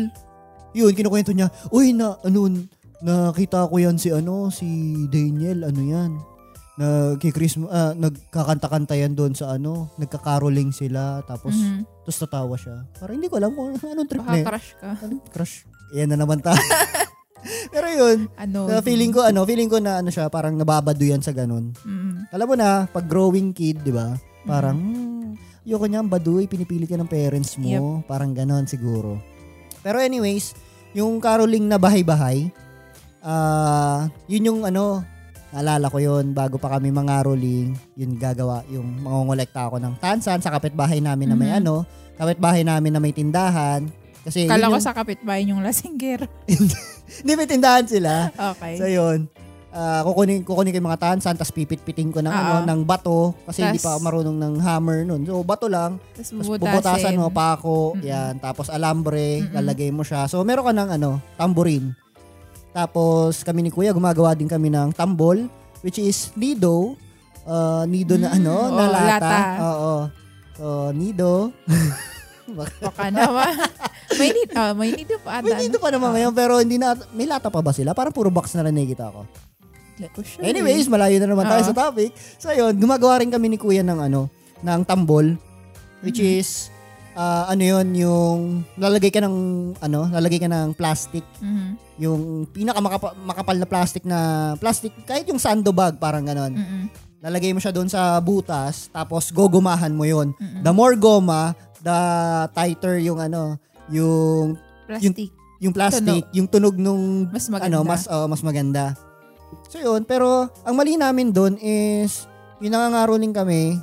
yun, 0.69 0.93
kinukwento 0.93 1.33
niya, 1.33 1.49
uy, 1.73 1.97
na, 1.97 2.13
ano, 2.21 2.45
nakita 3.01 3.67
ko 3.67 3.75
yan 3.77 3.95
si 3.95 4.11
ano, 4.11 4.49
si 4.49 4.67
Daniel, 5.07 5.65
ano 5.65 5.81
yan. 5.81 6.11
Nagki-Christmas, 6.79 7.67
ah, 7.67 7.91
nagkakanta-kanta 7.91 8.95
yan 8.95 9.11
doon 9.11 9.35
sa 9.35 9.51
ano, 9.51 9.91
nagkakaroling 9.99 10.71
sila, 10.71 11.19
tapos, 11.27 11.51
Mhm. 11.51 11.83
tapos 12.03 12.17
tatawa 12.17 12.55
siya. 12.55 12.87
Parang 12.95 13.15
hindi 13.19 13.27
ko 13.27 13.35
alam 13.35 13.51
kung 13.51 13.75
anong 13.75 14.07
trip 14.07 14.23
Baka 14.23 14.31
na 14.31 14.39
yun. 14.39 14.45
crush 14.47 14.69
ka. 14.79 14.89
Anong 15.03 15.23
crush? 15.27 15.55
Yan 15.91 16.07
na 16.07 16.17
naman 16.17 16.39
tayo. 16.39 16.55
Pero 17.73 17.87
yun, 17.87 18.27
Ano? 18.35 18.67
na 18.67 18.79
feeling 18.79 19.11
ko, 19.11 19.23
ano, 19.23 19.43
feeling 19.43 19.67
ko 19.67 19.79
na 19.79 19.99
ano 19.99 20.07
siya, 20.07 20.27
parang 20.27 20.55
nababado 20.55 20.99
yan 20.99 21.19
sa 21.19 21.31
ganun. 21.31 21.71
Mm. 21.83 22.31
Alam 22.31 22.47
mo 22.47 22.55
na, 22.55 22.87
pag 22.87 23.07
growing 23.07 23.51
kid, 23.51 23.79
di 23.79 23.91
ba? 23.91 24.15
Parang, 24.43 24.75
hmm, 24.75 25.63
ayoko 25.63 25.83
niya, 25.83 26.03
baduy, 26.03 26.47
pinipilit 26.47 26.87
ka 26.87 26.95
ng 26.95 27.07
parents 27.07 27.55
mo. 27.55 28.03
Parang 28.05 28.31
ganon 28.31 28.63
siguro. 28.65 29.19
Pero 29.79 29.99
anyways, 29.99 30.55
yung 30.91 31.19
caroling 31.19 31.63
na 31.63 31.75
bahay-bahay, 31.75 32.51
ah 33.21 34.07
yun 34.25 34.47
yung 34.47 34.61
ano, 34.63 35.03
naalala 35.49 35.89
ko 35.89 35.97
yun, 35.97 36.31
bago 36.31 36.55
pa 36.55 36.77
kami 36.77 36.89
mangaroling, 36.89 37.73
yun 37.93 38.13
gagawa, 38.15 38.61
yung 38.67 39.01
mangongolekta 39.01 39.65
ako 39.65 39.81
ng 39.81 39.97
tansan 39.97 40.39
sa 40.39 40.51
kapitbahay 40.51 41.01
namin 41.01 41.33
na 41.33 41.35
may 41.35 41.49
Mhm. 41.49 41.59
ano, 41.59 41.75
kapitbahay 42.15 42.61
namin 42.61 42.93
na 42.93 43.01
may 43.01 43.11
tindahan. 43.11 43.89
Kasi 44.19 44.45
Kala 44.45 44.67
yun 44.67 44.69
ko 44.69 44.77
yung, 44.77 44.85
sa 44.85 44.93
kapitbahay 44.93 45.41
yung 45.47 45.63
lasingger. 45.63 46.27
hindi 47.19 47.31
may 47.33 47.47
tindahan 47.47 47.87
sila. 47.87 48.29
Okay. 48.53 48.77
So 48.77 48.85
yun, 48.85 49.25
ah 49.69 50.01
kukunin 50.01 50.41
kukunin 50.41 50.73
ko 50.73 50.77
yung 50.77 50.89
mga 50.89 51.01
tansan 51.07 51.33
tapos 51.33 51.53
pipit-piting 51.53 52.09
ko 52.09 52.19
ng 52.19 52.29
Oo. 52.29 52.33
ano 52.33 52.55
ng 52.65 52.81
bato 52.83 53.37
kasi 53.45 53.61
hindi 53.61 53.77
pa 53.77 53.93
Tas- 53.93 53.95
ako 53.95 53.99
marunong 54.03 54.37
ng 54.37 54.53
hammer 54.59 54.99
noon. 55.01 55.21
So 55.23 55.41
bato 55.41 55.65
lang, 55.65 55.97
Tapos 56.11 56.45
bubutasan 56.51 57.15
mo 57.15 57.29
pako, 57.29 57.93
Mm-mm. 57.93 58.03
yan, 58.03 58.33
tapos 58.37 58.69
alambre, 58.69 59.39
Mm-mm. 59.39 59.53
lalagay 59.55 59.89
mo 59.89 60.01
siya. 60.01 60.25
So 60.25 60.41
meron 60.41 60.65
ka 60.65 60.73
ng 60.73 60.89
ano, 60.91 61.21
tamborin. 61.33 61.93
Tapos 62.79 63.43
kami 63.43 63.59
ni 63.59 63.69
Kuya 63.69 63.91
gumagawa 63.91 64.31
din 64.31 64.47
kami 64.47 64.71
ng 64.71 64.95
tambol 64.95 65.51
which 65.81 65.99
is 65.99 66.31
nido. 66.33 66.95
ah, 67.43 67.83
nido 67.83 68.13
na 68.13 68.29
Mm, 68.29 68.37
ano, 68.37 68.55
na 68.69 68.71
oo, 68.77 68.87
lata. 68.87 69.09
lata. 69.09 69.37
Oo. 69.59 69.95
So 70.53 70.65
nido. 70.91 71.33
Baka 72.79 73.09
naman. 73.09 73.53
may 74.15 74.29
need, 74.31 74.49
ah, 74.53 74.71
may 74.71 74.89
need 74.91 75.11
pa 75.19 75.37
ata. 75.37 75.45
May 75.45 75.65
nido 75.65 75.77
pa 75.77 75.89
naman 75.89 76.13
ngayon 76.13 76.31
pero 76.31 76.57
hindi 76.57 76.77
na 76.77 76.93
may 77.11 77.25
lata 77.25 77.47
pa 77.47 77.59
ba 77.59 77.69
sila? 77.69 77.91
Parang 77.91 78.13
puro 78.13 78.29
box 78.29 78.53
na 78.53 78.63
lang 78.63 78.73
nakikita 78.73 79.11
ko. 79.11 79.27
Sure. 79.99 80.39
Anyways, 80.41 80.87
malayo 80.87 81.19
na 81.19 81.27
naman 81.27 81.43
tayo 81.43 81.59
Oo. 81.59 81.67
sa 81.67 81.75
topic. 81.75 82.15
So 82.39 82.49
yun, 82.49 82.71
gumagawa 82.73 83.19
rin 83.19 83.27
kami 83.27 83.49
ni 83.49 83.57
Kuya 83.57 83.83
ng 83.83 83.99
ano, 84.01 84.31
ng 84.61 84.81
tambol 84.83 85.35
which 85.99 86.17
Mhm. 86.17 86.39
is 86.39 86.71
ah, 87.19 87.51
ano 87.51 87.59
yun, 87.61 87.87
yung 87.93 88.39
lalagay 88.75 89.11
ka 89.11 89.19
ng 89.19 89.35
ano, 89.77 90.07
lalagay 90.07 90.39
ka 90.39 90.47
ng 90.47 90.71
plastic, 90.71 91.27
Mhm. 91.37 91.69
yung 91.99 92.21
pinaka 92.47 92.79
makapal 93.19 93.59
na 93.59 93.67
plastic 93.67 94.03
na 94.03 94.19
plastic 94.55 94.95
kahit 95.03 95.27
yung 95.27 95.35
sandbag 95.37 95.99
parang 95.99 96.23
ganon. 96.23 96.55
Mm-mm. 96.55 96.87
Lalagay 97.19 97.51
mo 97.51 97.59
siya 97.59 97.75
doon 97.75 97.91
sa 97.91 98.15
butas 98.17 98.87
tapos 98.89 99.27
gogumahan 99.29 99.91
mo 99.91 100.07
yun. 100.07 100.31
Mm-mm. 100.33 100.63
The 100.63 100.71
more 100.71 100.95
goma, 100.95 101.51
the 101.77 101.99
tighter 102.49 102.95
yung 102.97 103.19
ano, 103.19 103.59
yung 103.89 104.55
Plastic. 104.87 105.27
yung 105.59 105.73
plastic, 105.75 106.23
yung 106.31 106.47
tunog 106.47 106.79
nung 106.79 107.27
Mas 107.27 107.45
maganda. 107.45 107.67
ano, 107.69 107.79
mas 107.83 108.07
oh, 108.07 108.25
mas 108.25 108.39
maganda. 108.39 108.95
So 109.67 109.77
yun, 109.77 110.01
pero 110.03 110.47
ang 110.63 110.73
mali 110.73 110.95
namin 110.95 111.29
doon 111.29 111.59
is 111.59 112.23
yung 112.57 112.71
nangangaroling 112.71 113.35
kami, 113.35 113.75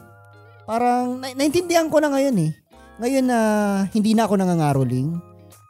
parang 0.65 1.21
na- 1.21 1.33
naintindihan 1.33 1.87
ko 1.87 2.01
na 2.01 2.09
ngayon 2.09 2.37
eh. 2.41 2.51
Ngayon 2.97 3.27
na 3.29 3.39
hindi 3.93 4.17
na 4.17 4.25
ako 4.25 4.41
nangangaroling, 4.41 5.21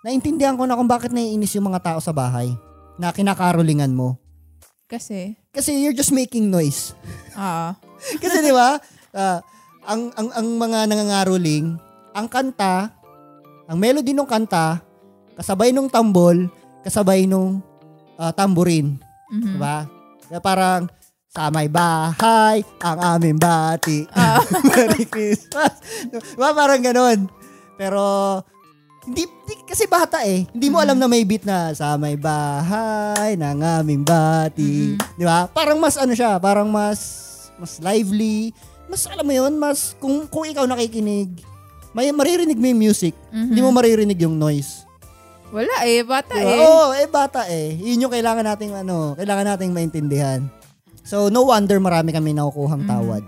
naintindihan 0.07 0.55
ko 0.55 0.63
na 0.63 0.79
kung 0.79 0.87
bakit 0.87 1.11
naiinis 1.11 1.59
yung 1.59 1.67
mga 1.67 1.83
tao 1.83 1.99
sa 1.99 2.15
bahay 2.15 2.55
na 2.97 3.11
kinakarolingan 3.11 3.91
mo. 3.91 4.15
Kasi, 4.87 5.35
Kasi 5.51 5.75
you're 5.83 5.97
just 5.97 6.15
making 6.15 6.47
noise. 6.47 6.95
ah, 7.35 7.75
Kasi 8.23 8.39
di 8.39 8.55
ba, 8.55 8.79
ah, 9.11 9.39
ang, 9.83 10.15
ang, 10.15 10.29
ang 10.31 10.47
mga 10.55 10.79
nangangaroling, 10.87 11.75
ang 12.15 12.27
kanta, 12.31 12.95
ang 13.67 13.79
melody 13.79 14.15
ng 14.15 14.29
kanta, 14.29 14.79
kasabay 15.35 15.75
nung 15.75 15.91
tambol, 15.91 16.47
kasabay 16.87 17.27
nung 17.27 17.59
ah, 18.15 18.31
tamborin. 18.31 19.03
mhm. 19.35 19.59
Diba? 19.59 19.91
Kaya 20.31 20.39
parang, 21.37 21.53
sa 21.53 21.53
may 21.53 21.69
bahay, 21.69 22.57
ang 22.81 22.99
aming 23.15 23.37
bati. 23.37 24.09
Ah. 24.11 24.41
Merry 24.69 25.05
Christmas. 25.05 25.77
Diba? 26.09 26.49
Parang 26.57 26.81
ganon. 26.81 27.29
Pero, 27.77 28.01
hindi, 29.05 29.29
hindi- 29.29 29.65
kasi 29.69 29.85
bata 29.85 30.25
eh. 30.25 30.49
Hindi 30.49 30.67
mo 30.67 30.81
Mhm. 30.81 30.85
alam 30.89 30.97
na 30.99 31.07
may 31.07 31.23
beat 31.23 31.45
na 31.45 31.77
sa 31.77 31.95
may 31.95 32.17
bahay 32.17 33.37
ng 33.37 33.59
aming 33.61 34.03
bati. 34.03 34.97
Mhm. 34.97 35.21
Di 35.21 35.25
ba? 35.25 35.45
Parang 35.47 35.77
mas 35.77 35.95
ano 35.95 36.17
siya, 36.17 36.41
parang 36.41 36.67
mas 36.67 36.99
mas 37.57 37.81
lively. 37.81 38.53
Mas 38.87 39.05
alam 39.05 39.25
mo 39.25 39.33
yun, 39.33 39.57
mas 39.57 39.93
kung, 39.99 40.25
kung 40.27 40.45
ikaw 40.45 40.65
nakikinig, 40.65 41.43
may 41.91 42.13
maririnig 42.13 42.57
mo 42.57 42.67
yung 42.67 42.81
music. 42.81 43.13
Mhm. 43.29 43.47
Hindi 43.51 43.61
mo 43.61 43.71
maririnig 43.73 44.19
yung 44.19 44.37
noise. 44.37 44.85
Wala 45.47 45.85
eh, 45.85 46.03
bata 46.03 46.35
Diba? 46.35 46.43
eh. 46.43 46.59
Oo, 46.59 46.85
eh 46.93 47.07
bata 47.07 47.41
eh. 47.47 47.73
Yun 47.73 48.03
yung 48.07 48.13
kailangan 48.13 48.45
nating 48.45 48.75
ano, 48.75 49.15
kailangan 49.15 49.55
nating 49.55 49.71
maintindihan. 49.71 50.43
So 51.07 51.31
no 51.31 51.47
wonder 51.47 51.79
marami 51.79 52.11
kami 52.11 52.35
nakukuhang 52.35 52.83
Mm. 52.83 52.91
tawad. 52.91 53.25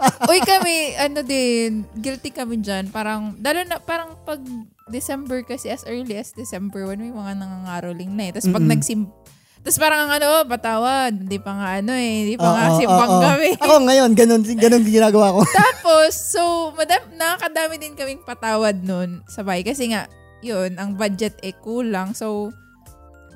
Uy 0.30 0.40
kami, 0.40 0.96
ano 0.96 1.20
din, 1.20 1.84
guilty 1.94 2.32
kami 2.32 2.56
dyan. 2.58 2.88
Parang, 2.88 3.36
dalo 3.36 3.60
na, 3.62 3.76
parang 3.78 4.16
pag 4.24 4.40
December 4.88 5.44
kasi, 5.44 5.68
as 5.68 5.84
early 5.84 6.16
as 6.16 6.32
December 6.32 6.88
1, 6.88 6.96
may 6.98 7.12
mga 7.12 7.36
nangangaroling 7.36 8.08
na 8.10 8.22
eh. 8.26 8.32
Tapos 8.32 8.48
pag 8.48 8.64
nagsim, 8.64 9.12
tapos 9.60 9.76
parang 9.76 10.08
ang 10.08 10.12
ano, 10.16 10.40
oh, 10.40 10.44
patawad, 10.48 11.12
hindi 11.12 11.36
pa 11.36 11.52
nga 11.52 11.68
ano 11.84 11.92
eh, 11.92 12.12
hindi 12.24 12.36
pa 12.40 12.48
Oo, 12.48 12.56
nga 12.56 12.66
oo, 12.66 12.78
simpang 12.80 13.12
oo. 13.12 13.20
kami. 13.22 13.50
Ako 13.60 13.74
ngayon, 13.84 14.10
ganun, 14.16 14.42
ganun 14.56 14.84
ginagawa 14.88 15.36
ko. 15.36 15.40
Tapos, 15.60 16.12
so, 16.16 16.40
madam, 16.72 17.04
nakakadami 17.12 17.76
din 17.76 17.92
kaming 17.92 18.24
patawad 18.24 18.80
nun 18.80 19.20
sa 19.28 19.44
bahay. 19.44 19.60
Kasi 19.60 19.92
nga, 19.92 20.08
yun, 20.40 20.80
ang 20.80 20.96
budget 20.96 21.36
eh 21.44 21.52
kulang. 21.52 22.16
So, 22.16 22.48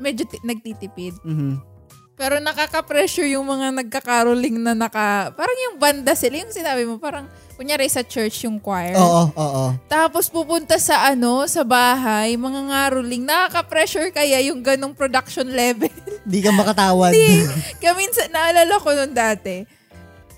medyo 0.00 0.24
ti- 0.24 0.40
nagtitipid. 0.40 1.12
Mhm. 1.20 1.73
Pero 2.14 2.38
nakaka-pressure 2.38 3.26
yung 3.26 3.44
mga 3.44 3.74
nagkakaroling 3.74 4.56
na 4.56 4.70
naka... 4.70 5.34
Parang 5.34 5.58
yung 5.66 5.76
banda 5.76 6.14
sila, 6.14 6.38
yung 6.38 6.48
sinabi 6.48 6.86
mo, 6.86 6.94
parang 6.94 7.26
kunyari 7.58 7.86
sa 7.86 8.06
church 8.06 8.46
yung 8.46 8.58
choir. 8.58 8.94
Oo, 8.94 9.30
oo. 9.30 9.64
Tapos 9.86 10.30
pupunta 10.30 10.78
sa 10.78 11.10
ano, 11.10 11.42
sa 11.50 11.66
bahay, 11.66 12.38
mga 12.38 12.70
ngaroling. 12.70 13.26
Nakaka-pressure 13.26 14.14
kaya 14.14 14.38
yung 14.46 14.62
ganong 14.62 14.94
production 14.94 15.44
level. 15.44 15.90
Di 16.22 16.38
ka 16.38 16.50
makatawad. 16.50 17.10
Hindi. 17.10 17.50
Kaminsan, 17.82 18.30
naalala 18.30 18.78
ko 18.78 18.94
nun 18.94 19.10
dati. 19.10 19.66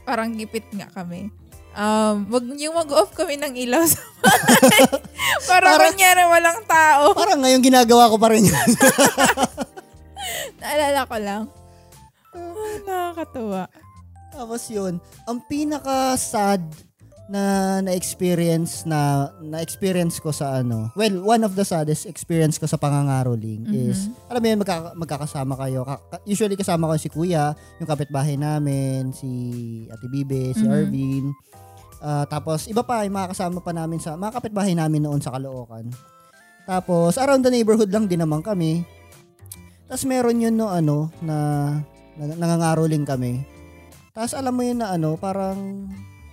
Parang 0.01 0.33
gipit 0.33 0.65
nga 0.73 0.89
kami. 0.89 1.29
Um, 1.77 2.25
wag, 2.33 2.57
yung 2.57 2.73
mag-off 2.73 3.13
kami 3.13 3.37
ng 3.37 3.53
ilaw 3.53 3.85
sa 3.85 4.01
bahay. 4.25 4.81
Para 5.45 5.77
Parang- 5.77 5.93
kunyari 5.93 6.25
walang 6.25 6.65
tao. 6.65 7.13
Parang 7.13 7.45
ngayon 7.45 7.61
ginagawa 7.61 8.09
ko 8.09 8.17
pa 8.17 8.33
rin 8.33 8.49
yun. 8.49 8.57
Naalala 10.57 11.05
ko 11.05 11.17
lang. 11.21 11.43
Nakakatuwa. 12.89 13.63
Tapos 14.31 14.63
yun, 14.69 15.01
ang 15.25 15.39
pinaka-sad 15.49 16.61
na 17.27 17.43
na-experience 17.83 18.87
na 18.87 19.31
na-experience 19.43 20.23
ko 20.23 20.31
sa 20.31 20.63
ano. 20.63 20.95
Well, 20.95 21.27
one 21.27 21.43
of 21.43 21.59
the 21.59 21.67
saddest 21.67 22.07
experience 22.07 22.55
ko 22.55 22.71
sa 22.71 22.79
pangangaroling 22.79 23.67
is 23.75 24.07
alam 24.31 24.39
mo 24.39 24.47
yun 24.47 24.61
magkaka- 24.63 24.95
magkakasama 24.95 25.59
kayo. 25.59 25.83
Ka- 25.83 26.23
usually 26.23 26.55
kasama 26.55 26.87
ko 26.87 26.95
si 26.95 27.11
Kuya, 27.11 27.51
yung 27.83 27.89
kapitbahay 27.91 28.39
namin, 28.39 29.11
si 29.11 29.27
Ate 29.91 30.07
Bibe, 30.07 30.55
si 30.55 30.63
Mhm. 30.63 30.71
Arvin. 30.71 31.25
Ah, 31.99 32.23
tapos 32.31 32.71
iba 32.71 32.87
pa, 32.87 33.03
yung 33.03 33.19
mga 33.19 33.35
kasama 33.35 33.59
pa 33.59 33.75
namin 33.75 33.99
sa 33.99 34.15
mga 34.15 34.39
kapitbahay 34.39 34.79
namin 34.79 35.03
noon 35.03 35.19
sa 35.19 35.35
Caloocan. 35.35 35.91
Tapos 36.63 37.19
around 37.19 37.43
the 37.43 37.51
neighborhood 37.51 37.91
lang 37.91 38.07
din 38.07 38.23
naman 38.23 38.39
kami. 38.39 38.87
Tapos 39.87 40.07
meron 40.07 40.39
yun 40.39 40.55
no 40.55 40.71
ano 40.71 41.11
na 41.19 41.35
nangangaroling 42.17 43.05
kami. 43.05 43.45
Tapos 44.17 44.33
alam 44.33 44.57
mo 44.57 44.65
yun 44.65 44.81
na 44.81 44.97
ano, 44.97 45.21
parang 45.21 45.89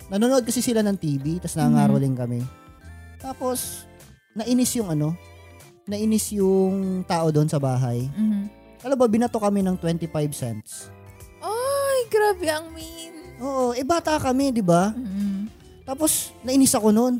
nanonood 0.08 0.44
kasi 0.48 0.64
sila 0.64 0.80
ng 0.80 0.96
TV, 0.96 1.36
tapos 1.40 1.60
nangangaroling 1.60 2.16
kami. 2.16 2.40
Tapos 3.20 3.84
nainis 4.32 4.72
yung 4.80 4.88
ano, 4.88 5.12
nainis 5.84 6.32
yung 6.32 7.04
tao 7.04 7.28
doon 7.28 7.48
sa 7.48 7.60
bahay. 7.60 8.08
Mhm. 8.08 8.42
Alam 8.84 8.96
ba, 9.00 9.08
binato 9.08 9.40
kami 9.40 9.64
ng 9.64 9.80
25 9.80 10.32
cents. 10.32 10.92
Ay, 11.40 12.08
grabe 12.12 12.46
ang 12.48 12.68
mean. 12.72 13.36
Oo, 13.40 13.72
eh 13.72 13.84
bata 13.84 14.16
kami, 14.20 14.52
di 14.52 14.64
ba? 14.64 14.92
Mhm. 14.92 15.48
Tapos 15.84 16.32
nainis 16.40 16.72
ako 16.72 16.88
noon. 16.92 17.14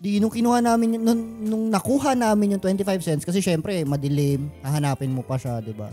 Di 0.00 0.16
nung 0.16 0.32
kinuha 0.32 0.64
namin 0.64 0.96
nung, 0.96 1.22
nung 1.44 1.64
nakuha 1.68 2.16
namin 2.16 2.56
yung 2.56 2.62
25 2.62 3.04
cents 3.04 3.22
kasi 3.22 3.44
syempre 3.44 3.84
madilim, 3.84 4.48
hahanapin 4.64 5.12
mo 5.12 5.20
pa 5.20 5.36
siya, 5.36 5.60
'di 5.60 5.76
ba? 5.76 5.92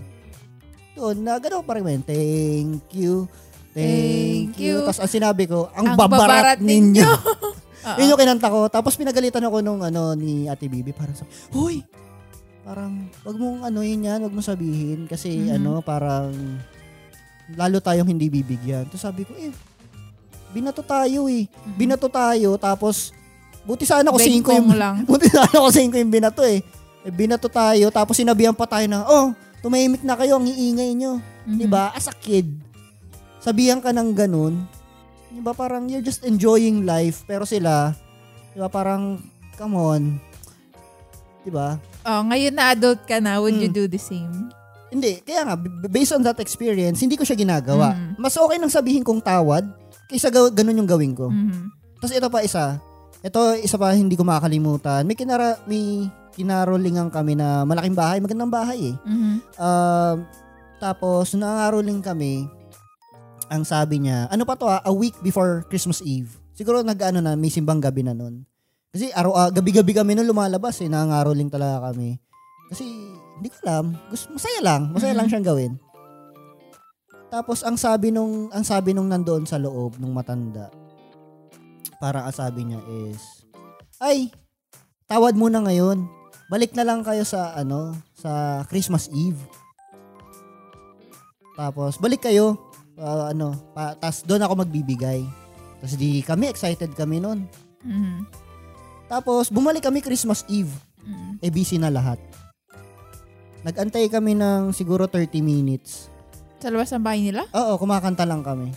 Doon 0.97 1.17
na 1.21 1.37
gano'n 1.37 1.61
pa 1.61 1.77
rin, 1.77 2.01
thank 2.01 2.89
you. 2.97 3.29
Thank, 3.69 3.85
Thank 3.85 4.53
you. 4.57 4.81
you. 4.81 4.85
Tapos 4.89 5.05
ang 5.05 5.11
sinabi 5.13 5.45
ko, 5.45 5.69
ang, 5.69 5.93
Ang 5.93 5.97
babarat, 6.01 6.57
babarat 6.57 6.59
ninyo. 6.59 7.05
Oo. 7.87 7.97
Yun 8.01 8.09
yung 8.09 8.19
kinanta 8.19 8.49
ko. 8.49 8.65
Tapos 8.67 8.97
pinagalitan 8.97 9.45
ako 9.45 9.61
nung 9.61 9.85
ano 9.85 10.17
ni 10.17 10.49
Ate 10.49 10.65
Bibi 10.65 10.91
parang 10.91 11.13
sa, 11.13 11.29
Hoy! 11.53 11.85
Parang, 12.65 13.05
wag 13.21 13.37
mong 13.37 13.63
ano 13.63 13.79
yun 13.79 14.03
yan, 14.03 14.19
wag 14.19 14.33
mong 14.33 14.49
sabihin. 14.49 15.05
Kasi 15.05 15.29
Mhm. 15.29 15.55
ano, 15.55 15.71
parang, 15.79 16.33
lalo 17.53 17.77
tayong 17.77 18.09
hindi 18.09 18.27
bibigyan. 18.27 18.89
Tapos 18.89 19.05
sabi 19.05 19.23
ko, 19.23 19.31
eh, 19.37 19.53
binato 20.51 20.81
tayo 20.81 21.29
eh. 21.29 21.45
Mhm. 21.45 21.77
Binato 21.77 22.09
tayo, 22.09 22.57
tapos, 22.57 23.13
buti 23.61 23.85
sana 23.85 24.09
ko 24.09 24.17
Bengkong 24.17 24.27
singko 24.27 24.51
yung, 24.51 24.69
lang. 24.73 24.95
buti 25.07 25.29
sana 25.29 25.53
ko 25.53 25.69
singko 25.69 25.95
yung 25.95 26.11
binato 26.11 26.41
eh. 26.43 26.59
eh. 27.05 27.11
Binato 27.13 27.47
tayo, 27.47 27.87
tapos 27.87 28.17
sinabihan 28.17 28.57
pa 28.57 28.65
tayo 28.65 28.89
na, 28.89 29.05
oh, 29.05 29.31
tumahimik 29.67 29.99
na 30.07 30.15
kayo, 30.15 30.39
ang 30.39 30.47
iingay 30.47 30.95
nyo. 30.95 31.19
Mhm. 31.43 31.59
Di 31.59 31.67
ba? 31.67 31.91
As 31.91 32.07
a 32.07 32.15
kid, 32.15 32.47
sabihan 33.43 33.83
ka 33.83 33.91
ng 33.91 34.15
ganun, 34.15 34.63
di 35.27 35.43
ba 35.43 35.51
parang 35.51 35.91
you're 35.91 35.99
just 35.99 36.23
enjoying 36.23 36.87
life, 36.87 37.27
pero 37.27 37.43
sila, 37.43 37.91
di 38.55 38.63
ba 38.63 38.71
parang, 38.71 39.19
come 39.59 39.75
on, 39.75 40.01
di 41.43 41.51
ba? 41.51 41.75
Oh, 42.07 42.23
ngayon 42.23 42.55
na 42.55 42.71
adult 42.71 43.03
ka 43.03 43.19
na, 43.19 43.43
would 43.43 43.59
you 43.59 43.67
Mm. 43.67 43.75
do 43.75 43.83
the 43.91 43.99
same? 43.99 44.47
Hindi, 44.87 45.19
kaya 45.19 45.43
nga, 45.43 45.59
based 45.91 46.15
on 46.15 46.23
that 46.23 46.39
experience, 46.39 47.03
hindi 47.03 47.19
ko 47.19 47.27
siya 47.27 47.35
ginagawa. 47.35 47.91
Mhm. 47.91 48.23
Mas 48.23 48.39
okay 48.39 48.55
nang 48.55 48.71
sabihin 48.71 49.03
kong 49.03 49.19
tawad, 49.19 49.67
kaysa 50.07 50.31
gaw- 50.31 50.47
ganun 50.47 50.79
yung 50.79 50.87
gawin 50.87 51.11
ko. 51.11 51.27
Mhm. 51.27 51.75
Tapos 51.99 52.15
ito 52.15 52.27
pa 52.31 52.39
isa, 52.39 52.79
ito 53.25 53.39
isa 53.57 53.77
pa 53.81 53.93
hindi 53.93 54.13
ko 54.13 54.23
makakalimutan, 54.23 55.05
may 55.07 55.17
kinara, 55.17 55.57
may 55.65 56.05
kinarolingan 56.37 57.09
kami 57.09 57.33
na 57.33 57.65
malaking 57.65 57.97
bahay, 57.97 58.21
magandang 58.21 58.53
bahay 58.53 58.93
eh. 58.93 58.95
Mhm. 59.09 59.35
Um, 59.57 60.17
tapos, 60.77 61.33
nangaroling 61.33 62.05
kami, 62.05 62.45
ang 63.49 63.65
sabi 63.65 64.05
niya, 64.05 64.29
ano 64.29 64.45
pa 64.45 64.53
to 64.53 64.69
ah, 64.69 64.85
a 64.85 64.93
week 64.93 65.17
before 65.25 65.65
Christmas 65.65 66.05
Eve. 66.05 66.29
Siguro 66.53 66.85
nag-ano 66.85 67.17
na, 67.17 67.33
may 67.33 67.49
simbang 67.49 67.81
gabi 67.81 68.05
na 68.05 68.13
nun. 68.13 68.45
Kasi 68.93 69.09
araw, 69.09 69.33
ah, 69.33 69.49
gabi-gabi 69.49 69.97
kami 69.97 70.13
nun 70.13 70.29
lumalabas 70.29 70.77
eh, 70.85 70.89
nangaroling 70.89 71.49
talaga 71.49 71.89
kami. 71.89 72.21
Kasi, 72.69 72.85
hindi 73.41 73.49
ko 73.49 73.57
alam, 73.65 73.97
gusto, 74.13 74.29
masaya 74.37 74.59
lang, 74.61 74.81
masaya 74.93 75.13
lang 75.17 75.25
siyang 75.25 75.45
gawin. 75.45 75.73
Tapos, 77.33 77.65
ang 77.65 77.75
sabi 77.75 78.13
nung, 78.13 78.53
ang 78.53 78.63
sabi 78.63 78.93
nung 78.93 79.09
nandoon 79.09 79.49
sa 79.49 79.57
loob, 79.57 79.97
nung 79.97 80.13
matanda, 80.13 80.69
parang 81.97 82.29
ang 82.29 82.35
sabi 82.35 82.65
niya 82.65 82.81
is, 83.09 83.45
ay, 83.97 84.29
tawad 85.09 85.33
muna 85.33 85.61
ngayon. 85.65 86.05
Balik 86.47 86.71
na 86.77 86.87
lang 86.87 87.03
kayo 87.03 87.27
sa, 87.27 87.57
ano, 87.57 87.97
sa 88.15 88.63
Christmas 88.69 89.11
Eve. 89.11 89.39
Tapos, 91.57 91.97
balik 91.97 92.29
kayo. 92.29 92.55
Ah, 92.97 93.33
ano, 93.33 93.53
pa, 93.73 93.97
tas 93.97 94.21
doon 94.23 94.45
ako 94.45 94.63
magbibigay. 94.65 95.25
Tapos 95.77 95.97
di 95.97 96.21
kami, 96.25 96.49
excited 96.49 96.93
kami 96.93 97.21
noon. 97.21 97.45
Mhm. 97.85 98.25
Tapos, 99.09 99.49
bumalik 99.49 99.85
kami 99.85 100.01
Christmas 100.01 100.45
Eve. 100.49 100.71
Mhm. 101.03 101.41
Eh, 101.41 101.51
busy 101.51 101.77
na 101.81 101.93
lahat. 101.93 102.21
Nagantay 103.65 104.07
kami 104.07 104.37
ng 104.37 104.71
siguro 104.71 105.09
30 105.09 105.41
minutes. 105.41 106.13
Sa 106.61 106.73
labas 106.73 106.89
ng 106.93 107.03
bahay 107.03 107.21
nila? 107.21 107.45
Oo, 107.53 107.77
kumakanta 107.77 108.25
lang 108.25 108.41
kami. 108.41 108.73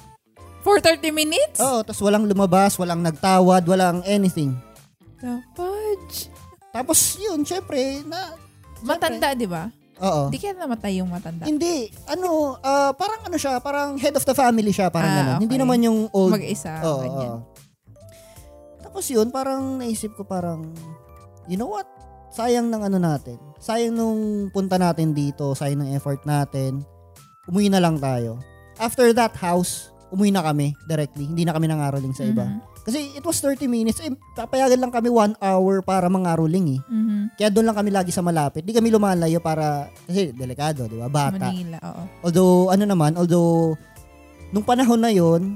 For 0.61 0.77
30 0.77 1.09
minutes? 1.11 1.57
Oo, 1.59 1.81
tapos 1.81 2.01
walang 2.01 2.29
lumabas, 2.29 2.77
walang 2.77 3.01
nagtawad, 3.01 3.65
walang 3.65 4.05
anything. 4.05 4.53
The 5.21 5.41
fudge. 5.53 6.29
Tapos, 6.71 7.17
yun, 7.17 7.43
syempre, 7.43 8.05
na, 8.05 8.37
Matanda, 8.81 9.33
di 9.33 9.45
ba? 9.45 9.69
oo. 10.01 10.33
Di 10.33 10.41
kaya 10.41 10.57
namatay 10.57 11.01
yung 11.01 11.13
matanda. 11.13 11.45
Hindi, 11.45 11.93
ano, 12.09 12.57
ah, 12.61 12.93
parang 12.97 13.29
ano 13.29 13.37
siya, 13.37 13.61
parang 13.61 14.01
head 14.01 14.17
of 14.17 14.25
the 14.25 14.33
family 14.33 14.73
siya, 14.73 14.89
parang 14.89 15.13
Ah. 15.13 15.37
Hindi 15.37 15.57
okay. 15.57 15.61
naman 15.61 15.79
yung 15.85 16.09
old 16.11 16.33
Mag-isa. 16.33 16.81
Oo, 16.81 17.01
ganyan. 17.05 17.21
oo. 17.21 17.37
Tapos 18.81 19.05
yun, 19.07 19.29
parang 19.29 19.77
naisip 19.77 20.17
ko 20.17 20.25
parang, 20.25 20.73
you 21.45 21.61
know 21.61 21.69
what? 21.69 21.85
Sayang 22.33 22.73
ng 22.73 22.81
ano 22.81 22.97
natin. 22.97 23.37
Sayang 23.61 23.93
nung 23.93 24.21
punta 24.49 24.81
natin 24.81 25.13
dito, 25.13 25.53
sayang 25.53 25.85
ng 25.85 25.93
effort 25.93 26.25
natin. 26.25 26.81
Umuwi 27.45 27.69
na 27.69 27.83
lang 27.83 28.01
tayo. 28.01 28.41
After 28.81 29.13
that 29.13 29.37
house, 29.37 29.90
umuwi 30.11 30.31
na 30.31 30.43
kami 30.43 30.75
directly. 30.85 31.27
Hindi 31.27 31.43
na 31.47 31.55
kami 31.55 31.67
nangaroling 31.67 32.15
sa 32.15 32.27
iba. 32.27 32.45
Mhm. 32.45 32.59
Kasi 32.81 33.13
it 33.15 33.23
was 33.23 33.39
30 33.39 33.69
minutes. 33.69 34.01
Eh, 34.01 34.11
papayagan 34.35 34.81
lang 34.81 34.91
kami 34.91 35.13
one 35.13 35.37
hour 35.39 35.85
para 35.85 36.09
mangaroling 36.09 36.77
eh. 36.77 36.81
Mhm. 36.89 37.37
Kaya 37.37 37.49
doon 37.53 37.67
lang 37.71 37.77
kami 37.79 37.91
lagi 37.93 38.11
sa 38.11 38.25
malapit. 38.25 38.67
Di 38.67 38.75
kami 38.75 38.91
lumalayo 38.91 39.39
para, 39.39 39.87
kasi 40.09 40.35
delikado, 40.35 40.89
di 40.89 40.97
ba? 40.99 41.07
Bata. 41.07 41.51
Manila, 41.53 41.79
oo. 41.79 42.03
Although, 42.27 42.73
ano 42.73 42.85
naman, 42.85 43.15
although, 43.15 43.77
nung 44.51 44.67
panahon 44.67 44.99
na 44.99 45.13
yon 45.15 45.55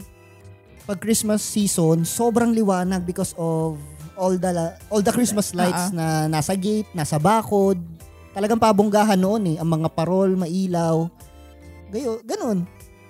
pag 0.85 1.01
Christmas 1.01 1.41
season, 1.41 2.05
sobrang 2.05 2.53
liwanag 2.53 3.09
because 3.09 3.33
of 3.41 3.81
all 4.15 4.35
the 4.39 4.51
all 4.93 5.03
the 5.03 5.11
Christmas 5.11 5.57
lights 5.57 5.91
Ah, 5.91 6.29
na 6.29 6.39
nasa 6.39 6.55
gate, 6.55 6.87
nasa 6.95 7.19
bakod. 7.19 7.81
Talagang 8.31 8.61
pabonggahan 8.61 9.19
noon 9.19 9.55
eh. 9.55 9.57
Ang 9.59 9.81
mga 9.81 9.89
parol, 9.91 10.37
mailaw. 10.39 11.09
Gayo, 11.91 12.21
ganun. 12.23 12.69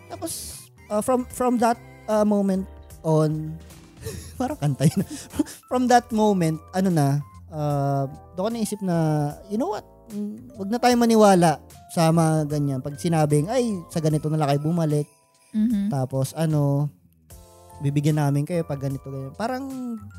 Tapos, 0.08 0.63
uh, 0.88 1.02
from 1.04 1.24
from 1.28 1.60
that 1.60 1.78
uh, 2.08 2.24
moment 2.24 2.66
on, 3.04 3.56
parang 4.40 4.58
kanta 4.58 4.88
yun. 4.88 5.04
from 5.70 5.88
that 5.88 6.08
moment, 6.10 6.58
ano 6.72 6.88
na, 6.88 7.08
uh, 7.52 8.04
doon 8.34 8.58
naisip 8.58 8.80
na, 8.84 9.30
you 9.48 9.56
know 9.56 9.72
what, 9.72 9.84
Mm, 10.12 10.52
wag 10.60 10.68
na 10.68 10.76
tayo 10.76 10.94
maniwala 11.00 11.64
sa 11.88 12.12
mga 12.12 12.44
ganyan. 12.50 12.80
Pag 12.84 13.00
sinabing, 13.00 13.48
ay, 13.48 13.80
sa 13.88 14.04
ganito 14.04 14.28
na 14.28 14.36
lang 14.36 14.52
kayo 14.52 14.60
bumalik. 14.60 15.08
Mhm. 15.56 15.88
Tapos, 15.88 16.36
ano, 16.36 16.92
bibigyan 17.80 18.20
namin 18.20 18.44
kayo 18.44 18.66
pag 18.68 18.82
ganito, 18.82 19.08
ganyan. 19.08 19.32
Parang, 19.32 19.64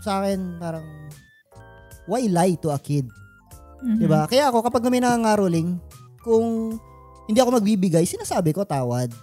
sa 0.01 0.23
akin, 0.23 0.57
parang, 0.57 0.85
why 2.09 2.25
lie 2.25 2.57
to 2.57 2.73
a 2.73 2.79
kid? 2.81 3.05
Mhm. 3.83 4.01
Diba? 4.01 4.25
Kaya 4.25 4.49
ako, 4.49 4.65
kapag 4.65 4.89
may 4.89 5.03
nangangaroling, 5.03 5.77
kung 6.25 6.79
hindi 7.29 7.39
ako 7.41 7.61
magbibigay, 7.61 8.09
sinasabi 8.09 8.55
ko, 8.55 8.65
tawad. 8.65 9.13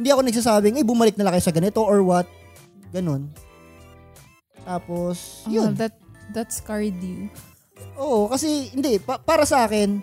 Hindi 0.00 0.08
ako 0.08 0.20
nagsasabing, 0.24 0.80
ay, 0.80 0.84
bumalik 0.84 1.14
na 1.20 1.28
lang 1.28 1.36
kayo 1.36 1.44
sa 1.44 1.52
ganito 1.52 1.84
or 1.84 2.00
what. 2.00 2.24
Ganun. 2.88 3.28
Tapos, 4.64 5.44
Oh, 5.44 5.52
yun. 5.52 5.76
that, 5.76 5.92
that 6.32 6.48
scarred 6.48 6.96
you. 7.04 7.28
Oo, 8.00 8.28
kasi 8.28 8.72
hindi 8.72 8.96
pa- 8.96 9.20
para 9.20 9.44
sa 9.44 9.68
akin 9.68 10.00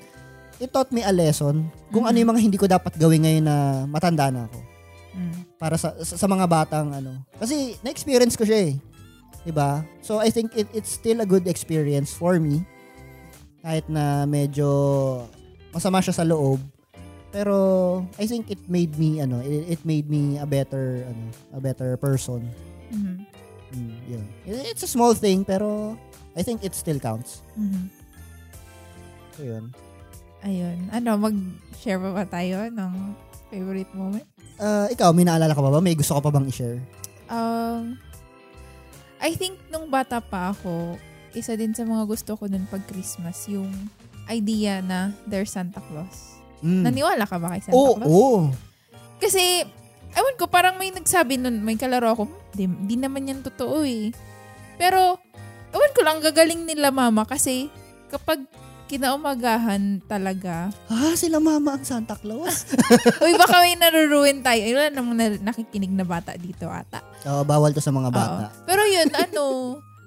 it 0.58 0.70
taught 0.70 0.90
me 0.90 1.06
a 1.06 1.14
lesson 1.14 1.70
kung 1.90 2.06
Mhm. 2.06 2.10
ano 2.10 2.18
yung 2.18 2.30
mga 2.34 2.42
hindi 2.42 2.58
ko 2.58 2.66
dapat 2.66 2.94
gawin 2.98 3.26
ngayon 3.26 3.46
na 3.46 3.58
matanda 3.86 4.30
na 4.30 4.50
ako. 4.50 4.60
Mm. 5.18 5.40
Para 5.58 5.76
sa 5.78 5.94
sa, 6.02 6.14
sa 6.18 6.28
mga 6.30 6.46
batang 6.46 6.94
ano. 6.94 7.22
Kasi 7.38 7.78
na-experience 7.82 8.38
ko 8.38 8.46
siya 8.46 8.70
eh. 8.70 8.74
'Di 9.46 9.54
ba? 9.54 9.82
So 10.02 10.18
I 10.18 10.30
think 10.30 10.54
it, 10.54 10.66
it's 10.74 10.94
still 10.94 11.22
a 11.22 11.30
good 11.30 11.46
experience 11.46 12.10
for 12.10 12.38
me. 12.38 12.66
Kahit 13.62 13.86
na 13.86 14.26
medyo 14.26 14.70
masama 15.70 16.02
siya 16.02 16.14
sa 16.14 16.26
loob. 16.26 16.62
Pero 17.38 17.58
I 18.18 18.26
think 18.26 18.50
it 18.50 18.58
made 18.66 18.98
me 18.98 19.22
ano, 19.22 19.38
it, 19.46 19.78
it 19.78 19.82
made 19.86 20.10
me 20.10 20.42
a 20.42 20.48
better 20.50 21.06
ano, 21.06 21.24
a 21.54 21.62
better 21.62 21.94
person. 22.02 22.42
Mhm. 22.90 23.16
Mm, 23.78 23.94
yun. 24.10 24.26
It's 24.66 24.82
a 24.82 24.90
small 24.90 25.14
thing 25.14 25.46
pero 25.46 25.94
I 26.34 26.42
think 26.42 26.66
it 26.66 26.74
still 26.74 26.98
counts. 26.98 27.46
Mhm. 27.54 27.94
So 29.38 29.46
yun. 29.46 29.70
Ayun. 30.42 30.90
Ano, 30.90 31.14
mag-share 31.18 32.02
pa 32.02 32.10
ba 32.10 32.26
tayo 32.26 32.74
ng 32.74 32.94
favorite 33.54 33.94
moment? 33.94 34.26
Ah, 34.58 34.90
ikaw, 34.90 35.14
may 35.14 35.26
naalala 35.26 35.54
ka 35.54 35.62
pa 35.62 35.70
ba? 35.70 35.78
May 35.78 35.94
gusto 35.94 36.18
ka 36.18 36.22
pa 36.26 36.34
bang 36.34 36.50
i-share? 36.50 36.82
Um, 37.30 38.02
I 39.22 39.34
think 39.38 39.62
nung 39.70 39.90
bata 39.90 40.22
pa 40.22 40.54
ako, 40.54 40.98
isa 41.38 41.54
din 41.54 41.74
sa 41.74 41.86
mga 41.86 42.06
gusto 42.10 42.34
ko 42.34 42.50
nun 42.50 42.66
pag 42.70 42.86
Christmas, 42.90 43.46
yung 43.46 43.70
idea 44.30 44.82
na 44.82 45.14
there's 45.30 45.54
Santa 45.54 45.82
Claus. 45.90 46.37
Mm. 46.60 46.84
Naniwala 46.84 47.24
ka 47.24 47.38
ba 47.38 47.54
kay 47.54 47.62
Santa 47.62 47.76
Oo, 47.76 47.94
Claus? 47.96 48.08
oo. 48.08 48.40
Kasi, 49.18 49.62
ewan 50.12 50.36
ko, 50.36 50.46
parang 50.46 50.76
may 50.76 50.90
nagsabi 50.90 51.38
nun, 51.38 51.62
may 51.62 51.76
kalaro 51.76 52.12
ako, 52.12 52.24
di, 52.52 52.66
di 52.66 52.96
naman 52.96 53.26
yan 53.26 53.42
totoo 53.42 53.82
eh. 53.82 54.10
Pero, 54.76 55.18
ewan 55.70 55.92
ko 55.92 56.02
lang, 56.02 56.18
gagaling 56.20 56.64
nila 56.64 56.90
mama 56.90 57.24
kasi 57.24 57.70
kapag 58.08 58.42
kinaumagahan 58.88 60.00
talaga, 60.04 60.72
Ah, 60.88 61.14
sila 61.14 61.38
mama 61.38 61.76
ang 61.76 61.84
Santa 61.84 62.16
Claus. 62.16 62.66
uy, 63.24 63.36
baka 63.36 63.60
may 63.60 63.76
naruruin 63.76 64.40
tayo. 64.40 64.58
Ay, 64.58 64.74
wala 64.74 64.90
namang 64.90 65.16
na- 65.16 65.44
nakikinig 65.44 65.92
na 65.92 66.02
bata 66.02 66.34
dito 66.34 66.66
ata. 66.66 67.04
Oo, 67.28 67.44
bawal 67.44 67.72
to 67.72 67.80
sa 67.80 67.92
mga 67.92 68.10
bata. 68.10 68.48
Oo. 68.48 68.64
Pero 68.64 68.82
yun, 68.82 69.10
ano, 69.12 69.44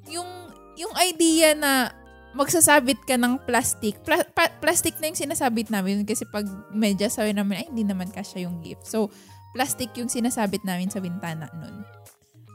yung, 0.09 0.29
yung 0.75 0.93
idea 0.99 1.53
na 1.53 1.93
magsasabit 2.33 3.03
ka 3.05 3.15
ng 3.15 3.43
plastic. 3.43 3.99
Pla- 4.03 4.27
pa- 4.27 4.55
plastic 4.59 4.97
na 4.99 5.11
yung 5.11 5.19
sinasabit 5.19 5.69
namin 5.69 6.07
kasi 6.07 6.23
pag 6.25 6.47
medya 6.71 7.11
sabi 7.11 7.35
namin, 7.35 7.59
ay, 7.59 7.67
hindi 7.69 7.83
naman 7.83 8.09
kasya 8.09 8.47
yung 8.47 8.63
gift. 8.63 8.87
So, 8.87 9.11
plastic 9.51 9.91
yung 9.99 10.07
sinasabit 10.07 10.63
namin 10.63 10.89
sa 10.89 11.03
bintana 11.03 11.51
nun. 11.51 11.83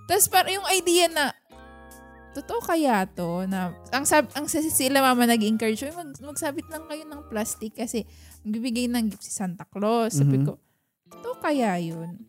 Tapos 0.05 0.29
parang 0.29 0.53
yung 0.53 0.67
idea 0.69 1.11
na, 1.11 1.35
totoo 2.31 2.59
kaya 2.61 3.07
to 3.07 3.47
na 3.47 3.71
ang 3.95 4.03
sab 4.03 4.27
ang 4.35 4.43
si- 4.45 4.67
sila 4.67 4.99
mama 4.99 5.23
nag-encourage 5.23 5.87
"Uy, 5.87 5.95
mag 5.95 6.11
magsabit 6.19 6.67
lang 6.67 6.83
kayo 6.83 7.07
ng 7.07 7.31
plastic 7.31 7.71
kasi 7.73 8.03
magbibigay 8.43 8.91
ng 8.91 9.07
gift 9.07 9.23
si 9.23 9.31
Santa 9.31 9.63
Claus. 9.63 10.19
Sabi 10.19 10.43
Mhm. 10.43 10.45
ko, 10.45 10.59
totoo 11.09 11.39
kaya 11.39 11.79
yun? 11.79 12.27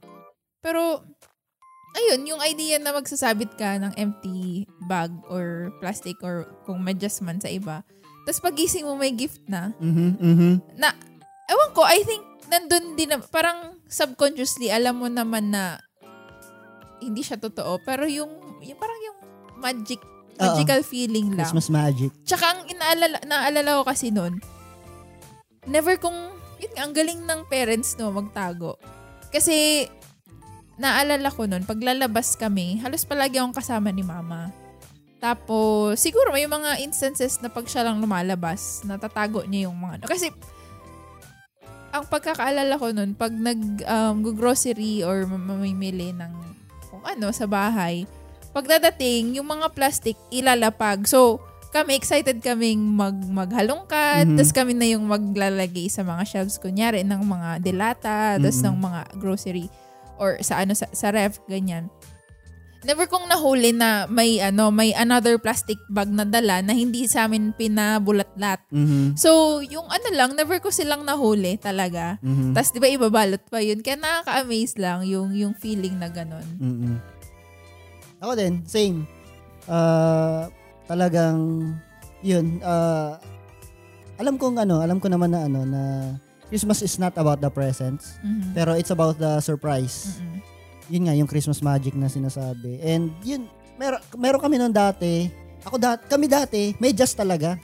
Pero 0.63 1.03
ayun, 1.97 2.21
yung 2.29 2.41
idea 2.45 2.77
na 2.77 2.93
magsasabit 2.93 3.57
ka 3.57 3.81
ng 3.81 3.97
empty 3.97 4.69
bag 4.85 5.11
or 5.33 5.73
plastic 5.81 6.21
or 6.21 6.45
kung 6.69 6.85
medyas 6.85 7.25
man 7.25 7.41
sa 7.41 7.49
iba. 7.49 7.81
Tapos 8.29 8.43
pagising 8.43 8.85
mo 8.85 8.99
may 8.99 9.15
gift 9.15 9.41
na. 9.49 9.73
Mhm, 9.81 10.09
mhm. 10.21 10.53
Na, 10.77 10.93
ewan 11.49 11.71
ko, 11.73 11.83
I 11.87 12.05
think 12.05 12.23
nandun 12.53 12.95
din 12.95 13.11
na, 13.11 13.19
parang 13.23 13.81
subconsciously, 13.89 14.69
alam 14.69 15.01
mo 15.01 15.09
naman 15.09 15.51
na 15.51 15.81
hindi 17.01 17.23
siya 17.23 17.41
totoo. 17.41 17.81
Pero 17.83 18.05
yung, 18.05 18.61
yung 18.61 18.79
parang 18.79 19.01
yung 19.03 19.19
magic, 19.57 20.01
magical 20.37 20.83
feeling 20.85 21.33
lang. 21.33 21.49
Christmas 21.49 21.73
magic. 21.73 22.13
Tsaka 22.29 22.45
ang 22.45 22.61
inaalala, 22.69 23.19
naaalala 23.25 23.71
ko 23.81 23.83
kasi 23.89 24.13
noon, 24.13 24.37
never 25.65 25.97
kong, 25.97 26.35
yun 26.61 26.73
nga, 26.77 26.83
ang 26.85 26.93
galing 26.93 27.21
ng 27.25 27.41
parents 27.49 27.97
no, 27.97 28.13
magtago. 28.13 28.77
Kasi, 29.33 29.87
naalala 30.77 31.29
ko 31.33 31.49
noon, 31.49 31.65
paglalabas 31.65 32.37
kami, 32.37 32.81
halos 32.85 33.09
palagi 33.09 33.41
akong 33.41 33.57
kasama 33.57 33.89
ni 33.89 34.05
mama. 34.05 34.53
Tapos, 35.17 35.97
siguro 35.97 36.31
may 36.31 36.45
mga 36.45 36.85
instances 36.85 37.41
na 37.41 37.49
pag 37.49 37.65
siya 37.65 37.89
lang 37.89 37.99
lumalabas, 38.05 38.85
natatago 38.85 39.43
niya 39.49 39.73
yung 39.73 39.81
mga 39.81 40.05
ano. 40.05 40.07
Kasi, 40.07 40.29
ang 41.91 42.05
pagkakaalala 42.05 42.77
ko 42.77 42.93
noon, 42.93 43.17
pag 43.17 43.33
nag-grocery 43.33 45.01
or 45.01 45.25
mamimili 45.25 46.13
ng 46.13 46.33
kung 46.93 47.01
ano 47.09 47.33
sa 47.33 47.49
bahay, 47.49 48.05
pagdadating, 48.53 49.41
yung 49.41 49.49
mga 49.49 49.73
plastic 49.73 50.17
ilalapag. 50.29 51.09
So, 51.09 51.41
kami, 51.73 51.97
excited 51.97 52.41
kaming 52.45 52.81
mag, 52.81 53.17
maghalongkat, 53.17 54.29
Mhm. 54.29 54.37
tas 54.37 54.53
kami 54.53 54.73
na 54.73 54.89
yung 54.89 55.09
maglalagay 55.09 55.89
sa 55.89 56.05
mga 56.05 56.25
shelves, 56.25 56.61
kunyari, 56.61 57.05
ng 57.05 57.21
mga 57.21 57.65
delata, 57.65 58.37
tas 58.37 58.61
Mhm. 58.61 58.65
ng 58.65 58.77
mga 58.81 59.01
grocery, 59.17 59.67
or 60.19 60.41
sa 60.41 60.63
ano, 60.63 60.73
sa, 60.73 60.89
sa 60.93 61.13
ref, 61.13 61.41
ganyan. 61.47 61.89
Never 62.87 63.11
kong 63.11 63.27
nahuli 63.27 63.75
na 63.75 64.07
may 64.07 64.39
ano, 64.39 64.71
may 64.71 64.95
another 64.95 65.43
plastic 65.43 65.75
bag 65.91 66.07
na 66.07 66.23
dala 66.23 66.63
na 66.63 66.71
hindi 66.71 67.09
sa 67.11 67.27
amin 67.27 67.51
pinabulatlat. 67.57 68.63
Mhm. 68.71 69.19
So, 69.19 69.59
yung 69.59 69.91
ano 69.91 70.09
lang, 70.15 70.39
never 70.39 70.63
ko 70.63 70.71
silang 70.71 71.03
nahuli 71.03 71.59
talaga. 71.59 72.23
Mhm. 72.23 72.55
Tapos, 72.55 72.71
di 72.71 72.79
ba, 72.79 72.87
ibabalot 72.87 73.43
pa 73.51 73.59
yun. 73.59 73.83
Kaya 73.83 73.99
nakaka-amaze 73.99 74.79
lang 74.79 75.03
yung, 75.03 75.35
yung 75.35 75.59
feeling 75.59 75.99
na 75.99 76.07
ganun. 76.07 76.47
Mhm. 76.63 76.95
Ako 78.23 78.33
din, 78.39 78.63
same. 78.71 79.03
Ah, 79.67 80.47
talagang 80.87 81.75
yun, 82.23 82.63
ah, 82.63 83.19
alam 84.17 84.41
kong 84.41 84.63
ano, 84.63 84.81
alam 84.81 84.97
ko 85.03 85.11
naman 85.11 85.35
na 85.35 85.45
ano 85.45 85.61
na 85.67 85.83
Christmas 86.47 86.79
is 86.81 86.95
not 86.97 87.15
about 87.15 87.39
the 87.39 87.49
presents, 87.49 88.17
Mhm. 88.21 88.55
pero 88.55 88.73
it's 88.73 88.91
about 88.91 89.17
the 89.17 89.39
surprise. 89.41 90.17
Mm-mm. 90.17 90.39
Yun 90.87 91.03
nga 91.05 91.15
yung 91.15 91.27
Christmas 91.27 91.59
magic 91.59 91.93
na 91.93 92.07
sinasabi. 92.07 92.79
And 92.81 93.11
yun, 93.21 93.51
meron 93.75 93.99
meron 94.15 94.39
kami 94.39 94.55
noon 94.57 94.71
dati. 94.71 95.27
Ako 95.67 95.75
dati, 95.77 96.07
kami 96.07 96.27
dati, 96.27 96.63
may 96.79 96.95
just 96.95 97.19
talaga. 97.19 97.59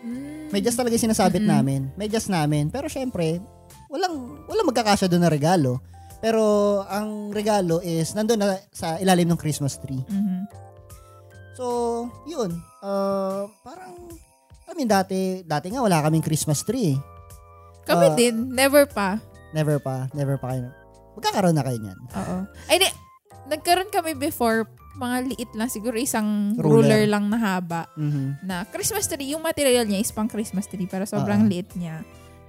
Mm. 0.00 0.54
May 0.54 0.62
just 0.62 0.78
talaga 0.78 0.94
yung 0.94 1.10
sinasabit 1.10 1.42
Mm-mm. 1.42 1.50
namin. 1.50 1.80
May 1.94 2.06
just 2.06 2.30
namin. 2.30 2.70
Pero 2.70 2.86
syempre, 2.86 3.42
walang 3.90 4.46
walang 4.46 4.70
magkakasya 4.70 5.10
doon 5.10 5.26
na 5.26 5.32
regalo. 5.32 5.82
Pero 6.22 6.40
ang 6.86 7.34
regalo 7.34 7.82
is 7.82 8.14
nandun 8.14 8.38
na 8.38 8.54
sa 8.70 8.96
ilalim 8.96 9.26
ng 9.26 9.36
Christmas 9.36 9.74
tree. 9.76 10.00
Mhm. 10.06 10.46
So, 11.54 11.64
yun. 12.24 12.50
Uh, 12.78 13.46
parang, 13.60 13.94
I 14.64 14.72
mean, 14.74 14.86
dati, 14.86 15.42
dati 15.42 15.70
nga 15.70 15.80
wala 15.80 16.02
kaming 16.02 16.22
Christmas 16.22 16.62
tree. 16.62 16.98
Kami 17.84 18.06
Ah. 18.10 18.14
din, 18.14 18.34
never 18.50 18.84
pa. 18.84 19.20
Never 19.52 19.78
pa. 19.78 20.08
Never 20.10 20.36
pa 20.36 20.50
kayo. 20.50 20.68
Magkakaroon 21.14 21.54
na 21.54 21.62
kayo 21.62 21.78
niyan. 21.78 21.98
Oo. 22.10 22.36
Ay, 22.66 22.80
di, 22.80 22.88
nagkaroon 23.46 23.88
kami 23.88 24.12
before, 24.12 24.66
mga 24.94 25.16
liit 25.26 25.50
lang, 25.52 25.68
siguro 25.68 25.94
isang 25.94 26.54
ruler, 26.54 27.02
Ruler. 27.02 27.04
lang 27.06 27.26
na 27.26 27.36
haba 27.36 27.90
Mhm. 27.94 28.42
na 28.42 28.62
Christmas 28.64 29.06
tree. 29.06 29.30
Yung 29.30 29.42
material 29.42 29.84
niya 29.84 29.98
is 29.98 30.10
pang 30.10 30.26
Christmas 30.26 30.66
tree, 30.66 30.86
pero 30.86 31.02
sobrang 31.04 31.44
Oo. 31.44 31.50
liit 31.50 31.70
niya. 31.74 32.02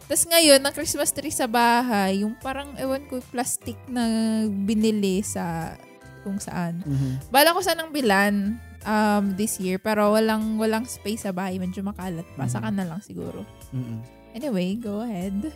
Tapos 0.06 0.24
ngayon, 0.24 0.62
ang 0.62 0.70
Christmas 0.72 1.10
tree 1.10 1.34
sa 1.34 1.50
bahay, 1.50 2.22
yung 2.22 2.38
parang, 2.38 2.70
ewan 2.78 3.02
ko, 3.06 3.18
plastic 3.28 3.74
na 3.86 4.06
binili 4.48 5.22
sa 5.22 5.74
kung 6.22 6.38
saan. 6.38 6.82
Mhm. 6.82 7.30
Bala 7.30 7.54
ko 7.54 7.62
sanang 7.62 7.90
bilan 7.90 8.58
um, 8.82 9.34
this 9.34 9.58
year, 9.58 9.78
pero 9.78 10.14
walang 10.14 10.58
walang 10.58 10.86
space 10.86 11.26
sa 11.26 11.34
bahay. 11.34 11.58
Medyo 11.58 11.82
makalat 11.82 12.26
pa. 12.34 12.46
Mhm. 12.46 12.52
Saka 12.52 12.70
na 12.70 12.86
lang 12.86 13.02
siguro. 13.02 13.42
Mhm. 13.74 14.15
Anyway, 14.36 14.76
go 14.76 15.00
ahead. 15.00 15.48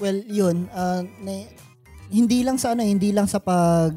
Well, 0.00 0.24
yun. 0.24 0.72
uh, 0.72 1.04
na- 1.20 1.52
hindi 2.08 2.40
lang 2.40 2.56
sa 2.56 2.72
ano, 2.72 2.80
hindi 2.80 3.12
lang 3.12 3.28
sa 3.28 3.36
pag 3.36 3.92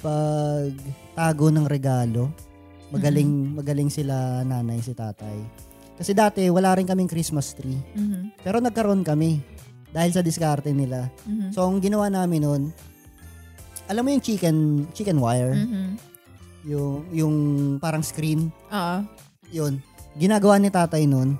pag 0.00 0.72
tago 1.12 1.48
ng 1.48 1.68
regalo. 1.68 2.32
Magaling 2.88 3.56
magaling 3.56 3.88
sila 3.88 4.40
nanay 4.42 4.80
si 4.80 4.92
tatay. 4.92 5.36
Kasi 5.96 6.12
dati 6.12 6.48
wala 6.48 6.72
rin 6.72 6.84
kaming 6.84 7.08
Christmas 7.08 7.52
tree. 7.52 7.76
Mhm. 7.92 8.40
Pero 8.40 8.56
nagkaroon 8.58 9.00
kami 9.00 9.40
dahil 9.92 10.12
sa 10.12 10.20
diskarte 10.20 10.72
nila. 10.72 11.08
Mhm. 11.24 11.52
So, 11.52 11.64
ang 11.64 11.80
ginawa 11.80 12.08
namin 12.08 12.40
noon, 12.42 12.62
alam 13.86 14.02
mo 14.02 14.10
yung 14.10 14.24
chicken 14.24 14.56
chicken 14.92 15.20
wire, 15.20 15.56
Mhm. 15.56 15.88
yung 16.66 16.92
yung 17.12 17.36
parang 17.78 18.04
screen, 18.04 18.48
Oo. 18.68 18.96
yun. 19.48 19.80
Ginagawa 20.12 20.56
ni 20.56 20.68
tatay 20.68 21.04
noon. 21.04 21.36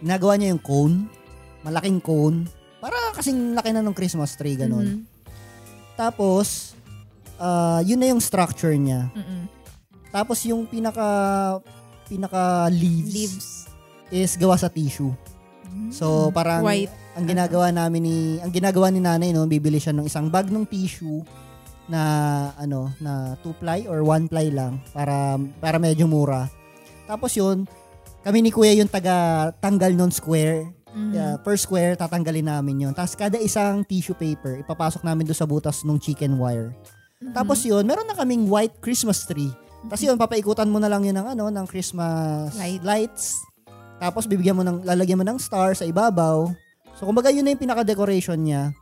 Ginagawa 0.00 0.32
niya 0.36 0.52
yung 0.52 0.62
cone, 0.62 0.96
malaking 1.60 2.00
cone, 2.00 2.48
para 2.80 2.96
kasing 3.12 3.52
laki 3.52 3.70
na 3.70 3.84
ng 3.84 3.92
Christmas 3.92 4.32
tree 4.34 4.56
ganun. 4.56 4.86
Mhm. 4.86 5.00
Tapos 5.94 6.72
ah, 7.36 7.80
yun 7.80 8.00
na 8.00 8.08
yung 8.08 8.20
structure 8.20 8.72
niya. 8.72 9.08
Mhm. 9.12 9.40
Tapos 10.10 10.42
yung 10.42 10.64
pinaka 10.64 11.06
pinaka 12.04 12.66
leaves, 12.68 13.14
Leaves. 13.14 13.48
is 14.10 14.34
gawa 14.34 14.58
sa 14.58 14.66
tissue. 14.66 15.12
So 15.94 16.28
Mm. 16.28 16.34
parang 16.34 16.62
White. 16.66 16.90
ang 17.14 17.24
ginagawa 17.24 17.70
namin 17.70 18.02
ni 18.02 18.16
ang 18.42 18.50
ginagawa 18.50 18.90
ni 18.90 18.98
nanay 18.98 19.30
no, 19.30 19.46
bibili 19.46 19.78
siya 19.78 19.94
ng 19.94 20.02
isang 20.02 20.26
bag 20.26 20.50
ng 20.50 20.66
tissue 20.66 21.22
na 21.86 22.02
ano 22.58 22.90
na 22.98 23.38
two 23.38 23.54
ply 23.54 23.86
or 23.86 24.02
one 24.02 24.26
ply 24.26 24.50
lang 24.50 24.82
para 24.90 25.38
para 25.62 25.78
medyo 25.78 26.10
mura. 26.10 26.50
Tapos 27.06 27.30
yun 27.32 27.70
kami 28.20 28.44
ni 28.44 28.50
Kuya 28.52 28.76
yung 28.76 28.90
taga 28.90 29.48
tanggal 29.58 29.92
non 29.96 30.12
square. 30.12 30.68
Mhm. 30.90 31.12
Yeah, 31.14 31.34
per 31.38 31.54
square, 31.54 31.94
tatanggalin 31.94 32.50
namin 32.50 32.82
yun. 32.88 32.92
Tapos 32.92 33.14
kada 33.14 33.38
isang 33.38 33.86
tissue 33.86 34.16
paper, 34.16 34.58
ipapasok 34.60 35.06
namin 35.06 35.22
doon 35.22 35.38
sa 35.38 35.46
butas 35.46 35.86
ng 35.86 35.96
chicken 36.02 36.34
wire. 36.34 36.74
Mhm. 37.22 37.30
Tapos 37.30 37.62
yun, 37.62 37.86
meron 37.86 38.10
na 38.10 38.18
kaming 38.18 38.50
white 38.50 38.82
Christmas 38.82 39.22
tree. 39.22 39.54
Tapos 39.86 40.02
yun, 40.02 40.18
papaikutan 40.18 40.68
mo 40.68 40.76
na 40.76 40.90
lang 40.90 41.06
yun 41.06 41.16
ng 41.16 41.32
ano, 41.32 41.48
ng 41.48 41.66
Christmas 41.70 42.52
Light. 42.58 42.82
lights. 42.84 43.38
Tapos 43.96 44.28
bibigyan 44.28 44.56
mo 44.56 44.64
ng, 44.66 44.84
lalagyan 44.84 45.20
mo 45.20 45.24
ng 45.24 45.38
star 45.40 45.72
sa 45.72 45.86
ibabaw. 45.86 46.50
So 46.98 47.08
kumbaga 47.08 47.32
yun 47.32 47.46
na 47.46 47.54
yung 47.54 47.62
pinaka-decoration 47.62 48.36
niya. 48.36 48.72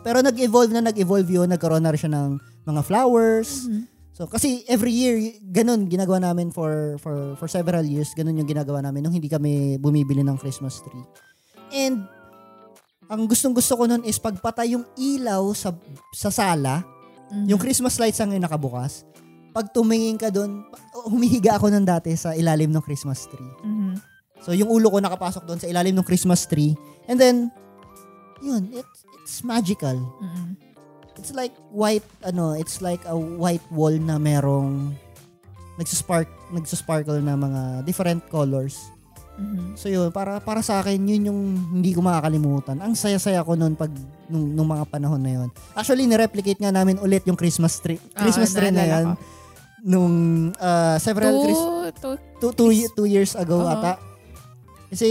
Pero 0.00 0.24
nag-evolve 0.24 0.72
na 0.72 0.82
nag-evolve 0.82 1.28
yun, 1.28 1.46
nagkaroon 1.46 1.84
na 1.84 1.92
rin 1.92 2.00
siya 2.00 2.10
ng 2.10 2.40
mga 2.66 2.80
flowers. 2.82 3.68
Mhm. 3.68 3.82
So 4.10 4.26
kasi 4.26 4.66
every 4.66 4.92
year 4.92 5.16
ganun 5.40 5.86
ginagawa 5.86 6.20
namin 6.20 6.50
for 6.50 6.98
for 6.98 7.38
for 7.38 7.48
several 7.48 7.82
years, 7.82 8.10
ganun 8.12 8.36
yung 8.36 8.48
ginagawa 8.48 8.82
namin 8.82 9.06
nung 9.06 9.14
hindi 9.14 9.30
kami 9.30 9.78
bumibili 9.78 10.20
ng 10.20 10.36
Christmas 10.36 10.82
tree. 10.82 11.06
And 11.70 12.04
ang 13.06 13.26
gustong-gusto 13.26 13.74
ko 13.74 13.84
nun 13.86 14.06
is 14.06 14.18
pagpatay 14.18 14.74
yung 14.74 14.86
ilaw 14.94 15.50
sa 15.50 15.74
sa 16.14 16.30
sala, 16.30 16.82
Mhm. 17.30 17.46
yung 17.50 17.60
Christmas 17.62 17.98
lights 17.98 18.18
ang 18.18 18.30
yung 18.30 18.42
nakabukas. 18.42 19.06
Pag 19.50 19.74
tumingin 19.74 20.14
ka 20.14 20.30
doon, 20.30 20.62
humihiga 21.10 21.58
ako 21.58 21.74
nun 21.74 21.82
dati 21.82 22.14
sa 22.14 22.34
ilalim 22.34 22.70
ng 22.70 22.82
Christmas 22.82 23.26
tree. 23.26 23.54
Mhm. 23.62 23.94
So 24.40 24.54
yung 24.54 24.70
ulo 24.70 24.90
ko 24.90 24.98
nakapasok 24.98 25.42
doon 25.42 25.58
sa 25.58 25.66
ilalim 25.66 25.94
ng 25.94 26.06
Christmas 26.06 26.46
tree. 26.46 26.74
And 27.06 27.18
then 27.18 27.50
yun, 28.40 28.70
it's 28.74 29.00
it's 29.22 29.38
magical. 29.42 29.94
Mhm. 30.22 30.69
It's 31.20 31.36
like 31.36 31.52
white, 31.68 32.06
ano, 32.24 32.56
it's 32.56 32.80
like 32.80 33.04
a 33.04 33.12
white 33.12 33.64
wall 33.68 33.92
na 33.92 34.16
merong 34.16 34.96
nagsaspark, 35.76 36.28
nagsasparkle 36.48 37.20
na 37.20 37.36
mga 37.36 37.84
different 37.84 38.24
colors. 38.32 38.88
Mhm. 39.36 39.76
So 39.76 39.88
yun, 39.88 40.12
para 40.12 40.40
para 40.40 40.60
sa 40.60 40.80
akin, 40.80 41.00
yun 41.00 41.32
yung 41.32 41.40
hindi 41.80 41.92
ko 41.92 42.00
makakalimutan. 42.00 42.76
Ang 42.80 42.92
saya-saya 42.92 43.40
ko 43.40 43.56
noon 43.56 43.72
pag 43.72 43.88
nung, 44.28 44.52
nung 44.52 44.68
mga 44.68 44.84
panahon 44.88 45.20
na 45.20 45.32
yun. 45.40 45.48
Actually, 45.72 46.04
ni-replicate 46.04 46.60
nga 46.60 46.72
namin 46.72 47.00
ulit 47.00 47.24
yung 47.24 47.36
Christmas 47.36 47.80
tree. 47.80 48.00
Ah, 48.16 48.24
Christmas 48.24 48.52
tree 48.52 48.72
na 48.72 48.84
yan. 48.84 49.06
ko. 49.12 49.20
Nung 49.80 50.14
uh, 50.60 50.96
several 51.00 51.40
Two, 51.40 51.44
Chris, 51.44 51.60
two, 51.60 52.14
two, 52.36 52.52
two, 52.52 52.70
two 52.92 53.08
years 53.08 53.32
ago 53.32 53.64
Oo. 53.64 53.72
ata. 53.72 53.96
Kasi, 54.92 55.08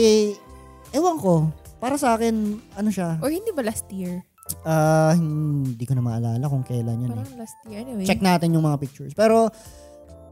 ewan 0.94 1.18
ko, 1.18 1.50
para 1.82 1.98
sa 1.98 2.14
akin, 2.14 2.62
ano 2.78 2.90
siya, 2.94 3.18
or 3.24 3.34
hindi 3.34 3.50
ba 3.50 3.66
last 3.66 3.90
year? 3.90 4.22
Ah 4.62 5.12
hindi 5.12 5.84
ko 5.84 5.94
na 5.94 6.02
maalala 6.02 6.46
kung 6.46 6.62
kailan 6.62 7.00
yun. 7.00 7.10
eh. 7.10 7.16
Parang 7.16 7.38
last 7.38 7.58
year. 7.66 7.80
Anyway. 7.80 8.06
check 8.06 8.20
natin 8.20 8.54
yung 8.54 8.64
mga 8.64 8.80
pictures. 8.80 9.14
Pero, 9.14 9.50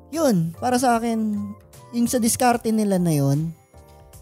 yun, 0.09 0.53
para 0.53 0.76
sa 0.76 0.95
akin, 0.95 1.18
yung 1.91 2.05
sa 2.05 2.18
diskarte 2.18 2.70
nila 2.70 2.95
na 2.95 3.11
yun, 3.11 3.51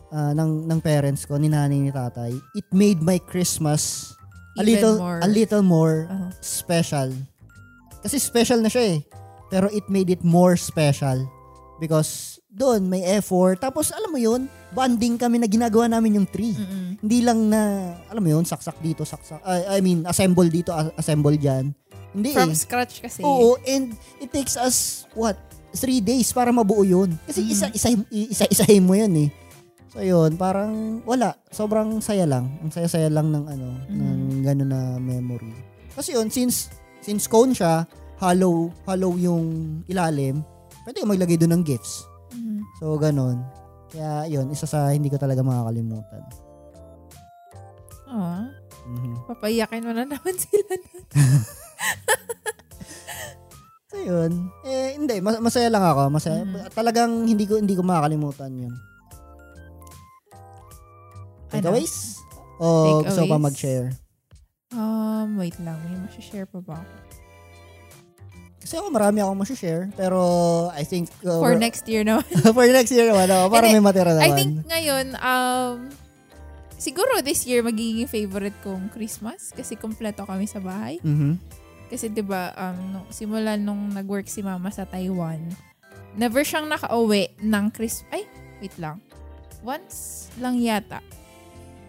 ah, 0.09 0.31
ng, 0.31 0.65
ng 0.65 0.79
parents 0.79 1.23
ko, 1.23 1.35
ni 1.35 1.47
nanay 1.47 1.77
ni 1.77 1.89
tatay, 1.89 2.31
it 2.53 2.67
made 2.71 2.99
my 2.99 3.17
Christmas 3.19 4.13
a 4.55 4.61
Even 4.61 4.67
little, 4.69 4.95
more. 4.97 5.19
a 5.19 5.27
little 5.27 5.63
more 5.63 5.95
Uh-huh. 6.05 6.31
special. 6.39 7.09
Kasi 7.99 8.15
special 8.17 8.59
na 8.59 8.69
siya 8.69 8.95
eh. 8.95 8.99
Pero 9.47 9.67
it 9.69 9.85
made 9.87 10.07
it 10.07 10.21
more 10.21 10.55
special. 10.55 11.21
Because 11.75 12.34
doon 12.55 12.87
may 12.87 13.03
effort. 13.03 13.59
Tapos 13.59 13.91
alam 13.91 14.07
mo 14.07 14.15
yun, 14.15 14.47
bonding 14.71 15.19
kami 15.19 15.37
na 15.37 15.45
ginagawa 15.45 15.91
namin 15.91 16.23
yung 16.23 16.27
tree. 16.27 16.55
Mm-mm. 16.55 17.03
Hindi 17.03 17.19
lang 17.19 17.51
na, 17.51 17.61
alam 18.07 18.23
mo 18.23 18.31
yun, 18.31 18.47
saksak 18.47 18.79
dito, 18.79 19.03
saksak. 19.03 19.43
I, 19.43 19.77
I 19.77 19.83
mean, 19.83 20.07
assemble 20.07 20.47
dito, 20.47 20.71
assemble 20.95 21.35
dyan. 21.35 21.75
Hindi 22.15 22.31
From 22.31 22.55
eh. 22.55 22.57
scratch 22.57 23.03
kasi. 23.03 23.19
Oo, 23.19 23.59
and 23.67 23.91
it 24.17 24.31
takes 24.31 24.55
us, 24.55 25.03
what, 25.11 25.35
three 25.75 25.99
days 25.99 26.31
para 26.31 26.47
mabuo 26.49 26.87
yun. 26.87 27.11
Kasi 27.27 27.43
Mhm. 27.43 27.51
isa, 27.51 27.65
isa, 27.69 27.87
isa, 28.09 28.45
isahin 28.47 28.87
mo 28.87 28.95
yun 28.95 29.11
eh. 29.19 29.29
So 29.91 29.99
yun, 29.99 30.39
parang 30.39 31.03
wala. 31.03 31.35
Sobrang 31.51 31.99
saya 31.99 32.23
lang. 32.23 32.55
Ang 32.63 32.71
saya-saya 32.71 33.11
lang 33.11 33.31
ng 33.31 33.45
ano, 33.45 33.67
Mhm. 33.87 33.95
ng 33.99 34.19
gano'n 34.43 34.69
na 34.71 34.81
memory. 34.95 35.51
Kasi 35.91 36.15
yun, 36.15 36.31
since, 36.31 36.71
since 36.99 37.27
cone 37.27 37.51
siya, 37.51 37.83
hollow, 38.15 38.71
hollow 38.83 39.15
yung 39.15 39.43
ilalim, 39.87 40.39
pwede 40.83 41.03
ka 41.03 41.07
maglagay 41.07 41.35
doon 41.35 41.59
ng 41.59 41.63
gifts. 41.67 42.07
Mhm. 42.35 42.59
So, 42.77 42.95
ganun. 42.95 43.39
Kaya, 43.87 44.27
yun, 44.27 44.51
isa 44.51 44.65
sa 44.65 44.91
hindi 44.91 45.07
ko 45.07 45.15
talaga 45.15 45.39
makakalimutan. 45.39 46.21
Ah, 48.05 48.51
Mhm. 48.85 49.23
papayakin 49.25 49.81
mo 49.81 49.91
na 49.91 50.03
naman 50.03 50.35
sila. 50.43 50.75
So, 53.85 54.01
yun. 54.01 54.51
Eh, 54.61 54.99
hindi. 54.99 55.23
Mas- 55.23 55.39
masaya 55.39 55.71
lang 55.71 55.79
ako. 55.81 56.11
Masaya. 56.11 56.43
Mhm. 56.43 56.67
Talagang 56.69 57.23
hindi 57.23 57.47
ko, 57.47 57.55
hindi 57.55 57.73
ko 57.73 57.81
makakalimutan 57.81 58.51
yun. 58.51 58.73
Takeaways? 61.47 62.19
O 62.59 62.99
gusto 62.99 63.23
ko 63.23 63.29
pa 63.29 63.39
mag-share? 63.39 63.95
Um, 64.73 65.39
wait 65.39 65.55
lang. 65.61 65.79
May 65.85 65.95
masashare 66.01 66.43
pa 66.43 66.59
ba 66.59 66.75
ako? 66.75 66.95
Kasi 68.75 68.83
ako 68.83 68.91
marami 68.91 69.23
akong 69.23 69.39
ma-share. 69.39 69.87
Pero, 69.95 70.19
I 70.75 70.83
think... 70.83 71.07
uh, 71.23 71.39
For 71.39 71.55
next 71.55 71.87
year 71.87 72.03
naman. 72.03 72.27
for 72.59 72.67
next 72.67 72.91
year 72.91 73.07
naman. 73.07 73.31
parang 73.31 73.71
Hindi, 73.71 73.79
may 73.79 73.87
matira 73.87 74.11
naman. 74.11 74.27
I 74.27 74.31
think 74.35 74.51
ngayon, 74.67 75.05
um, 75.15 75.87
siguro 76.75 77.23
this 77.23 77.47
year 77.47 77.63
magiging 77.63 78.03
favorite 78.03 78.59
kong 78.67 78.91
Christmas 78.91 79.55
kasi 79.55 79.79
kompleto 79.79 80.27
kami 80.27 80.43
sa 80.43 80.59
bahay. 80.59 80.99
Mhm. 81.07 81.39
Kasi 81.87 82.11
'di 82.11 82.19
ba 82.27 82.51
um 82.51 82.99
nung, 82.99 83.07
simula 83.15 83.55
nung 83.55 83.95
nag-work 83.95 84.27
si 84.27 84.43
mama 84.43 84.67
sa 84.75 84.83
Taiwan, 84.83 85.39
never 86.19 86.43
siyang 86.43 86.67
nakauwi 86.67 87.31
ng 87.39 87.71
Chris 87.71 88.03
ay 88.11 88.27
wait 88.59 88.75
lang. 88.75 88.99
Once 89.63 90.27
lang 90.35 90.59
yata 90.59 90.99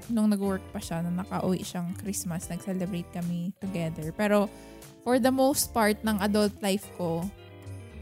nung 0.07 0.31
nag-work 0.31 0.63
pa 0.71 0.79
siya 0.79 1.03
na 1.03 1.11
nakauwi 1.11 1.67
siyang 1.67 1.91
Christmas, 1.99 2.47
nag-celebrate 2.47 3.11
kami 3.11 3.51
together. 3.59 4.15
Pero 4.15 4.47
for 5.07 5.23
the 5.23 5.31
most 5.31 5.71
part 5.71 5.95
ng 6.03 6.19
adult 6.19 6.51
life 6.59 6.83
ko, 6.99 7.23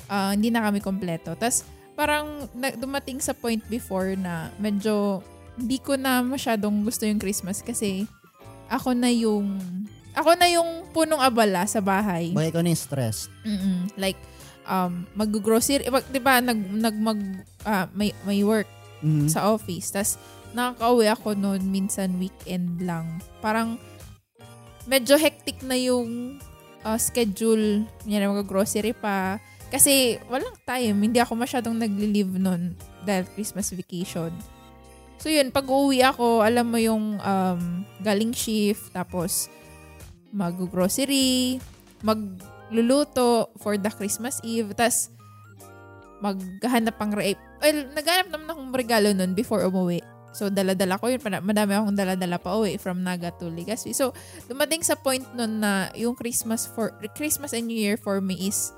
ah, 0.09 0.33
hindi 0.33 0.49
na 0.49 0.65
kami 0.65 0.81
kompleto. 0.81 1.37
Tapos 1.37 1.61
parang 1.93 2.49
na- 2.57 2.73
dumating 2.73 3.21
sa 3.21 3.37
point 3.37 3.61
before 3.69 4.17
na 4.17 4.49
medyo 4.57 5.21
hindi 5.55 5.77
ko 5.77 5.95
na 5.95 6.25
masyadong 6.25 6.81
gusto 6.81 7.05
yung 7.05 7.21
Christmas 7.21 7.61
kasi 7.61 8.09
ako 8.67 8.97
na 8.97 9.13
yung 9.13 9.61
ako 10.17 10.33
na 10.35 10.49
yung 10.49 10.89
punong 10.91 11.21
abala 11.21 11.69
sa 11.69 11.85
bahay. 11.85 12.33
Bakit 12.33 12.51
ko 12.51 12.61
na 12.63 12.73
yung 12.73 12.81
stress? 12.81 13.27
Mm-mm. 13.45 13.91
Like, 13.95 14.17
um, 14.65 15.05
mag-grocery, 15.13 15.83
di 15.85 16.23
ba, 16.23 16.39
nag, 16.39 16.57
nag, 16.71 16.97
mag, 16.97 17.21
ah, 17.63 17.91
may, 17.93 18.15
may 18.23 18.41
work 18.41 18.71
Mhm. 19.03 19.27
sa 19.27 19.51
office. 19.51 19.91
Tapos, 19.91 20.15
nakaka-uwi 20.55 21.11
ako 21.11 21.35
noon 21.35 21.67
minsan 21.67 22.15
weekend 22.17 22.79
lang. 22.81 23.19
Parang, 23.43 23.75
medyo 24.87 25.19
hectic 25.19 25.59
na 25.67 25.75
yung 25.75 26.39
ah, 26.85 27.01
schedule. 27.01 27.89
Yan, 28.05 28.31
mag-grocery 28.31 28.93
pa. 28.93 29.41
Kasi, 29.73 30.21
walang 30.31 30.55
time. 30.63 30.95
Hindi 30.95 31.19
ako 31.19 31.35
masyadong 31.35 31.75
nagli-live 31.75 32.39
noon 32.39 32.77
dahil 33.03 33.27
Christmas 33.35 33.73
vacation. 33.75 34.31
So, 35.19 35.33
yun, 35.33 35.51
pag 35.51 35.65
uwi 35.65 36.05
ako, 36.05 36.45
alam 36.45 36.69
mo 36.69 36.79
yung 36.79 37.19
um, 37.19 37.63
galing 38.05 38.37
shift, 38.37 38.93
tapos 38.93 39.49
mag-grocery, 40.31 41.59
magluluto 42.05 43.49
for 43.57 43.81
the 43.81 43.89
Christmas 43.89 44.39
Eve, 44.45 44.77
tas 44.77 45.09
maghanap 46.21 46.95
pang 47.01 47.13
rape. 47.13 47.41
Well, 47.61 47.89
naghanap 47.93 48.29
naman 48.33 48.49
akong 48.53 48.73
regalo 48.73 49.09
nun 49.17 49.33
before 49.33 49.65
umuwi. 49.65 50.05
So, 50.35 50.51
dala-dala 50.51 50.99
ko 50.99 51.07
yun. 51.07 51.23
Madami 51.23 51.73
akong 51.79 51.95
dala-dala 51.95 52.43
pa 52.43 52.59
uwi 52.59 52.75
from 52.77 53.07
Naga 53.07 53.31
to 53.39 53.47
Legazpi. 53.47 53.95
So, 53.95 54.11
dumating 54.51 54.83
sa 54.83 54.99
point 54.99 55.23
nun 55.33 55.63
na 55.63 55.89
yung 55.95 56.19
Christmas 56.19 56.67
for 56.67 56.91
Christmas 57.15 57.55
and 57.55 57.71
New 57.71 57.79
Year 57.79 57.95
for 57.95 58.19
me 58.19 58.51
is 58.51 58.75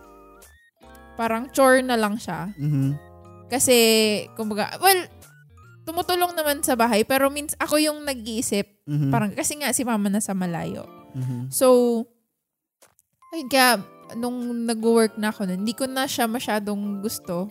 parang 1.16 1.48
chore 1.50 1.80
na 1.80 1.96
lang 1.96 2.20
siya. 2.20 2.52
Mhm. 2.60 2.92
Kasi, 3.48 3.76
kumbaga, 4.36 4.76
well, 4.78 5.08
tumutulong 5.88 6.36
naman 6.36 6.60
sa 6.60 6.76
bahay, 6.76 7.08
pero 7.08 7.32
means 7.32 7.56
ako 7.56 7.80
yung 7.80 8.04
nag-iisip. 8.04 8.68
Mhm. 8.84 9.08
Parang, 9.08 9.30
kasi 9.32 9.56
nga 9.56 9.72
si 9.72 9.80
mama 9.86 10.12
nasa 10.12 10.36
malayo. 10.36 10.84
Mhm. 11.16 11.48
So, 11.48 12.04
ayun, 13.32 13.48
kaya 13.48 13.80
nung 14.14 14.66
nag-work 14.68 15.16
na 15.16 15.32
ako 15.32 15.48
nun, 15.48 15.64
hindi 15.64 15.74
ko 15.74 15.88
na 15.88 16.04
siya 16.04 16.28
masyadong 16.28 17.00
gusto 17.00 17.48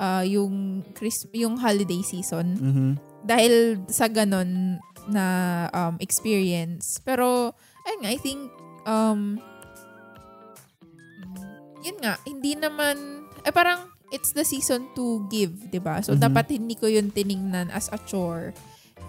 ah, 0.00 0.24
yung 0.24 0.80
Chris, 0.96 1.28
yung 1.36 1.60
holiday 1.60 2.00
season 2.00 2.56
Mhm. 2.56 2.90
Dahil 3.24 3.80
sa 3.88 4.08
ganon 4.08 4.80
na 5.10 5.24
um, 5.72 5.96
experience. 6.00 7.00
Pero, 7.02 7.52
ayun 7.84 8.00
nga, 8.04 8.10
I 8.12 8.18
think, 8.20 8.40
um, 8.86 9.40
yun 11.80 11.96
nga, 12.00 12.20
hindi 12.28 12.54
naman, 12.56 13.24
eh 13.44 13.52
parang, 13.52 13.88
it's 14.10 14.34
the 14.34 14.42
season 14.42 14.90
to 14.98 15.22
give, 15.30 15.70
'di 15.70 15.78
ba 15.78 16.02
So, 16.02 16.18
Mhm. 16.18 16.22
dapat 16.26 16.50
hindi 16.50 16.74
ko 16.74 16.90
yun 16.90 17.14
tiningnan 17.14 17.70
as 17.70 17.86
a 17.94 17.98
chore. 18.10 18.50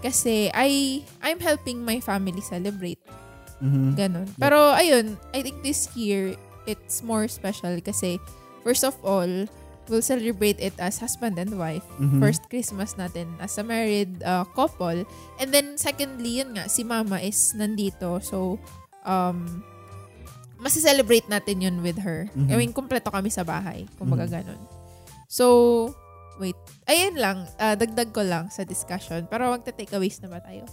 Kasi, 0.01 0.49
I, 0.53 1.01
I'm 1.21 1.41
helping 1.41 1.81
my 1.81 1.97
family 2.01 2.41
celebrate. 2.41 3.01
Mhm. 3.61 3.93
Ganon. 3.97 4.27
Pero, 4.37 4.73
ayun, 4.73 5.17
I 5.33 5.41
think 5.45 5.61
this 5.61 5.89
year, 5.93 6.33
it's 6.65 7.01
more 7.01 7.25
special 7.29 7.77
kasi, 7.81 8.17
first 8.61 8.85
of 8.85 8.93
all, 9.01 9.29
we'll 9.87 10.03
celebrate 10.03 10.59
it 10.59 10.75
as 10.77 10.99
husband 10.99 11.37
and 11.37 11.55
wife. 11.55 11.85
Mhm. 11.97 12.19
First 12.19 12.45
Christmas 12.47 12.93
natin 12.95 13.31
as 13.39 13.57
a 13.57 13.63
married 13.63 14.21
uh, 14.21 14.45
couple. 14.51 15.03
And 15.37 15.49
then 15.49 15.75
secondly, 15.75 16.41
yun 16.41 16.53
nga, 16.53 16.67
si 16.67 16.83
mama 16.83 17.19
is 17.19 17.53
nandito. 17.53 18.21
So, 18.21 18.61
um, 19.03 19.63
masiselebrate 20.57 21.25
natin 21.25 21.65
yun 21.65 21.81
with 21.81 21.97
her. 21.99 22.29
Mhm. 22.31 22.49
I 22.49 22.55
mean, 22.55 22.71
kumpleto 22.71 23.09
kami 23.09 23.33
sa 23.33 23.41
bahay. 23.41 23.89
Kumbaga 23.97 24.29
Mhm. 24.29 24.33
ganun. 24.37 24.61
So, 25.25 25.45
wait. 26.37 26.57
Ayun 26.85 27.17
lang. 27.17 27.47
ah, 27.57 27.73
dagdag 27.73 28.13
ko 28.13 28.21
lang 28.21 28.51
sa 28.53 28.61
discussion. 28.61 29.25
Pero 29.25 29.49
magta-takeaways 29.49 30.21
na 30.21 30.29
ba 30.29 30.39
tayo? 30.43 30.63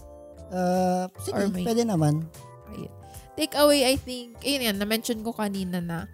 Uh, 0.49 1.05
sige, 1.21 1.37
Or 1.37 1.49
may- 1.49 1.65
pwede 1.65 1.85
naman. 1.85 2.25
Ayun. 2.73 2.93
Takeaway, 3.33 3.87
I 3.87 3.97
think, 3.97 4.35
ayun 4.43 4.67
yan, 4.67 4.77
na-mention 4.77 5.23
ko 5.23 5.31
kanina 5.31 5.79
na 5.79 6.11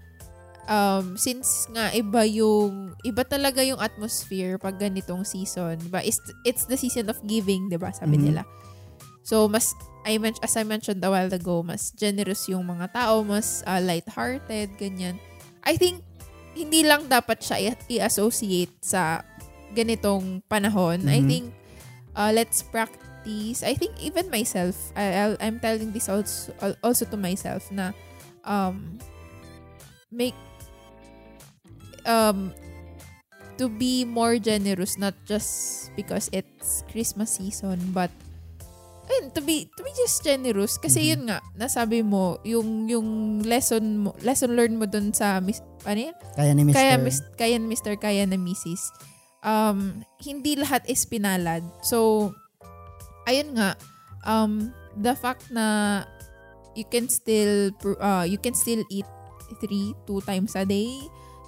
um, 0.69 1.17
since 1.17 1.69
nga 1.73 1.93
iba 1.93 2.25
yung, 2.25 2.93
iba 3.03 3.23
talaga 3.25 3.65
yung 3.65 3.81
atmosphere 3.81 4.57
pag 4.57 4.79
ganitong 4.79 5.25
season. 5.25 5.79
Diba? 5.81 6.01
It's, 6.05 6.21
it's 6.45 6.65
the 6.65 6.77
season 6.77 7.09
of 7.09 7.19
giving, 7.25 7.69
diba? 7.69 7.93
Sabi 7.93 8.17
Mhm. 8.21 8.25
nila. 8.31 8.43
So, 9.25 9.49
mas, 9.49 9.73
I 10.05 10.21
men- 10.21 10.37
as 10.45 10.53
I 10.53 10.69
mentioned 10.69 11.01
a 11.01 11.09
while 11.09 11.33
ago, 11.33 11.65
mas 11.65 11.97
generous 11.97 12.45
yung 12.45 12.69
mga 12.69 12.93
tao, 12.93 13.25
mas 13.25 13.65
uh, 13.65 13.81
light-hearted, 13.81 14.77
ganyan. 14.77 15.17
I 15.65 15.81
think, 15.81 16.05
hindi 16.53 16.85
lang 16.85 17.09
dapat 17.09 17.41
siya 17.41 17.57
i- 17.73 17.85
i-associate 17.99 18.77
sa 18.85 19.25
ganitong 19.73 20.45
panahon. 20.47 21.09
I 21.09 21.25
Mhm. 21.25 21.27
think, 21.27 21.45
uh, 22.15 22.31
let's 22.31 22.61
practice. 22.63 23.65
I 23.65 23.73
think 23.75 23.97
even 23.99 24.29
myself, 24.29 24.77
I, 24.93 25.25
I'll, 25.25 25.37
I'm 25.41 25.57
telling 25.59 25.97
this 25.97 26.13
also, 26.13 26.53
also 26.85 27.09
to 27.09 27.17
myself 27.17 27.73
na 27.73 27.97
um, 28.45 29.01
make 30.13 30.37
um, 32.05 32.53
to 33.55 33.71
be 33.71 34.03
more 34.05 34.37
generous 34.39 34.99
not 34.99 35.15
just 35.25 35.91
because 35.95 36.27
it's 36.35 36.83
Christmas 36.91 37.39
season 37.39 37.79
but 37.95 38.11
ayun, 39.07 39.31
to 39.37 39.41
be 39.45 39.69
to 39.77 39.85
be 39.85 39.93
just 39.95 40.25
generous 40.25 40.81
kasi 40.81 41.01
Mhm. 41.05 41.09
yun 41.13 41.23
nga 41.29 41.39
nasabi 41.55 42.01
mo 42.01 42.41
yung 42.43 42.89
yung 42.89 43.09
lesson 43.45 44.09
mo 44.09 44.17
lesson 44.25 44.57
learned 44.57 44.81
mo 44.81 44.89
dun 44.89 45.13
sa 45.13 45.39
mis, 45.45 45.61
ano 45.85 46.11
yan? 46.11 46.17
Kaya 46.35 46.51
ni 46.57 46.63
Mr. 46.65 46.77
Kaya, 46.77 46.95
mis, 46.97 47.19
kaya 47.37 47.55
ni 47.61 47.67
Mr. 47.69 47.95
Kaya 48.01 48.23
na 48.25 48.39
Mrs. 48.41 48.83
Um, 49.45 50.01
hindi 50.25 50.57
lahat 50.57 50.89
is 50.89 51.05
pinalad. 51.05 51.61
So, 51.85 52.33
ayun 53.29 53.53
nga, 53.61 53.77
um, 54.25 54.73
the 54.97 55.13
fact 55.13 55.53
na 55.53 56.01
you 56.73 56.89
can 56.89 57.13
still, 57.13 57.69
uh, 58.01 58.25
you 58.25 58.41
can 58.41 58.57
still 58.57 58.81
eat 58.89 59.05
three, 59.61 59.93
two 60.09 60.25
times 60.25 60.57
a 60.57 60.65
day. 60.65 60.89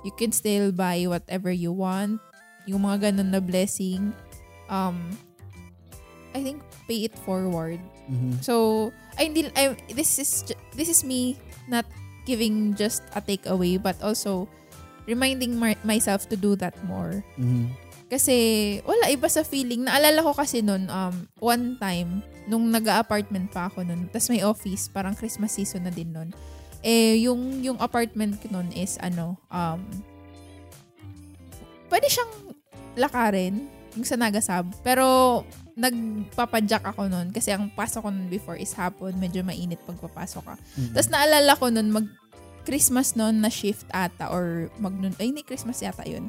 You 0.07 0.15
can 0.15 0.31
still 0.31 0.71
buy 0.71 1.03
whatever 1.11 1.51
you 1.51 1.75
want. 1.75 2.23
Yung 2.71 2.87
mga 2.87 3.11
ganun 3.11 3.35
na 3.35 3.43
blessing. 3.43 4.15
Um, 4.71 5.11
I 6.31 6.47
think 6.47 6.63
pay 6.87 7.03
it 7.03 7.15
forward. 7.27 7.83
Mhm. 8.07 8.39
So, 8.39 8.89
I 9.19 9.27
hindi 9.27 9.51
I, 9.59 9.75
this 9.91 10.23
is 10.23 10.47
this 10.79 10.87
is 10.87 11.03
me 11.03 11.35
not 11.67 11.91
giving 12.23 12.79
just 12.79 13.03
a 13.19 13.21
takeaway 13.23 13.83
but 13.83 13.99
also 13.99 14.47
reminding 15.11 15.59
my- 15.59 15.79
myself 15.83 16.31
to 16.31 16.39
do 16.39 16.55
that 16.63 16.79
more. 16.87 17.27
Mhm. 17.35 17.75
Kasi 18.07 18.37
wala 18.87 19.11
iba 19.11 19.27
sa 19.27 19.43
feeling. 19.43 19.91
Naalala 19.91 20.23
ko 20.23 20.31
kasi 20.31 20.63
noon 20.63 20.87
um 20.87 21.27
one 21.43 21.75
time 21.83 22.23
nung 22.47 22.71
nag-apartment 22.71 23.51
pa 23.51 23.67
ako 23.67 23.83
noon, 23.83 24.07
tas 24.15 24.31
may 24.31 24.39
office, 24.47 24.87
parang 24.87 25.19
Christmas 25.19 25.59
season 25.59 25.83
na 25.83 25.91
din 25.91 26.15
noon. 26.15 26.31
Eh 26.87 27.27
yung 27.27 27.67
yung 27.67 27.79
apartment 27.83 28.39
ko 28.39 28.47
noon 28.55 28.71
is 28.71 28.95
ano 29.03 29.35
um 29.51 29.83
pwede 31.91 32.07
siyang 32.07 32.55
lakarin 32.95 33.67
yung 33.99 34.07
sa 34.07 34.15
Nagasab. 34.15 34.71
Pero 34.87 35.43
nagpapadyak 35.77 36.85
ako 36.89 37.09
noon 37.11 37.29
kasi 37.35 37.53
ang 37.53 37.69
pasok 37.73 38.07
ko 38.07 38.09
noon 38.09 38.33
before 38.33 38.57
is 38.57 38.73
hapon, 38.73 39.13
medyo 39.21 39.45
mainit 39.45 39.81
pag 39.85 40.01
papasok 40.01 40.45
ka. 40.45 40.55
Mhm. 40.57 40.93
Tapos 40.97 41.11
naalala 41.13 41.53
ko 41.59 41.67
noon 41.69 41.89
mag 41.91 42.07
Christmas 42.67 43.15
noon 43.15 43.45
na 43.45 43.51
shift 43.53 43.87
ata 43.95 44.33
or 44.33 44.73
mag 44.83 44.97
ay 45.21 45.31
hindi 45.31 45.43
Christmas 45.47 45.85
yata 45.85 46.03
yun. 46.03 46.27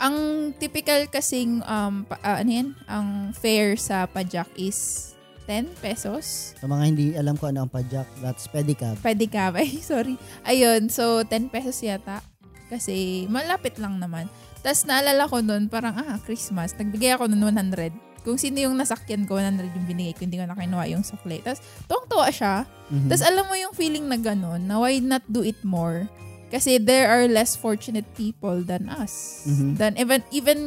Ang 0.00 0.50
typical 0.56 1.06
kasing 1.12 1.60
um 1.68 2.08
pa- 2.08 2.20
ah, 2.24 2.40
ano 2.40 2.50
yan, 2.50 2.68
ang 2.88 3.36
fare 3.36 3.76
sa 3.76 4.08
padyak 4.08 4.48
is 4.56 5.12
10 5.50 5.82
pesos. 5.82 6.54
Sa 6.62 6.70
mga 6.70 6.82
hindi 6.86 7.06
alam 7.18 7.34
ko 7.34 7.50
ano 7.50 7.66
ang 7.66 7.70
padjak, 7.74 8.06
that's 8.22 8.46
pedicab. 8.46 8.94
Ba? 9.02 9.10
Ay, 9.58 9.82
sorry. 9.82 10.14
Ayun, 10.46 10.86
so 10.86 11.26
10 11.26 11.50
pesos 11.50 11.74
yata. 11.82 12.22
Kasi 12.70 13.26
malapit 13.26 13.82
lang 13.82 13.98
naman. 13.98 14.30
Tapos 14.62 14.86
naalala 14.86 15.26
ko 15.26 15.42
noon, 15.42 15.66
parang 15.66 15.98
ah, 15.98 16.22
Christmas. 16.22 16.70
Nagbigay 16.78 17.18
ako 17.18 17.26
noon 17.26 17.50
100. 17.50 17.90
Kung 18.22 18.38
sino 18.38 18.62
yung 18.62 18.78
nasakyan 18.78 19.26
ko, 19.26 19.42
100 19.42 19.74
yung 19.74 19.86
binigay 19.90 20.14
ko. 20.14 20.22
Hindi 20.22 20.38
ko 20.38 20.46
na 20.46 20.54
kinuha 20.54 20.86
yung 20.94 21.02
sukle. 21.02 21.42
Tapos 21.42 21.58
tuwang-tuwa 21.90 22.28
siya. 22.30 22.54
Mhm. 22.94 23.08
Tapos 23.10 23.24
alam 23.26 23.44
mo 23.50 23.58
yung 23.58 23.74
feeling 23.74 24.06
na 24.06 24.20
ganun, 24.22 24.62
na 24.70 24.78
why 24.78 25.02
not 25.02 25.26
do 25.26 25.42
it 25.42 25.58
more? 25.66 26.06
Kasi 26.52 26.78
there 26.78 27.10
are 27.10 27.26
less 27.26 27.58
fortunate 27.58 28.06
people 28.14 28.62
than 28.62 28.86
us. 28.86 29.42
Mhm. 29.50 29.74
Than 29.80 29.92
even, 29.98 30.20
even 30.30 30.60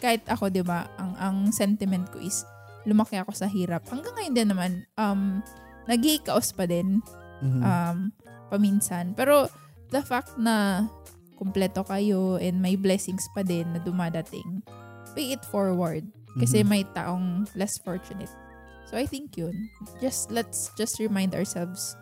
kahit 0.00 0.24
ako, 0.24 0.48
di 0.48 0.64
ba, 0.64 0.88
ang, 0.96 1.12
ang 1.20 1.36
sentiment 1.52 2.08
ko 2.08 2.22
is, 2.22 2.48
lumaki 2.84 3.16
ako 3.16 3.32
sa 3.32 3.46
hirap. 3.46 3.84
Hanggang 3.88 4.14
ngayon 4.16 4.34
din 4.36 4.48
naman, 4.48 4.72
um, 4.96 5.44
nag-i-kaos 5.84 6.52
pa 6.52 6.64
din, 6.64 7.00
Mhm. 7.40 7.60
um, 7.60 7.98
paminsan. 8.48 9.12
Pero, 9.16 9.48
the 9.90 10.00
fact 10.00 10.36
na 10.36 10.86
kumpleto 11.34 11.82
kayo 11.82 12.36
and 12.36 12.60
may 12.60 12.76
blessings 12.76 13.24
pa 13.32 13.40
din 13.40 13.64
na 13.72 13.80
dumadating, 13.80 14.60
pay 15.16 15.32
it 15.32 15.42
forward. 15.48 16.04
Kasi 16.38 16.62
Mhm. 16.62 16.68
may 16.68 16.82
taong 16.94 17.48
less 17.56 17.80
fortunate. 17.80 18.30
So 18.86 18.98
I 18.98 19.06
think 19.06 19.34
yun. 19.34 19.54
Just 19.98 20.30
let's 20.30 20.70
just 20.74 20.98
remind 20.98 21.34
ourselves 21.34 21.94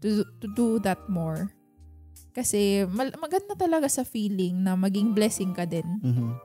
to 0.00 0.24
to 0.40 0.46
do 0.52 0.80
that 0.80 1.00
more. 1.08 1.52
Kasi 2.32 2.84
mal- 2.88 3.12
maganda 3.20 3.52
talaga 3.56 3.88
sa 3.88 4.04
feeling 4.04 4.64
na 4.64 4.72
maging 4.76 5.12
blessing 5.12 5.52
ka 5.52 5.64
din 5.64 5.86
Mhm. 6.00 6.36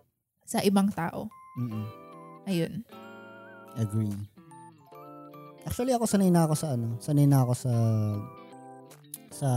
sa 0.43 0.59
ibang 0.63 0.91
tao. 0.91 1.27
Mhm. 1.59 1.83
Ayun. 2.45 2.73
Agree. 3.75 4.15
Actually 5.65 5.91
ako 5.91 6.05
sanay 6.05 6.29
na 6.29 6.45
ako 6.45 6.53
sa 6.55 6.67
ano, 6.77 6.95
sanay 7.01 7.25
na 7.25 7.41
ako 7.41 7.53
sa 7.57 7.73
sa 9.35 9.49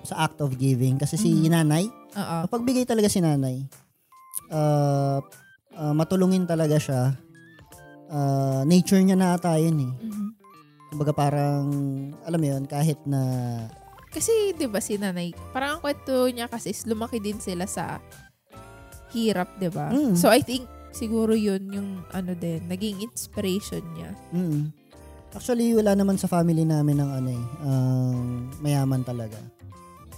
sa 0.00 0.14
act 0.24 0.40
of 0.40 0.54
giving 0.56 0.96
kasi 0.96 1.18
si 1.18 1.28
Mhm. 1.34 1.50
nanay, 1.52 1.84
Oo. 2.16 2.36
mapagbigay 2.48 2.88
talaga 2.88 3.10
si 3.10 3.20
nanay. 3.20 3.60
Uh, 4.48 5.18
uh, 5.74 5.92
matulungin 5.92 6.46
talaga 6.46 6.78
siya. 6.78 7.12
Uh, 8.06 8.62
nature 8.64 9.02
niya 9.02 9.18
na 9.18 9.34
ata 9.34 9.58
yun 9.58 9.76
eh. 9.82 9.92
Mhm. 10.06 10.28
Kumbaga 10.94 11.12
parang, 11.12 11.66
alam 12.22 12.38
mo 12.38 12.46
yun, 12.46 12.64
kahit 12.64 12.96
na, 13.04 13.20
Kasi 14.06 14.56
'di 14.56 14.64
ba 14.70 14.80
si 14.80 14.96
nanay, 14.96 15.36
parang 15.52 15.76
ang 15.76 15.82
kwento 15.84 16.24
niya 16.32 16.48
kasi 16.48 16.72
is 16.72 16.88
lumaki 16.88 17.20
din 17.20 17.36
sila 17.36 17.68
sa 17.68 18.00
hirap, 19.12 19.50
'di 19.60 19.68
ba? 19.68 19.92
Mm. 19.92 20.16
So 20.16 20.32
I 20.32 20.40
think 20.40 20.64
siguro 20.96 21.36
yun 21.36 21.68
yung 21.68 21.90
ano 22.16 22.32
din, 22.32 22.64
naging 22.64 23.04
inspiration 23.04 23.84
niya. 23.92 24.16
mm 24.32 24.72
Actually, 25.36 25.76
wala 25.76 25.92
naman 25.92 26.16
sa 26.16 26.32
family 26.32 26.64
namin 26.64 26.96
ng 26.96 27.10
ano 27.12 27.28
eh, 27.28 27.44
ang 27.68 28.16
mayaman 28.64 29.04
talaga. 29.04 29.36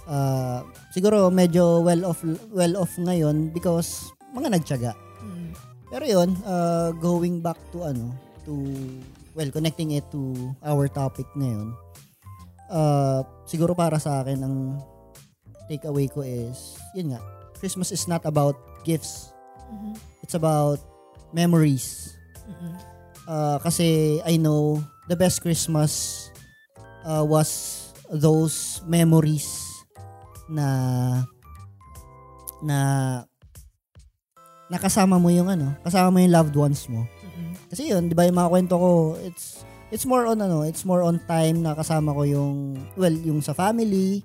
Uh, 0.07 0.63
siguro 0.95 1.27
medyo 1.27 1.83
well 1.83 2.07
off 2.07 2.23
well 2.55 2.79
off 2.79 2.95
ngayon 2.95 3.51
because 3.51 4.15
mga 4.31 4.47
nagtiyaga. 4.55 4.95
Mm. 5.19 5.51
Pero 5.91 6.03
yun, 6.07 6.29
uh, 6.47 6.95
going 7.03 7.43
back 7.43 7.59
to 7.75 7.83
ano, 7.83 8.15
to, 8.47 8.63
well, 9.35 9.51
connecting 9.51 9.91
it 9.91 10.07
to 10.07 10.55
our 10.63 10.87
topic 10.87 11.27
ngayon, 11.35 11.75
uh, 12.71 13.19
siguro 13.43 13.75
para 13.75 13.99
sa 13.99 14.23
akin, 14.23 14.39
ang 14.39 14.55
takeaway 15.67 16.07
ko 16.09 16.23
is, 16.23 16.79
yun 16.95 17.13
nga, 17.13 17.21
Christmas 17.59 17.91
is 17.91 18.07
not 18.07 18.23
about 18.23 18.55
gifts. 18.87 19.35
Mhm. 19.69 20.08
It's 20.29 20.37
about 20.37 20.77
memories. 21.33 22.13
Mhm. 22.45 22.77
Uh, 23.25 23.57
kasi 23.65 24.21
I 24.21 24.37
know 24.37 24.77
the 25.09 25.17
best 25.17 25.41
Christmas 25.41 26.29
uh, 27.01 27.25
was 27.25 27.49
those 28.13 28.85
memories 28.85 29.49
na 30.45 30.69
na 32.61 32.79
nakasama 34.69 35.17
mo 35.17 35.33
yung 35.33 35.49
ano, 35.49 35.73
kasama 35.81 36.13
mo 36.13 36.21
yung 36.21 36.29
loved 36.29 36.53
ones 36.53 36.85
mo. 36.85 37.09
Mhm. 37.09 37.49
Kasi 37.73 37.89
yun, 37.89 38.05
'di 38.05 38.13
ba 38.13 38.29
yung 38.29 38.37
mga 38.37 38.53
kwento 38.53 38.77
ko, 38.77 39.17
it's 39.25 39.65
it's 39.89 40.05
more 40.05 40.29
on 40.29 40.45
ano, 40.45 40.61
it's 40.61 40.85
more 40.85 41.01
on 41.01 41.17
time 41.25 41.65
na 41.65 41.73
kasama 41.73 42.13
ko 42.13 42.21
yung 42.21 42.77
well, 42.93 43.17
yung 43.25 43.41
sa 43.41 43.57
family, 43.57 44.21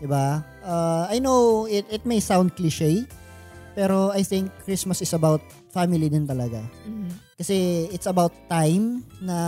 'di 0.00 0.08
ba? 0.08 0.40
Uh, 0.64 1.04
I 1.12 1.20
know 1.20 1.68
it 1.68 1.84
it 1.92 2.08
may 2.08 2.24
sound 2.24 2.56
cliche, 2.56 3.04
pero 3.74 4.14
I 4.14 4.22
think 4.22 4.48
Christmas 4.62 5.02
is 5.02 5.12
about 5.12 5.42
family 5.74 6.06
din 6.06 6.24
talaga. 6.24 6.62
Mhm. 6.86 7.10
Kasi 7.34 7.90
it's 7.90 8.06
about 8.06 8.30
time 8.46 9.02
na 9.18 9.38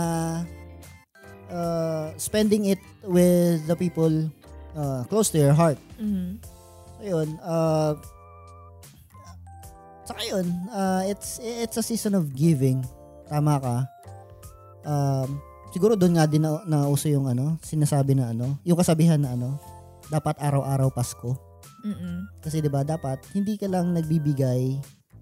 uh, 1.47 2.11
spending 2.19 2.67
it 2.67 2.81
with 3.07 3.63
the 3.65 3.75
people 3.79 4.11
uh, 4.75 5.07
close 5.07 5.31
to 5.31 5.39
your 5.39 5.55
heart. 5.55 5.79
Mhm. 5.95 6.43
So 6.99 7.01
yun, 7.07 7.27
uh, 7.39 7.95
saka 10.03 10.21
yun, 10.27 10.47
uh, 10.71 11.07
it's, 11.07 11.39
it's 11.39 11.79
a 11.79 11.85
season 11.85 12.15
of 12.19 12.35
giving. 12.35 12.83
Tama 13.31 13.59
ka. 13.59 13.77
Um, 14.87 15.39
siguro 15.71 15.95
doon 15.95 16.15
nga 16.15 16.27
din 16.27 16.43
na, 16.43 16.63
nauso 16.67 17.07
yung 17.11 17.27
ano, 17.27 17.59
sinasabi 17.63 18.15
na 18.15 18.31
ano, 18.31 18.55
yung 18.63 18.79
kasabihan 18.79 19.19
na 19.19 19.35
ano, 19.35 19.59
dapat 20.07 20.39
araw-araw 20.39 20.91
Pasko. 20.91 21.46
Mm-mm. 21.85 22.25
Kasi 22.41 22.57
'di 22.59 22.69
ba 22.69 22.81
dapat 22.81 23.21
hindi 23.33 23.57
ka 23.57 23.69
lang 23.69 23.93
nagbibigay, 23.93 24.77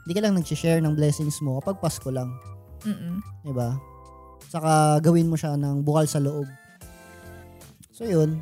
hindi 0.06 0.14
ka 0.14 0.22
lang 0.24 0.38
nag-share 0.38 0.80
ng 0.80 0.96
blessings 0.96 1.42
mo 1.44 1.60
kapag 1.60 1.82
Pasko 1.82 2.08
lang, 2.08 2.32
Mm-mm. 2.86 3.20
'di 3.44 3.54
ba? 3.54 3.76
Saka 4.48 5.02
gawin 5.04 5.28
mo 5.28 5.36
siya 5.36 5.58
ng 5.58 5.84
bukal 5.84 6.08
sa 6.08 6.22
loob. 6.22 6.48
So 7.92 8.08
'yun. 8.08 8.40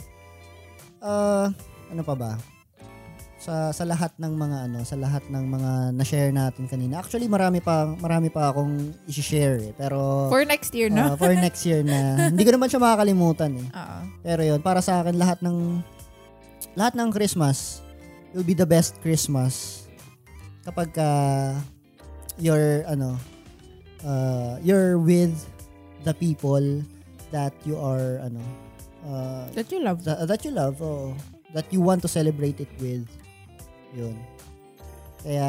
Ah, 1.03 1.51
ano 1.91 2.01
pa 2.01 2.15
ba? 2.15 2.31
Sa 3.43 3.75
sa 3.75 3.83
lahat 3.83 4.15
ng 4.23 4.33
mga 4.39 4.57
ano, 4.71 4.87
sa 4.87 4.95
lahat 4.95 5.19
ng 5.27 5.45
mga 5.51 5.71
na-share 5.99 6.31
natin 6.31 6.63
kanina. 6.63 7.03
Actually, 7.03 7.27
marami 7.27 7.59
pa 7.59 7.91
marami 7.99 8.31
pa 8.31 8.55
akong 8.55 8.95
i-share 9.03 9.59
eh. 9.59 9.71
Pero 9.75 10.31
For 10.31 10.47
next 10.47 10.71
year, 10.71 10.87
no? 10.87 11.11
ah, 11.11 11.15
for 11.19 11.35
next 11.35 11.59
year 11.67 11.83
na. 11.83 12.15
hindi 12.31 12.47
ko 12.47 12.55
naman 12.55 12.71
siya 12.71 12.79
makakalimutan 12.79 13.51
eh. 13.59 13.67
Oo. 13.67 13.97
Pero 14.23 14.41
yun, 14.47 14.63
para 14.63 14.79
sa 14.79 15.03
akin 15.03 15.19
lahat 15.19 15.43
ng 15.43 15.83
lahat 16.79 16.95
ng 16.95 17.11
Christmas 17.11 17.82
will 18.33 18.43
be 18.43 18.53
the 18.53 18.65
best 18.65 18.97
Christmas 18.99 19.85
kapag 20.63 20.91
ka 20.91 21.09
you're 22.35 22.81
ano 22.85 23.15
uh, 24.01 24.57
you're 24.59 24.97
with 24.97 25.33
the 26.01 26.13
people 26.13 26.61
that 27.29 27.53
you 27.63 27.75
are 27.75 28.19
ano 28.19 28.41
uh, 29.03 29.45
That 29.51 29.69
you 29.69 29.79
love. 29.79 30.01
that, 30.03 30.25
that 30.25 30.41
you 30.41 30.51
love 30.51 30.77
oo. 30.79 31.13
that 31.51 31.69
you 31.69 31.79
want 31.79 32.01
to 32.01 32.09
celebrate 32.09 32.57
it 32.57 32.71
with 32.77 33.05
yun 33.91 34.17
kaya 35.19 35.47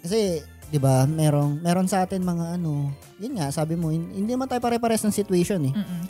kasi 0.00 0.40
'di 0.66 0.78
ba 0.78 1.04
merong 1.04 1.60
meron 1.60 1.86
sa 1.86 2.02
atin 2.02 2.18
mga 2.20 2.56
ano 2.56 2.90
yun 3.16 3.36
nga 3.36 3.50
sabi 3.50 3.74
mo 3.74 3.88
hin- 3.88 4.10
hindi 4.12 4.32
naman 4.32 4.46
tayo 4.46 4.58
pare-pares 4.58 5.04
ng 5.04 5.14
situation 5.14 5.62
eh 5.62 5.70
Mm-mm. 5.72 6.02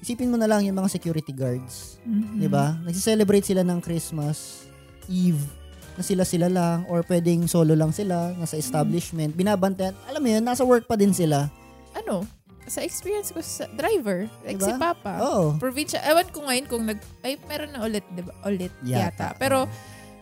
isipin 0.00 0.26
mo 0.26 0.34
na 0.34 0.46
lang 0.46 0.62
yung 0.62 0.74
mga 0.74 0.90
security 0.90 1.30
guards 1.30 2.00
Mhm. 2.02 2.38
'di 2.38 2.48
ba? 2.48 2.78
Nagse-celebrate 2.80 3.44
sila 3.44 3.62
ng 3.62 3.78
Christmas 3.78 4.65
Eve 5.06 5.42
na 5.96 6.04
sila-sila 6.04 6.48
lang 6.52 6.84
or 6.92 7.00
pwedeng 7.08 7.48
solo 7.48 7.72
lang 7.72 7.88
sila 7.90 8.36
nasa 8.36 8.60
establishment. 8.60 9.32
Binabantayan. 9.32 9.96
Alam 10.04 10.20
mo 10.20 10.28
yun, 10.28 10.44
nasa 10.44 10.62
work 10.62 10.84
pa 10.84 10.94
din 10.94 11.10
sila. 11.16 11.48
Ano? 11.96 12.28
Sa 12.68 12.84
experience 12.84 13.32
ko 13.32 13.40
sa 13.40 13.64
driver, 13.72 14.28
like 14.44 14.60
Diba? 14.60 14.68
si 14.68 14.72
Papa. 14.76 15.22
Oo. 15.24 15.56
Provincia, 15.56 16.02
ewan 16.04 16.28
ko 16.28 16.44
ngayon 16.44 16.66
kung 16.68 16.84
nag, 16.84 17.00
ay 17.24 17.40
meron 17.48 17.72
na 17.72 17.80
ulit, 17.80 18.04
di 18.12 18.20
ba? 18.20 18.32
Ulit 18.44 18.74
Yata. 18.84 19.00
yata. 19.00 19.28
Pero, 19.40 19.64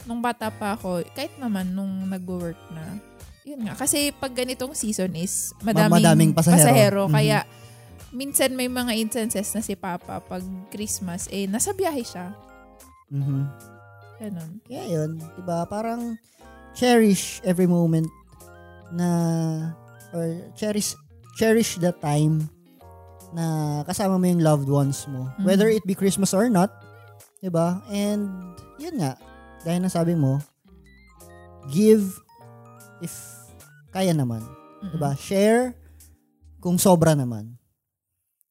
nung 0.07 0.23
bata 0.23 0.53
pa 0.53 0.79
ako, 0.79 1.03
kahit 1.17 1.35
naman 1.43 1.75
nung 1.75 2.07
nag-work 2.07 2.61
na, 2.71 3.01
yun 3.43 3.67
nga. 3.67 3.75
Kasi 3.75 4.13
pag 4.15 4.31
ganitong 4.31 4.77
season 4.79 5.11
is 5.19 5.51
madaming, 5.65 5.99
madaming 6.01 6.33
pasahero. 6.37 7.11
Mhm. 7.11 7.15
Kaya, 7.17 7.39
minsan 8.15 8.55
may 8.55 8.71
mga 8.71 8.95
instances 8.95 9.51
na 9.57 9.65
si 9.65 9.75
Papa, 9.75 10.23
pag 10.23 10.45
Christmas, 10.71 11.27
eh, 11.35 11.51
nasa 11.51 11.75
biyahe 11.75 12.05
siya. 12.07 12.31
Mhm. 13.11 13.74
Ganun. 14.23 14.51
Kaya 14.67 14.85
yun, 14.87 15.11
'di 15.19 15.43
ba? 15.43 15.67
Parang 15.67 16.15
cherish 16.75 17.39
every 17.47 17.67
moment 17.67 18.07
na 18.95 19.09
or 20.15 20.51
cherish 20.55 20.95
cherish 21.35 21.79
the 21.83 21.91
time 21.99 22.47
na 23.35 23.83
kasama 23.83 24.15
mo 24.15 24.27
yung 24.31 24.43
loved 24.43 24.71
ones 24.71 25.07
mo. 25.11 25.27
Mhm. 25.39 25.45
Whether 25.47 25.69
it 25.71 25.83
be 25.83 25.99
Christmas 25.99 26.31
or 26.31 26.47
not, 26.47 26.71
'di 27.43 27.51
ba? 27.51 27.83
And 27.91 28.55
yun 28.79 29.03
nga, 29.03 29.19
dahil 29.67 29.83
nasabi 29.83 30.15
mo, 30.15 30.39
give 31.75 32.07
if 33.03 33.15
kaya 33.91 34.15
naman, 34.15 34.43
Mm-mm. 34.83 34.95
'di 34.95 34.99
ba? 35.03 35.19
Share 35.19 35.75
kung 36.63 36.79
sobra 36.79 37.19
naman. 37.19 37.59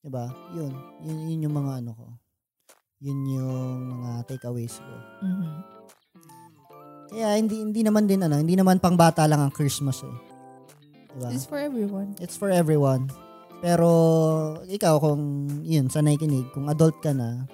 'Di 0.03 0.11
ba? 0.11 0.27
Yun, 0.51 0.75
yun, 1.07 1.17
yun 1.31 1.43
yung 1.47 1.55
mga 1.55 1.79
ano 1.79 1.91
ko. 1.95 2.07
Yun 3.03 3.19
yung 3.27 3.77
mga 3.99 4.11
takeaways 4.31 4.79
ko. 4.79 4.93
Mhm. 5.27 5.51
Kaya 7.13 7.37
hindi 7.37 7.61
hindi 7.61 7.81
naman 7.83 8.07
din 8.07 8.23
ano, 8.23 8.39
hindi 8.39 8.55
naman 8.55 8.79
pang 8.79 8.95
bata 8.95 9.27
lang 9.27 9.43
ang 9.43 9.53
Christmas 9.53 10.01
eh. 10.01 10.15
'Di 11.13 11.17
ba? 11.19 11.29
It's 11.29 11.45
for 11.45 11.59
everyone. 11.59 12.15
It's 12.17 12.39
for 12.39 12.49
everyone. 12.49 13.11
Pero 13.59 13.89
ikaw 14.65 14.97
kung 14.97 15.47
yun 15.61 15.87
sa 15.91 16.01
nakikinig, 16.01 16.47
kung 16.55 16.67
adult 16.71 16.97
ka 17.03 17.13
na, 17.13 17.45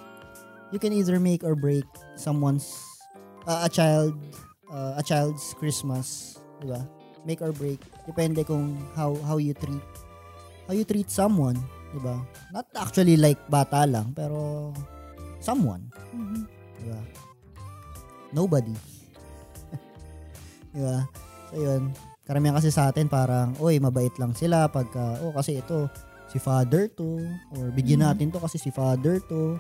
you 0.71 0.77
can 0.77 0.93
either 0.93 1.17
make 1.17 1.41
or 1.41 1.57
break 1.57 1.85
someone's 2.15 2.69
uh, 3.49 3.65
a 3.65 3.69
child 3.69 4.13
uh, 4.69 4.97
a 4.97 5.03
child's 5.03 5.57
Christmas, 5.57 6.37
'di 6.61 6.69
ba? 6.69 6.81
Make 7.25 7.41
or 7.41 7.51
break 7.51 7.81
depende 8.05 8.45
kung 8.45 8.77
how 8.93 9.17
how 9.25 9.41
you 9.41 9.57
treat 9.57 9.85
how 10.69 10.73
you 10.77 10.85
treat 10.85 11.09
someone, 11.09 11.57
'di 11.91 11.99
ba? 11.99 12.21
Not 12.53 12.69
actually 12.77 13.17
like 13.17 13.41
bata 13.49 13.83
lang, 13.89 14.13
pero 14.13 14.71
someone. 15.39 15.87
Mhm. 16.11 16.43
Di 16.77 16.83
ba? 16.87 16.99
Nobody. 18.31 18.75
Di 20.75 20.81
ba? 20.83 21.03
So, 21.49 21.55
yun. 21.57 21.91
Karamihan 22.23 22.53
kasi 22.53 22.69
sa 22.69 22.93
atin 22.93 23.09
parang, 23.09 23.57
oy, 23.57 23.81
mabait 23.81 24.13
lang 24.21 24.37
sila 24.37 24.69
pagka, 24.69 25.17
oh, 25.25 25.33
kasi 25.33 25.57
ito, 25.57 25.89
si 26.29 26.37
father 26.37 26.85
to, 26.93 27.17
or 27.57 27.73
bigyan 27.73 28.05
Mhm. 28.05 28.07
natin 28.13 28.27
to 28.29 28.37
kasi 28.37 28.61
si 28.61 28.69
father 28.69 29.17
to, 29.25 29.57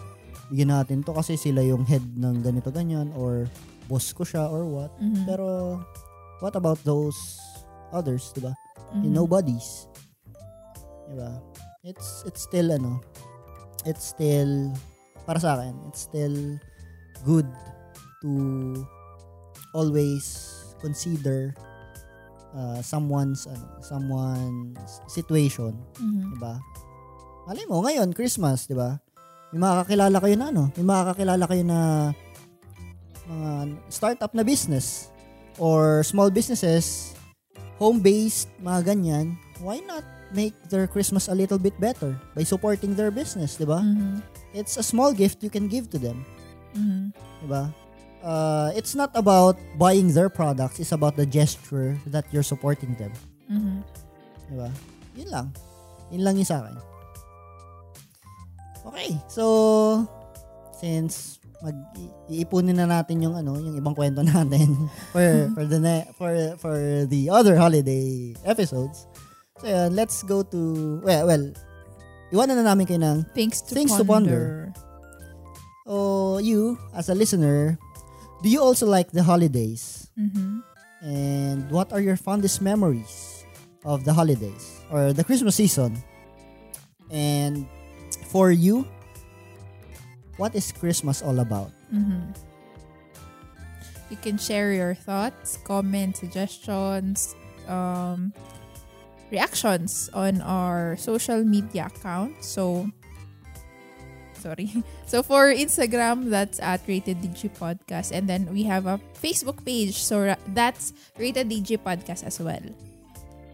bigyan 0.53 0.69
natin 0.69 1.01
to 1.01 1.09
kasi 1.09 1.33
sila 1.33 1.65
yung 1.65 1.81
head 1.81 2.05
ng 2.13 2.45
ganito 2.45 2.69
ganyan, 2.69 3.09
or 3.17 3.49
boss 3.89 4.13
ko 4.13 4.21
siya, 4.21 4.45
or 4.45 4.69
what. 4.69 4.93
Mhm. 5.01 5.25
Pero, 5.25 5.81
what 6.45 6.53
about 6.53 6.77
those 6.85 7.17
others, 7.89 8.29
di 8.37 8.45
ba? 8.45 8.53
Mhm. 8.93 9.09
Yung 9.09 9.15
nobodies. 9.25 9.89
Di 11.09 11.17
ba? 11.17 11.41
It's, 11.81 12.21
it's 12.29 12.45
still, 12.45 12.69
ano, 12.69 13.01
it's 13.81 14.13
still, 14.13 14.69
para 15.29 15.37
sa 15.37 15.61
akin, 15.61 15.77
it's 15.85 16.09
still 16.09 16.57
good 17.21 17.45
to 18.25 18.33
always 19.77 20.25
consider 20.81 21.53
uh, 22.57 22.81
someone's 22.81 23.45
ano, 23.45 23.77
someone's 23.85 25.05
situation, 25.05 25.77
Mhm. 26.01 26.33
'di 26.33 26.37
ba? 26.41 26.57
Malay 27.45 27.65
mo 27.69 27.85
ngayon 27.85 28.09
Christmas, 28.17 28.65
'di 28.65 28.73
ba? 28.73 28.97
May 29.53 29.61
makakakilala 29.61 30.17
kayo 30.17 30.33
na 30.33 30.47
ano, 30.49 30.63
may 30.73 30.85
makakakilala 30.89 31.45
kayo 31.45 31.61
na 31.61 31.79
mga 33.29 33.49
startup 33.93 34.33
na 34.33 34.41
business 34.41 35.13
or 35.61 36.01
small 36.01 36.33
businesses, 36.33 37.13
home-based, 37.77 38.49
mga 38.65 38.97
ganyan. 38.97 39.37
Why 39.61 39.77
not 39.85 40.01
make 40.33 40.57
their 40.73 40.89
Christmas 40.89 41.29
a 41.29 41.37
little 41.37 41.61
bit 41.61 41.77
better 41.77 42.17
by 42.33 42.41
supporting 42.41 42.97
their 42.97 43.13
business, 43.13 43.61
'di 43.61 43.69
ba? 43.69 43.85
Mhm. 43.85 44.38
It's 44.53 44.77
a 44.77 44.83
small 44.83 45.13
gift 45.13 45.43
you 45.45 45.49
can 45.49 45.67
give 45.69 45.89
to 45.93 45.99
them. 46.01 46.25
Mhm. 46.73 47.13
Diba? 47.45 47.63
Uh, 48.19 48.69
it's 48.75 48.93
not 48.93 49.13
about 49.15 49.55
buying 49.79 50.11
their 50.11 50.27
products. 50.27 50.79
It's 50.79 50.91
about 50.91 51.15
the 51.15 51.25
gesture 51.25 51.95
that 52.11 52.25
you're 52.33 52.45
supporting 52.45 52.97
them. 52.99 53.13
Mhm. 53.47 53.81
Diba? 54.51 54.69
Yun 55.15 55.29
lang. 55.29 55.47
Yun 56.09 56.21
lang 56.25 56.35
yung 56.41 56.49
sa 56.49 56.65
akin. 56.65 56.75
Okay. 58.89 59.11
So, 59.29 59.45
since 60.79 61.37
mag 61.59 61.75
iipunin 62.31 62.79
na 62.79 62.87
natin 62.87 63.19
yung 63.19 63.35
ano, 63.35 63.59
yung 63.59 63.75
ibang 63.75 63.91
kwento 63.93 64.23
natin 64.27 64.89
for 65.11 65.51
for 65.53 65.63
the 65.67 65.75
ne- 65.79 66.07
for 66.15 66.31
for 66.57 66.77
the 67.11 67.27
other 67.29 67.59
holiday 67.59 68.31
episodes. 68.47 69.05
So, 69.59 69.67
yun, 69.67 69.91
let's 69.91 70.23
go 70.23 70.39
to 70.41 70.59
well, 71.03 71.27
well, 71.27 71.45
iwanan 72.31 72.57
na 72.61 72.65
namin 72.73 72.85
kayo 72.85 72.99
ng 73.01 73.25
Things 73.33 73.61
to 73.65 73.73
Things 73.75 73.93
to 73.97 74.05
ponder. 74.05 74.73
Oh, 75.89 76.37
you 76.37 76.77
as 76.93 77.09
a 77.09 77.15
listener, 77.17 77.77
do 78.43 78.49
you 78.49 78.61
also 78.61 78.85
like 78.85 79.09
the 79.11 79.23
holidays? 79.25 80.07
Mhm. 80.13 80.61
And 81.01 81.71
what 81.71 81.89
are 81.95 82.01
your 82.03 82.19
fondest 82.19 82.61
memories 82.61 83.41
of 83.87 84.03
the 84.03 84.13
holidays 84.13 84.83
or 84.91 85.13
the 85.13 85.23
Christmas 85.23 85.55
season? 85.55 85.97
And 87.09 87.65
for 88.29 88.51
you, 88.51 88.85
what 90.37 90.53
is 90.53 90.69
Christmas 90.71 91.23
all 91.25 91.39
about? 91.39 91.71
Mhm. 91.89 92.35
You 94.13 94.17
can 94.21 94.37
share 94.37 94.73
your 94.73 94.93
thoughts, 94.93 95.57
comments, 95.65 96.19
suggestions, 96.21 97.33
um, 97.69 98.33
reactions 99.31 100.09
on 100.13 100.41
our 100.41 100.97
social 100.97 101.43
media 101.43 101.87
account. 101.87 102.43
So, 102.43 102.89
sorry. 104.33 104.83
So 105.09 105.23
for 105.25 105.49
Instagram, 105.49 106.29
that's 106.29 106.61
at 106.61 106.85
Rated 106.85 107.17
DG 107.25 107.49
Podcast. 107.57 108.13
And 108.13 108.29
then 108.29 108.45
we 108.53 108.63
have 108.69 108.85
a 108.85 109.01
Facebook 109.17 109.65
page. 109.65 109.97
So 109.97 110.37
that's 110.53 110.93
Rated 111.17 111.49
DG 111.49 111.81
Podcast 111.81 112.21
as 112.23 112.37
well. 112.39 112.61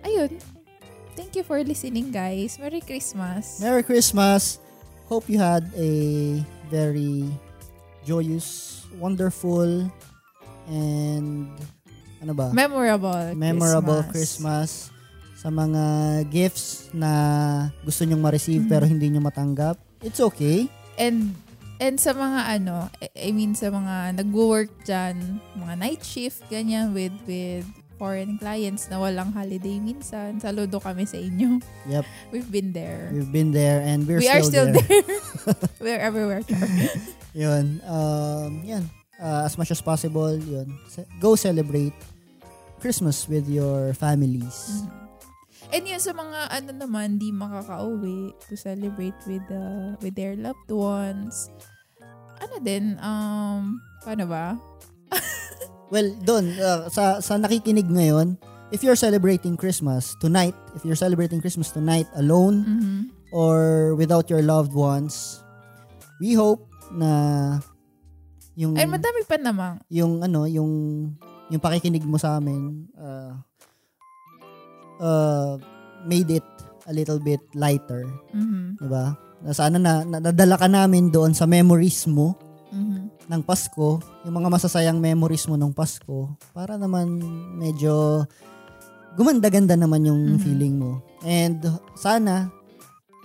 Ayun. 0.03 0.35
Thank 1.15 1.35
you 1.39 1.43
for 1.47 1.63
listening, 1.63 2.11
guys. 2.11 2.59
Merry 2.59 2.83
Christmas. 2.83 3.63
Merry 3.63 3.83
Christmas. 3.87 4.59
Hope 5.07 5.31
you 5.31 5.39
had 5.39 5.71
a 5.79 6.43
very 6.67 7.23
joyous, 8.03 8.83
wonderful, 8.99 9.87
and 10.67 11.47
ano 12.19 12.33
ba? 12.35 12.51
Memorable 12.51 13.31
Memorable 13.31 14.03
Christmas. 14.11 14.91
Sa 15.35 15.47
mga 15.47 15.83
gifts 16.27 16.89
na 16.91 17.11
gusto 17.83 18.01
nyong 18.01 18.23
ma-receive 18.23 18.63
Mhm. 18.63 18.71
pero 18.71 18.83
hindi 18.87 19.11
nyo 19.11 19.21
matanggap. 19.21 19.75
It's 20.01 20.19
okay. 20.19 20.65
And 20.95 21.35
and 21.77 21.99
sa 21.99 22.15
mga 22.15 22.55
ano, 22.55 22.87
I 23.13 23.35
mean 23.35 23.51
sa 23.51 23.67
mga 23.67 24.15
nagwo-work 24.15 24.87
diyan, 24.87 25.15
mga 25.59 25.73
night 25.75 26.01
shift 26.01 26.39
ganyan 26.47 26.95
with 26.95 27.11
with 27.27 27.67
foreign 27.95 28.35
clients 28.35 28.91
na 28.91 28.99
walang 28.99 29.31
holiday 29.31 29.79
minsan. 29.79 30.39
Saludo 30.39 30.79
kami 30.79 31.07
sa 31.07 31.15
inyo. 31.15 31.59
Yep. 31.87 32.05
We've 32.35 32.51
been 32.51 32.71
there. 32.71 33.07
We've 33.11 33.31
been 33.31 33.51
there 33.51 33.79
and 33.83 34.03
we're 34.03 34.19
we 34.19 34.27
are 34.27 34.43
still 34.43 34.67
there. 34.67 34.83
there. 34.83 35.03
We're 35.83 35.99
everywhere. 36.03 36.43
Yun. 37.35 37.79
Um, 37.83 38.63
yan. 38.63 38.83
Uh, 39.15 39.47
as 39.47 39.55
much 39.55 39.71
as 39.71 39.79
possible, 39.79 40.35
yun. 40.35 40.75
Go 41.19 41.35
celebrate 41.35 41.95
Christmas 42.79 43.27
with 43.27 43.47
your 43.47 43.95
families. 43.95 44.83
Mhm. 44.83 45.04
And 45.69 45.83
yun 45.83 45.99
sa 45.99 46.11
mga 46.11 46.39
ano 46.51 46.71
naman 46.75 47.17
di 47.17 47.29
makakauwi 47.29 48.33
to 48.45 48.55
celebrate 48.55 49.17
with 49.25 49.43
uh, 49.49 49.97
with 49.99 50.13
their 50.13 50.35
loved 50.35 50.69
ones. 50.69 51.49
Ano 52.37 52.55
din 52.59 52.97
um 52.99 53.77
paano 54.01 54.25
ba? 54.25 54.45
Well, 55.85 56.17
doon, 56.17 56.49
uh, 56.57 56.89
sa, 56.89 57.21
sa 57.21 57.37
nakikinig 57.37 57.85
ngayon, 57.85 58.41
if 58.73 58.81
you're 58.81 58.97
celebrating 58.97 59.53
Christmas 59.53 60.17
tonight, 60.17 60.57
if 60.73 60.81
you're 60.81 60.97
celebrating 60.97 61.37
Christmas 61.37 61.69
tonight 61.69 62.09
alone 62.17 62.65
Mhm. 62.65 62.99
or 63.29 63.55
without 63.93 64.25
your 64.25 64.41
loved 64.41 64.73
ones, 64.73 65.45
we 66.17 66.33
hope 66.33 66.65
na 66.89 67.61
yung 68.57 68.73
Ay 68.73 68.89
madami 68.89 69.21
pa 69.23 69.37
namang. 69.37 69.77
yung 69.93 70.25
ano, 70.25 70.49
yung 70.49 70.71
yung 71.53 71.61
pakikinig 71.61 72.01
mo 72.01 72.17
sa 72.17 72.41
amin 72.41 72.89
uh, 72.97 73.37
uh, 74.99 75.57
made 76.03 76.29
it 76.29 76.45
a 76.85 76.93
little 76.93 77.17
bit 77.17 77.41
lighter, 77.53 78.05
Mhm. 78.31 78.77
'di 78.77 78.87
ba? 78.87 79.17
Na 79.41 79.51
sana 79.51 79.77
na, 79.77 80.05
na 80.05 80.17
nadala 80.21 80.55
ka 80.55 80.65
namin 80.65 81.09
doon 81.09 81.33
sa 81.33 81.45
memories 81.45 82.05
mo 82.05 82.37
Mhm. 82.69 83.29
ng 83.29 83.41
Pasko, 83.41 84.01
yung 84.23 84.35
mga 84.35 84.49
masasayang 84.51 84.99
memories 84.99 85.45
mo 85.47 85.55
ng 85.55 85.71
Pasko, 85.71 86.29
para 86.53 86.77
naman 86.77 87.21
medyo 87.55 88.25
gumanda-ganda 89.15 89.73
naman 89.73 90.03
yung 90.03 90.35
Mhm. 90.35 90.41
feeling 90.43 90.75
mo. 90.75 90.99
And 91.23 91.63
sana 91.95 92.51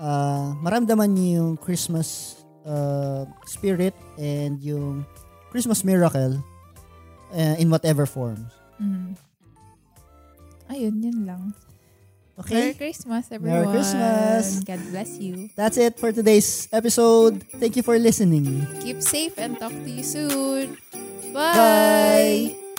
uh, 0.01 0.57
maramdaman 0.63 1.13
niyo 1.13 1.45
yung 1.45 1.51
Christmas 1.59 2.41
uh, 2.65 3.27
spirit 3.45 3.93
and 4.17 4.57
yung 4.63 5.05
Christmas 5.51 5.83
miracle 5.83 6.39
uh, 7.35 7.57
in 7.59 7.69
whatever 7.69 8.07
forms. 8.07 8.49
Mhm. 8.79 9.19
Ayun, 10.71 11.03
yun 11.03 11.19
lang. 11.27 11.43
Okay? 12.39 12.73
Merry 12.73 12.79
Christmas, 12.79 13.27
everyone. 13.29 13.53
Merry 13.53 13.69
Christmas. 13.75 14.65
God 14.65 14.81
bless 14.95 15.11
you. 15.19 15.51
That's 15.59 15.77
it 15.77 15.99
for 15.99 16.15
today's 16.15 16.71
episode. 16.73 17.43
Thank 17.59 17.77
you 17.77 17.83
for 17.83 17.99
listening. 17.99 18.65
Keep 18.81 19.03
safe 19.03 19.35
and 19.37 19.59
talk 19.59 19.75
to 19.75 19.91
you 19.91 20.07
soon. 20.07 20.79
Bye. 21.35 22.55
Bye. 22.57 22.70